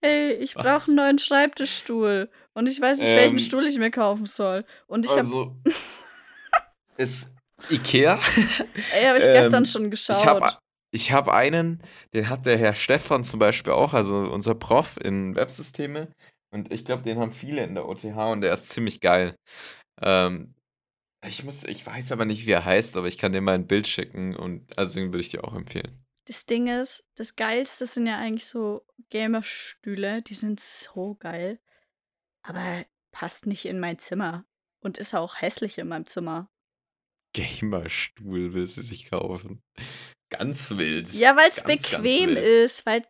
[0.00, 2.30] Hey, ich brauche einen neuen Schreibtischstuhl.
[2.54, 4.64] Und ich weiß nicht, welchen Ähm, Stuhl ich mir kaufen soll.
[4.86, 5.56] Und ich habe Also,
[6.96, 7.36] ist
[7.70, 8.18] Ikea?
[8.94, 10.16] ey, hab ich gestern ähm, schon geschaut.
[10.16, 10.58] Ich habe
[10.94, 11.82] ich hab einen,
[12.12, 16.12] den hat der Herr Stefan zum Beispiel auch, also unser Prof in Websysteme.
[16.50, 19.34] Und ich glaube, den haben viele in der OTH und der ist ziemlich geil.
[20.02, 20.54] Ähm,
[21.26, 23.66] ich muss, ich weiß aber nicht, wie er heißt, aber ich kann dir mal ein
[23.66, 26.04] Bild schicken und also den würde ich dir auch empfehlen.
[26.26, 30.22] Das Ding ist, das Geilste sind ja eigentlich so Gamerstühle.
[30.22, 31.60] Die sind so geil.
[32.42, 34.44] Aber passt nicht in mein Zimmer.
[34.80, 36.48] Und ist auch hässlich in meinem Zimmer.
[37.34, 39.62] Gamerstuhl will sie sich kaufen.
[40.30, 41.12] Ganz wild.
[41.12, 42.86] Ja, weil es bequem ist.
[42.86, 43.06] Weil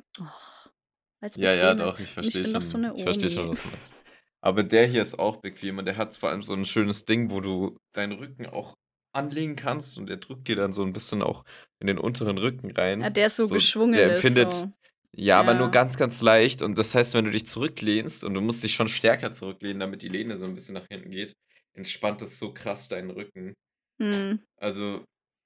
[1.20, 2.05] es Ja, ja, bequem doch, ist.
[2.05, 2.60] ich verstehe schon.
[2.60, 3.97] so ich verstehe schon, was du meinst.
[4.44, 7.31] Aber der hier ist auch bequem und der hat vor allem so ein schönes Ding,
[7.31, 8.74] wo du deinen Rücken auch
[9.14, 11.44] anlegen kannst und der drückt dir dann so ein bisschen auch
[11.81, 13.02] in den unteren Rücken rein.
[13.02, 14.24] Ja, der ist so, So, geschwungen der ist.
[14.24, 14.73] empfindet- So.
[15.14, 15.59] Ja, aber Ja.
[15.59, 16.62] nur ganz, ganz leicht.
[16.62, 20.02] Und das heißt, wenn du dich zurücklehnst und du musst dich schon stärker zurücklehnen, damit
[20.02, 21.35] die Lehne so ein bisschen nach hinten geht,
[21.74, 23.52] entspannt das so krass deinen Rücken.
[24.01, 24.40] Hm.
[24.56, 25.05] Also,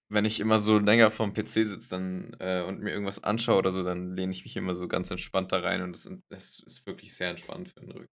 [0.09, 3.73] wenn ich immer so länger vorm PC sitze dann, äh, und mir irgendwas anschaue oder
[3.73, 6.87] so, dann lehne ich mich immer so ganz entspannt da rein und das, das ist
[6.87, 8.07] wirklich sehr entspannt für den Rücken.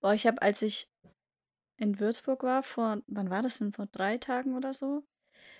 [0.00, 0.90] Boah, ich habe, als ich
[1.78, 3.72] in Würzburg war, vor, wann war das denn?
[3.72, 5.04] Vor drei Tagen oder so,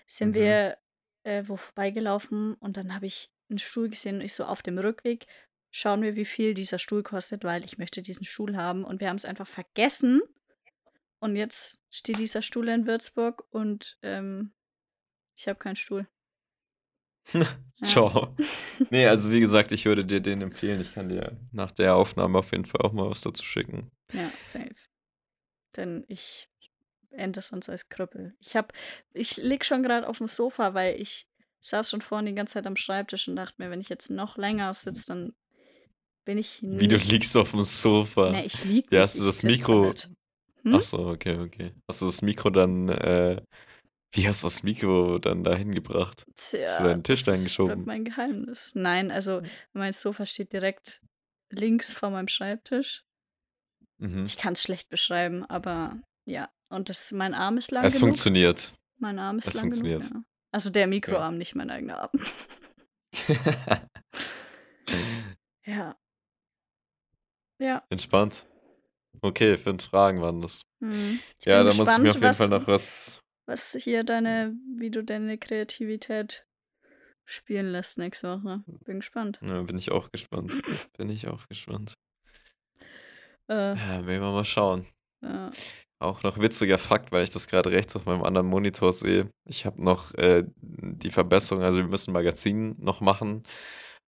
[0.07, 0.35] sind Mhm.
[0.35, 0.79] wir
[1.25, 4.79] äh, wo vorbeigelaufen und dann habe ich einen Stuhl gesehen und ich so auf dem
[4.79, 5.27] Rückweg,
[5.71, 9.09] schauen wir, wie viel dieser Stuhl kostet, weil ich möchte diesen Stuhl haben und wir
[9.09, 10.23] haben es einfach vergessen.
[11.19, 14.53] Und jetzt steht dieser Stuhl in Würzburg und ähm,
[15.37, 16.07] ich habe keinen Stuhl.
[17.85, 18.35] Ciao.
[18.91, 20.81] Nee, also wie gesagt, ich würde dir den empfehlen.
[20.81, 23.91] Ich kann dir nach der Aufnahme auf jeden Fall auch mal was dazu schicken.
[24.13, 24.75] Ja, safe.
[25.77, 26.49] Denn ich
[27.11, 28.35] ende sonst als Krüppel.
[28.41, 28.73] Ich hab,
[29.13, 31.29] ich lieg schon gerade auf dem Sofa, weil ich
[31.61, 34.37] saß schon vorhin die ganze Zeit am Schreibtisch und dachte mir, wenn ich jetzt noch
[34.39, 35.33] länger sitze, dann
[36.25, 38.31] bin ich Wie du nicht- liegst auf dem Sofa.
[38.33, 39.85] Nee, ich lieg nicht, hast du das Mikro?
[39.85, 40.09] halt.
[40.63, 40.75] Hm?
[40.75, 41.73] Ach so, okay, okay.
[41.89, 43.41] Hast du das Mikro dann, äh,
[44.13, 46.25] wie hast du das Mikro dann dahin gebracht?
[46.35, 47.85] Tja, Hast du deinen Tisch das geschoben?
[47.85, 48.73] mein Geheimnis.
[48.75, 49.43] Nein, also
[49.73, 51.03] mein Sofa steht direkt
[51.51, 53.05] links vor meinem Schreibtisch.
[53.99, 54.25] Mhm.
[54.27, 56.49] Ich kann es schlecht beschreiben, aber ja.
[56.69, 58.09] Und das, mein Arm ist lang Es genug.
[58.09, 58.73] funktioniert.
[58.99, 60.11] Mein Arm ist Es lang genug, funktioniert.
[60.15, 60.23] ja.
[60.53, 62.11] Also der Mikroarm, nicht mein eigener Arm.
[65.65, 65.97] ja.
[67.59, 67.83] Ja.
[67.91, 68.47] Entspannt.
[69.23, 70.67] Okay, fünf Fragen waren das.
[70.81, 71.19] Hm.
[71.39, 73.23] Ich Ja, da muss ich mir auf jeden Fall noch was.
[73.47, 76.47] Was hier deine, wie du deine Kreativität
[77.25, 78.63] spielen lässt nächste Woche.
[78.85, 79.39] Bin gespannt.
[79.43, 80.53] Ja, bin ich auch gespannt.
[80.97, 81.95] bin ich auch gespannt.
[83.49, 84.87] Äh, Ja, werden wir mal schauen.
[85.23, 85.51] ja.
[85.99, 89.31] Auch noch witziger Fakt, weil ich das gerade rechts auf meinem anderen Monitor sehe.
[89.47, 93.43] Ich habe noch äh, die Verbesserung, also wir müssen Magazin noch machen,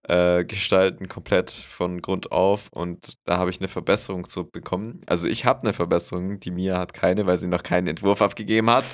[0.09, 2.68] äh, gestalten, komplett von Grund auf.
[2.72, 5.01] Und da habe ich eine Verbesserung zu bekommen.
[5.06, 8.70] Also ich habe eine Verbesserung, die Mia hat keine, weil sie noch keinen Entwurf abgegeben
[8.70, 8.85] hat.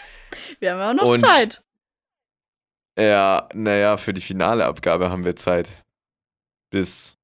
[0.60, 1.62] Wir haben auch noch Und- Zeit.
[2.98, 5.82] Ja, naja, für die finale Abgabe haben wir Zeit.
[6.70, 7.16] Bis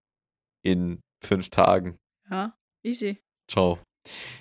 [0.62, 1.98] in fünf Tagen.
[2.31, 3.20] Ja, easy.
[3.51, 3.78] Ciao.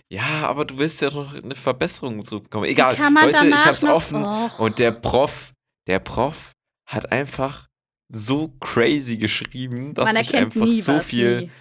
[0.09, 2.69] Ja, aber du willst ja noch eine Verbesserung zurückbekommen.
[2.69, 4.23] Egal, Leute, ich hab's offen.
[4.23, 4.59] Och.
[4.59, 5.51] Und der Prof,
[5.87, 6.53] der Prof
[6.87, 7.67] hat einfach
[8.09, 11.41] so crazy geschrieben, dass Man ich einfach nie so was, viel.
[11.41, 11.51] nie.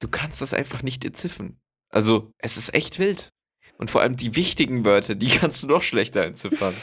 [0.00, 1.58] Du kannst das einfach nicht entziffern.
[1.88, 3.30] Also, es ist echt wild.
[3.76, 6.74] Und vor allem die wichtigen Wörter, die kannst du noch schlechter entziffern.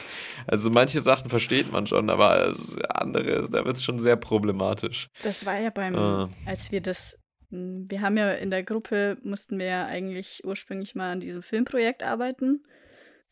[0.48, 5.08] Also manche Sachen versteht man schon, aber das andere, da wird es schon sehr problematisch.
[5.24, 6.28] Das war ja beim, Äh.
[6.50, 7.22] als wir das,
[7.52, 11.42] m, wir haben ja in der Gruppe, mussten wir ja eigentlich ursprünglich mal an diesem
[11.44, 12.64] Filmprojekt arbeiten.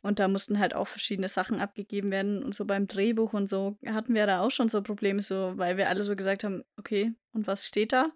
[0.02, 2.42] Und da mussten halt auch verschiedene Sachen abgegeben werden.
[2.44, 5.78] Und so beim Drehbuch und so hatten wir da auch schon so Probleme, so, weil
[5.78, 8.12] wir alle so gesagt haben, okay, und was steht da?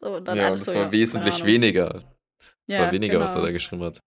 [0.00, 2.02] So, und dann ja, alles es so, war ja, wesentlich weniger.
[2.66, 3.46] Es Ja, war weniger, was er genau.
[3.46, 4.00] da geschrieben hat.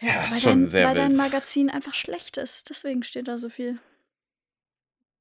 [0.00, 1.16] Ja, Ja, weil, schon dein, weil dein.
[1.16, 2.68] Magazin einfach schlecht ist.
[2.68, 3.78] Deswegen steht da so viel.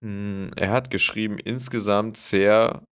[0.04, 2.84] Hm, Er hat geschrieben, insgesamt sehr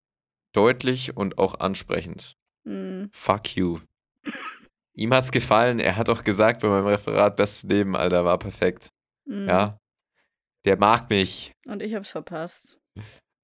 [0.53, 2.35] deutlich und auch ansprechend.
[2.65, 3.09] Hm.
[3.13, 3.79] Fuck you.
[4.95, 5.79] Ihm hat's gefallen.
[5.79, 8.89] Er hat auch gesagt bei meinem Referat, beste Leben, Alter, war perfekt.
[9.27, 9.47] hm.
[9.47, 9.77] Ja.
[10.65, 11.51] Der mag mich.
[11.65, 12.79] Und ich hab's verpasst.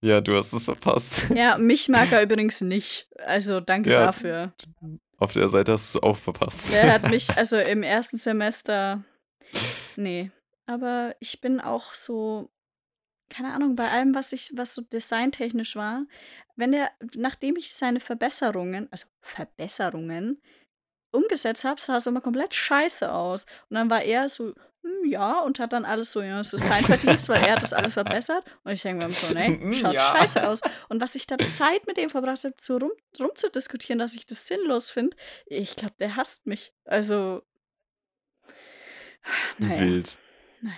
[0.02, 1.30] Ja, du hast es verpasst.
[1.36, 3.10] Ja, mich mag er übrigens nicht.
[3.26, 4.54] Also danke Ja, dafür.
[5.18, 6.74] Auf der Seite hast du es auch verpasst.
[6.74, 9.04] Der hat mich, also im ersten Semester.
[9.98, 10.32] Nee.
[10.66, 12.50] Aber ich bin auch so,
[13.30, 16.06] keine Ahnung, bei allem, was ich, was so designtechnisch war,
[16.56, 20.42] wenn der, nachdem ich seine Verbesserungen, also Verbesserungen,
[21.12, 23.46] umgesetzt habe, sah es immer komplett scheiße aus.
[23.70, 24.54] Und dann war er so,
[24.84, 27.64] hm, ja, und hat dann alles so, ja, es ist sein Verdienst, weil er hat
[27.64, 28.44] das alles verbessert.
[28.64, 30.16] Und ich denke mir so, nee, schaut ja.
[30.18, 30.62] scheiße aus.
[30.90, 34.48] Und was ich da Zeit mit dem verbracht habe, so rum, rumzudiskutieren, dass ich das
[34.48, 35.18] sinnlos finde,
[35.48, 36.74] ich glaube, der hasst mich.
[36.86, 37.44] Also,
[39.58, 40.18] naja, Wild.
[40.62, 40.76] naja.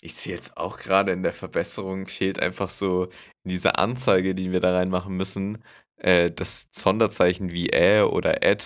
[0.00, 3.04] Ich sehe jetzt auch gerade in der Verbesserung fehlt einfach so
[3.44, 5.62] in dieser Anzeige, die wir da reinmachen müssen,
[5.98, 8.64] äh, das Sonderzeichen wie ä oder ad.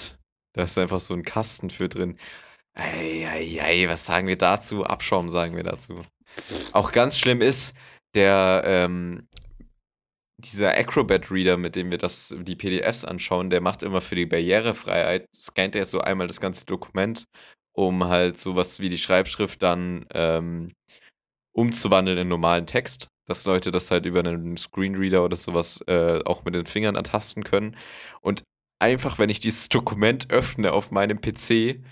[0.55, 2.19] Da ist einfach so ein Kasten für drin.
[2.75, 4.85] Eieiei, was sagen wir dazu?
[4.85, 6.03] Abschaum sagen wir dazu.
[6.73, 7.77] Auch ganz schlimm ist,
[8.15, 9.29] der, ähm,
[10.39, 15.27] dieser Acrobat-Reader, mit dem wir das, die PDFs anschauen, der macht immer für die Barrierefreiheit,
[15.35, 17.25] scannt er so einmal das ganze Dokument,
[17.73, 20.73] um halt sowas wie die Schreibschrift dann ähm,
[21.53, 26.45] umzuwandeln in normalen Text, dass Leute das halt über einen Screenreader oder sowas äh, auch
[26.45, 27.77] mit den Fingern ertasten können.
[28.21, 28.45] Und
[28.79, 31.83] einfach, wenn ich dieses Dokument öffne auf meinem PC,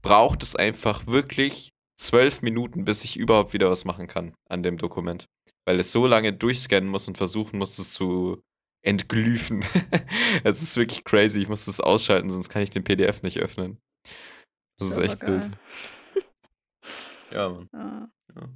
[0.00, 1.68] braucht es einfach wirklich
[1.98, 5.26] zwölf Minuten, bis ich überhaupt wieder was machen kann an dem Dokument.
[5.66, 8.40] Weil es so lange durchscannen muss und versuchen muss, es zu
[8.82, 9.66] entglyphen.
[10.44, 11.42] es ist wirklich crazy.
[11.42, 13.78] Ich muss das ausschalten, sonst kann ich den PDF nicht öffnen.
[14.78, 15.42] Das ist echt geil.
[15.42, 16.24] wild.
[17.32, 17.68] Ja, Mann.
[18.34, 18.48] Ja.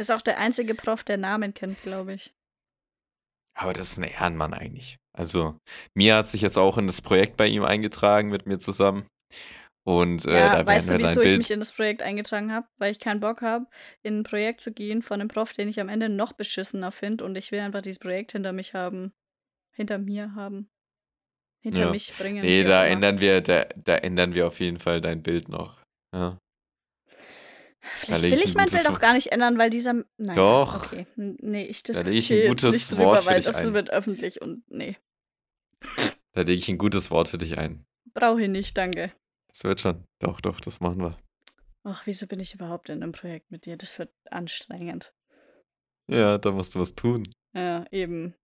[0.00, 2.32] Ist auch der einzige Prof, der Namen kennt, glaube ich.
[3.54, 4.96] Aber das ist ein Ehrenmann eigentlich.
[5.12, 5.58] Also,
[5.94, 9.06] Mia hat sich jetzt auch in das Projekt bei ihm eingetragen, mit mir zusammen.
[9.86, 12.66] Und äh, ja, da weißt du, wieso ich mich in das Projekt eingetragen habe?
[12.78, 13.66] Weil ich keinen Bock habe,
[14.02, 17.26] in ein Projekt zu gehen von einem Prof, den ich am Ende noch beschissener finde
[17.26, 19.12] und ich will einfach dieses Projekt hinter mich haben.
[19.74, 20.70] Hinter mir haben.
[21.62, 21.90] Hinter Ja.
[21.90, 22.40] mich bringen.
[22.40, 25.82] Nee, da ändern wir, da, da ändern wir auf jeden Fall dein Bild noch.
[26.14, 26.38] Ja.
[27.80, 30.04] Vielleicht will ich ich ein mein Bild auch gar nicht ändern, weil dieser.
[30.18, 30.84] Naja, Doch.
[30.84, 31.06] Okay.
[31.16, 33.74] Nee, ich Da leg ich ein gutes nicht drüber, Wort für weil dich das ein.
[33.74, 34.96] wird öffentlich und nee.
[36.32, 37.86] Da lege ich ein gutes Wort für dich ein.
[38.12, 39.12] Brauche ich nicht, danke.
[39.48, 40.04] Das wird schon.
[40.18, 41.18] Doch, doch, das machen wir.
[41.82, 43.76] Ach, wieso bin ich überhaupt in einem Projekt mit dir?
[43.76, 45.12] Das wird anstrengend.
[46.06, 47.28] Ja, da musst du was tun.
[47.54, 48.34] Ja, eben.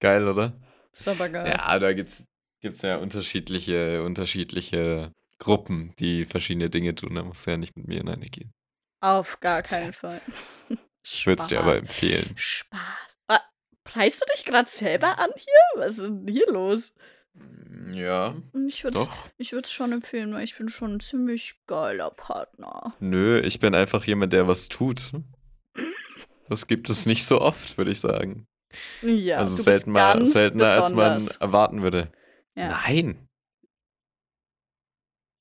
[0.00, 0.58] Geil, oder?
[0.92, 1.46] Ist aber geil.
[1.48, 2.26] Ja, da gibt's,
[2.60, 7.16] gibt's ja unterschiedliche, unterschiedliche Gruppen, die verschiedene Dinge tun.
[7.16, 8.52] Da musst du ja nicht mit mir in eine gehen.
[9.00, 10.20] Auf gar keinen Fall.
[11.02, 12.32] Ich würde es dir aber empfehlen.
[12.36, 13.16] Spaß.
[13.28, 13.40] Ah,
[13.84, 15.82] preist du dich gerade selber an hier?
[15.82, 16.94] Was ist denn hier los?
[17.92, 18.34] Ja,
[18.66, 19.00] Ich würde
[19.38, 22.94] es schon empfehlen, weil ich bin schon ein ziemlich geiler Partner.
[23.00, 25.12] Nö, ich bin einfach jemand, der was tut.
[26.48, 28.46] Das gibt es nicht so oft, würde ich sagen.
[29.02, 31.36] Ja, also selten mal, seltener, als man besonders.
[31.36, 32.12] erwarten würde.
[32.56, 32.68] Ja.
[32.86, 33.28] Nein.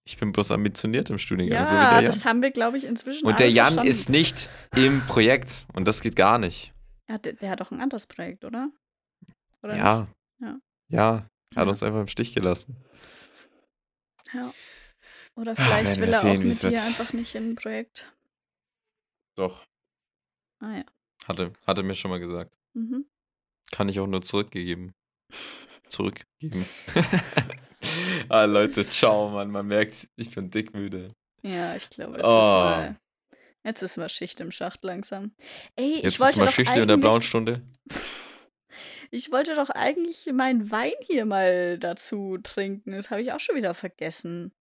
[0.09, 2.05] Ich bin bloß ambitioniert im Studiengang, so Ja, Jan.
[2.05, 3.91] das haben wir, glaube ich, inzwischen Und der Jan verstanden.
[3.91, 6.73] ist nicht im Projekt und das geht gar nicht.
[7.07, 8.71] Ja, der, der hat doch ein anderes Projekt, oder?
[9.61, 10.07] oder ja.
[10.41, 10.59] Ja.
[10.87, 11.27] Ja.
[11.55, 12.83] Hat uns einfach im Stich gelassen.
[14.33, 14.51] Ja.
[15.35, 16.79] Oder Ah, vielleicht werden will er sehen, auch mit dir wird.
[16.85, 18.11] einfach nicht in ein Projekt.
[19.35, 19.63] Doch,
[20.59, 20.85] Ah ja.
[21.27, 22.51] hatte, hatte mir schon mal gesagt.
[22.73, 23.05] Mhm.
[23.71, 24.91] Kann ich auch nur zurückgegeben.
[25.87, 26.65] Zurückgeben.
[28.29, 29.51] ah, Leute, ciao, Mann.
[29.51, 31.13] Man merkt, ich bin dickmüde.
[31.41, 32.95] Ja, ich glaube, jetzt ist Oh, mal,
[33.63, 35.31] jetzt ist mal Schicht im Schacht langsam.
[35.75, 37.61] Ey, ich jetzt ist wollte mal Schicht in der blauen Stunde.
[39.11, 42.91] ich wollte doch eigentlich meinen Wein hier mal dazu trinken.
[42.91, 44.51] Das habe ich auch schon wieder vergessen.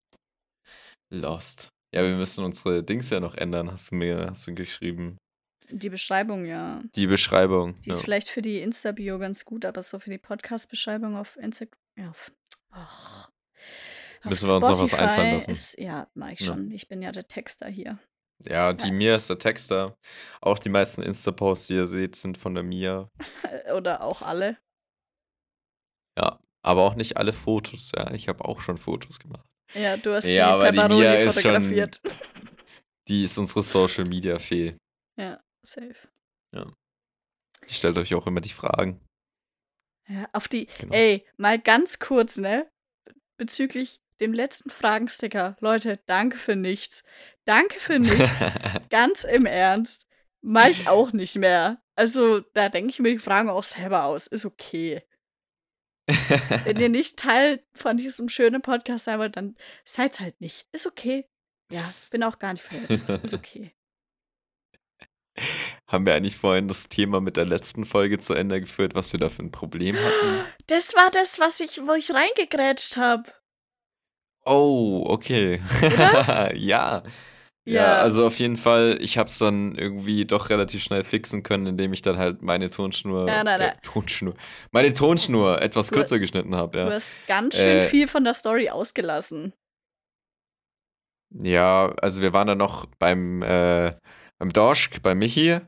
[1.13, 1.69] Lost.
[1.95, 5.17] Ja, wir müssen unsere Dings ja noch ändern, hast du mir hast du geschrieben.
[5.71, 6.83] Die Beschreibung, ja.
[6.95, 7.81] Die Beschreibung.
[7.83, 8.03] Die ist Ja.
[8.05, 11.79] vielleicht für die Insta-Bio ganz gut, aber so für die Podcast-Beschreibung auf Instagram.
[11.99, 12.31] Ja, auf,
[12.71, 13.31] auf
[14.25, 15.51] Müssen wir uns noch was einfallen lassen.
[15.53, 16.47] ist, ja, mach ich Ja.
[16.47, 16.71] schon.
[16.73, 17.99] Ich bin ja der Texter hier.
[18.45, 18.93] Ja, die Ja.
[18.93, 19.97] Mia ist der Texter.
[20.41, 23.11] Auch die meisten Insta-Posts, die ihr seht, sind von der Mia.
[23.75, 24.59] Oder auch alle.
[26.19, 28.11] Ja, aber auch nicht alle Fotos, ja.
[28.13, 29.47] Ich habe auch schon Fotos gemacht.
[29.75, 32.01] Ja, du hast die Ja, die Mia Baroli ist schon, fotografiert.
[33.09, 34.77] die ist unsere Social Media Fee.
[35.19, 36.09] Ja, safe.
[36.55, 36.67] Ja.
[37.69, 39.01] Die stellt euch auch immer die Fragen.
[40.09, 40.95] Ja, auf die, Genau.
[40.95, 42.71] ey, mal ganz kurz, ne?
[43.37, 45.57] Bezüglich dem letzten Fragensticker.
[45.61, 47.05] Leute, danke für nichts.
[47.45, 48.53] Danke für nichts.
[48.91, 50.07] ganz im Ernst.
[50.41, 51.83] Mach ich auch nicht mehr.
[51.95, 54.27] Also, da denke ich mir die Fragen auch selber aus.
[54.27, 55.03] Ist okay.
[56.65, 60.67] Wenn ihr nicht Teil von diesem schönen Podcast sein wollt, dann seid's halt nicht.
[60.73, 61.29] Ist okay.
[61.71, 63.09] Ja, bin auch gar nicht verletzt.
[63.11, 63.75] Ist okay.
[65.87, 69.21] Haben wir eigentlich vorhin das Thema mit der letzten Folge zu Ende geführt, was wir
[69.21, 70.45] da für ein Problem hatten?
[70.67, 73.25] Das war das, was ich, wo ich reingegrätscht habe.
[74.45, 75.61] Oh, okay.
[76.55, 76.55] Ja.
[76.55, 77.03] Ja,
[77.75, 77.97] Ja.
[77.99, 81.93] also auf jeden Fall, ich habe es dann irgendwie doch relativ schnell fixen können, indem
[81.93, 83.79] ich dann halt meine Tonschnur, Ja, nein, äh, nein.
[83.83, 84.35] Tonschnur,
[84.73, 86.91] meine Tonschnur etwas Du- kürzer geschnitten habe, Du ja.
[86.95, 89.53] hast ganz schön Äh, viel von der Story ausgelassen.
[91.31, 93.93] Ja, also wir waren dann noch beim, äh,
[94.39, 95.61] beim Dorschk, bei Michi,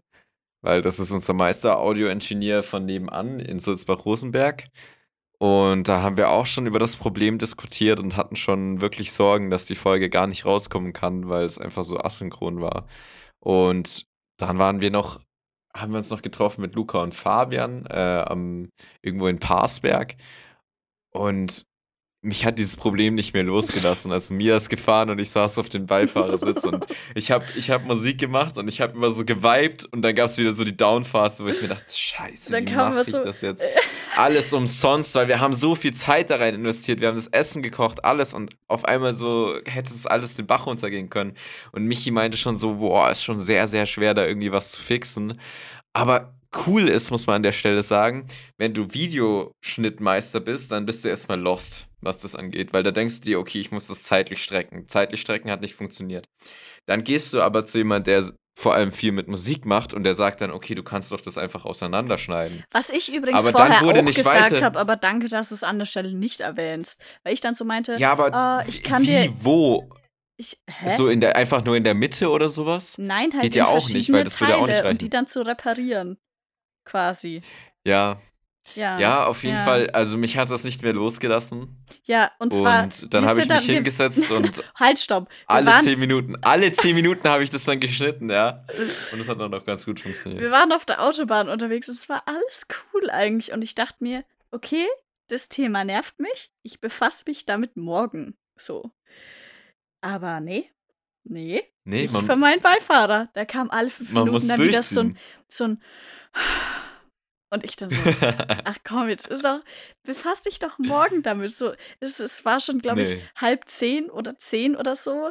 [0.62, 4.68] weil das ist unser Meister-Audio-Engineer von nebenan in Sulzbach-Rosenberg.
[5.38, 9.48] Und da haben wir auch schon über das Problem diskutiert und hatten schon wirklich Sorgen,
[9.48, 12.86] dass die Folge gar nicht rauskommen kann, weil es einfach so asynchron war.
[13.38, 14.06] Und
[14.36, 15.20] dann waren wir noch,
[15.74, 18.68] haben wir uns noch getroffen mit Luca und Fabian äh, am,
[19.00, 20.16] irgendwo in Parsberg.
[21.12, 21.66] Und
[22.22, 24.12] mich hat dieses Problem nicht mehr losgelassen.
[24.12, 27.86] Also Mia ist gefahren und ich saß auf dem Beifahrersitz und ich habe ich hab
[27.86, 30.76] Musik gemacht und ich habe immer so geweibt und dann gab es wieder so die
[30.76, 33.64] Downphase, wo ich mir dachte, scheiße, Dann wie mache was ich so- das jetzt?
[34.16, 37.62] Alles umsonst, weil wir haben so viel Zeit da rein investiert, wir haben das Essen
[37.62, 41.34] gekocht, alles und auf einmal so hätte es alles den Bach runtergehen können.
[41.72, 44.82] Und Michi meinte schon so, boah, ist schon sehr, sehr schwer, da irgendwie was zu
[44.82, 45.40] fixen.
[45.94, 46.34] Aber
[46.66, 48.26] cool ist, muss man an der Stelle sagen,
[48.58, 53.20] wenn du Videoschnittmeister bist, dann bist du erstmal lost, was das angeht, weil da denkst
[53.20, 54.88] du dir, okay, ich muss das zeitlich strecken.
[54.88, 56.28] Zeitlich strecken hat nicht funktioniert.
[56.86, 58.24] Dann gehst du aber zu jemand, der
[58.54, 61.38] vor allem viel mit Musik macht und der sagt dann, okay, du kannst doch das
[61.38, 62.64] einfach auseinanderschneiden.
[62.70, 65.62] Was ich übrigens Aber vorher wurde auch nicht gesagt habe, aber danke, dass du es
[65.62, 67.02] an der Stelle nicht erwähnst.
[67.22, 69.32] Weil ich dann so meinte, Ja, aber ah, ich kann wie, dir.
[69.40, 69.88] wo?
[70.36, 70.58] Ich?
[70.88, 72.96] So in der, einfach nur in der Mitte oder sowas?
[72.98, 74.88] Nein, halt geht ja auch nicht, weil das würde ja auch nicht reichen.
[74.88, 76.18] und die dann zu reparieren.
[76.84, 77.42] Quasi.
[77.86, 78.18] Ja,
[78.74, 78.98] Ja.
[78.98, 79.64] ja, auf jeden ja.
[79.64, 79.90] Fall.
[79.90, 81.84] Also mich hat das nicht mehr losgelassen.
[82.04, 82.84] Ja, und zwar.
[82.84, 85.28] Und dann habe ich mich wir- hingesetzt und Halt, stopp.
[85.28, 88.64] Wir alle waren, zehn Minuten, alle zehn Minuten habe ich das dann geschnitten, ja.
[89.12, 90.40] Und es hat dann auch ganz gut funktioniert.
[90.40, 93.52] wir waren auf der Autobahn unterwegs und es war alles cool eigentlich.
[93.52, 94.86] Und ich dachte mir, okay,
[95.28, 96.50] das Thema nervt mich.
[96.62, 98.36] Ich befasse mich damit morgen.
[98.56, 98.90] So.
[100.00, 100.70] Aber nee.
[101.24, 101.62] Nee.
[101.84, 103.28] Nee, man, für meinen Beifahrer.
[103.34, 105.18] Der kam alle fünf Minuten dann wieder so ein,
[105.48, 105.82] so ein.
[107.52, 108.00] Und ich dann so,
[108.64, 109.60] ach komm, jetzt ist doch,
[110.04, 111.52] befass dich doch morgen damit.
[111.52, 113.22] So, es, es war schon, glaube ich, Nee.
[113.36, 115.30] halb zehn oder zehn oder so.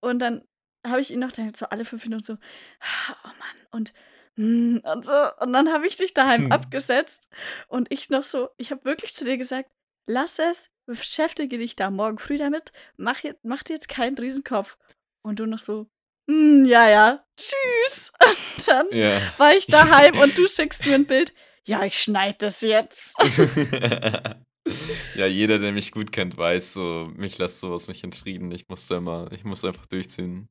[0.00, 0.44] Und dann
[0.86, 3.94] habe ich ihn noch dann so alle fünf Minuten so, oh Mann, und,
[4.36, 5.12] mm, und so.
[5.40, 6.52] Und dann habe ich dich daheim Hm.
[6.52, 7.28] abgesetzt.
[7.68, 9.70] Und ich noch so, ich habe wirklich zu dir gesagt,
[10.06, 14.76] lass es, beschäftige dich da morgen früh damit, mach, jetzt, mach dir jetzt keinen Riesenkopf.
[15.22, 15.86] Und du noch so,
[16.26, 18.12] "Mm, ja, ja, tschüss.
[18.22, 19.18] Und dann ja.
[19.38, 21.32] war ich daheim und du schickst mir ein Bild.
[21.66, 23.16] Ja, ich schneide das jetzt.
[25.14, 28.50] ja, jeder, der mich gut kennt, weiß, so, mich lässt sowas nicht in Frieden.
[28.52, 30.48] Ich muss da immer, ich muss einfach durchziehen.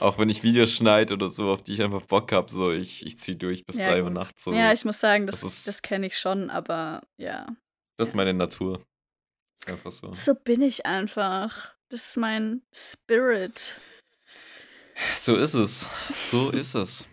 [0.00, 3.04] Auch wenn ich Videos schneide oder so, auf die ich einfach Bock habe, so, ich,
[3.04, 4.14] ich ziehe durch bis Ja, drei Uhr gut.
[4.14, 4.44] nachts.
[4.44, 4.52] So.
[4.52, 7.46] Ja, ich muss sagen, das, das das kenne ich schon, aber ja.
[7.98, 8.82] das ist meine Natur.
[9.54, 10.12] Ist einfach so.
[10.12, 11.74] So bin ich einfach.
[11.90, 13.76] Das ist mein Spirit.
[15.16, 15.86] So ist es.
[16.14, 17.08] So ist es.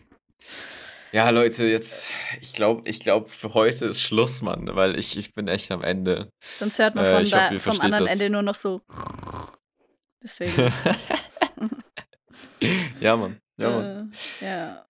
[1.14, 2.10] Ja, Leute, jetzt,
[2.40, 5.84] ich glaube, ich glaube, für heute ist Schluss, Mann, weil ich, ich bin echt am
[5.84, 6.30] Ende.
[6.42, 8.14] Sonst hört man Äh, von ich da, hoffe, vom anderen das.
[8.14, 8.82] Ende nur noch so.
[10.24, 10.54] Deswegen.
[13.02, 13.40] ja, Mann.
[13.58, 14.14] Ja, Mann.
[14.42, 14.86] Äh, ja.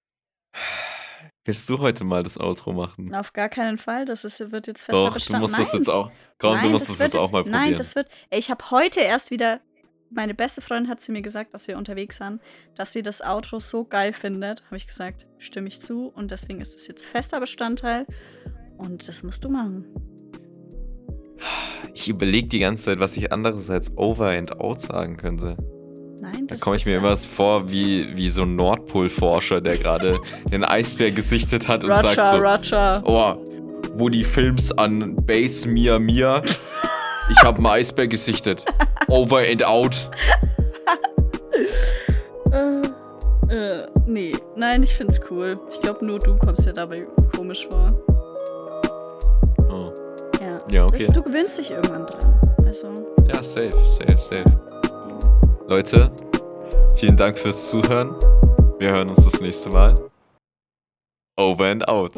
[1.43, 3.15] Willst du heute mal das Outro machen?
[3.15, 4.05] Auf gar keinen Fall.
[4.05, 5.41] Das ist, wird jetzt fester Doch, du Bestand.
[5.41, 6.11] musst Nein, das jetzt auch.
[6.37, 7.63] Komm, nein, du musst das das jetzt auch mal probieren.
[7.63, 8.07] Nein, das wird.
[8.29, 9.59] Ich habe heute erst wieder.
[10.13, 12.41] Meine beste Freundin hat zu mir gesagt, dass wir unterwegs waren,
[12.75, 14.61] dass sie das Outro so geil findet.
[14.65, 16.07] Habe ich gesagt, stimme ich zu.
[16.07, 18.05] Und deswegen ist es jetzt fester Bestandteil.
[18.77, 19.85] Und das musst du machen.
[21.93, 25.55] ich überlege die ganze Zeit, was ich anderes als Over and Out sagen könnte.
[26.19, 29.77] Nein, Da das komme ich mir ja- immer vor wie, wie so ein Nordpol-Forscher, der
[29.77, 30.19] gerade
[30.51, 33.01] den Eisbär gesichtet hat und Roger, sagt so, Roger.
[33.05, 36.41] oh, wo die Films an Base Mia Mia,
[37.31, 38.65] ich habe einen Eisbär gesichtet.
[39.07, 40.09] Over and Out.
[42.51, 44.35] Äh, äh, nee.
[44.55, 45.59] Nein, ich find's cool.
[45.69, 47.93] Ich glaube, nur du kommst dir dabei komisch vor.
[49.69, 49.93] Oh.
[50.41, 50.61] Ja.
[50.69, 51.07] Ja, okay.
[51.13, 52.55] Du gewöhnst dich irgendwann dran.
[52.65, 52.87] Also.
[53.27, 54.43] Ja, safe, safe, safe.
[55.67, 56.11] Leute,
[56.95, 58.15] vielen Dank fürs Zuhören.
[58.79, 59.95] Wir hören uns das nächste Mal.
[61.37, 62.13] Over and out.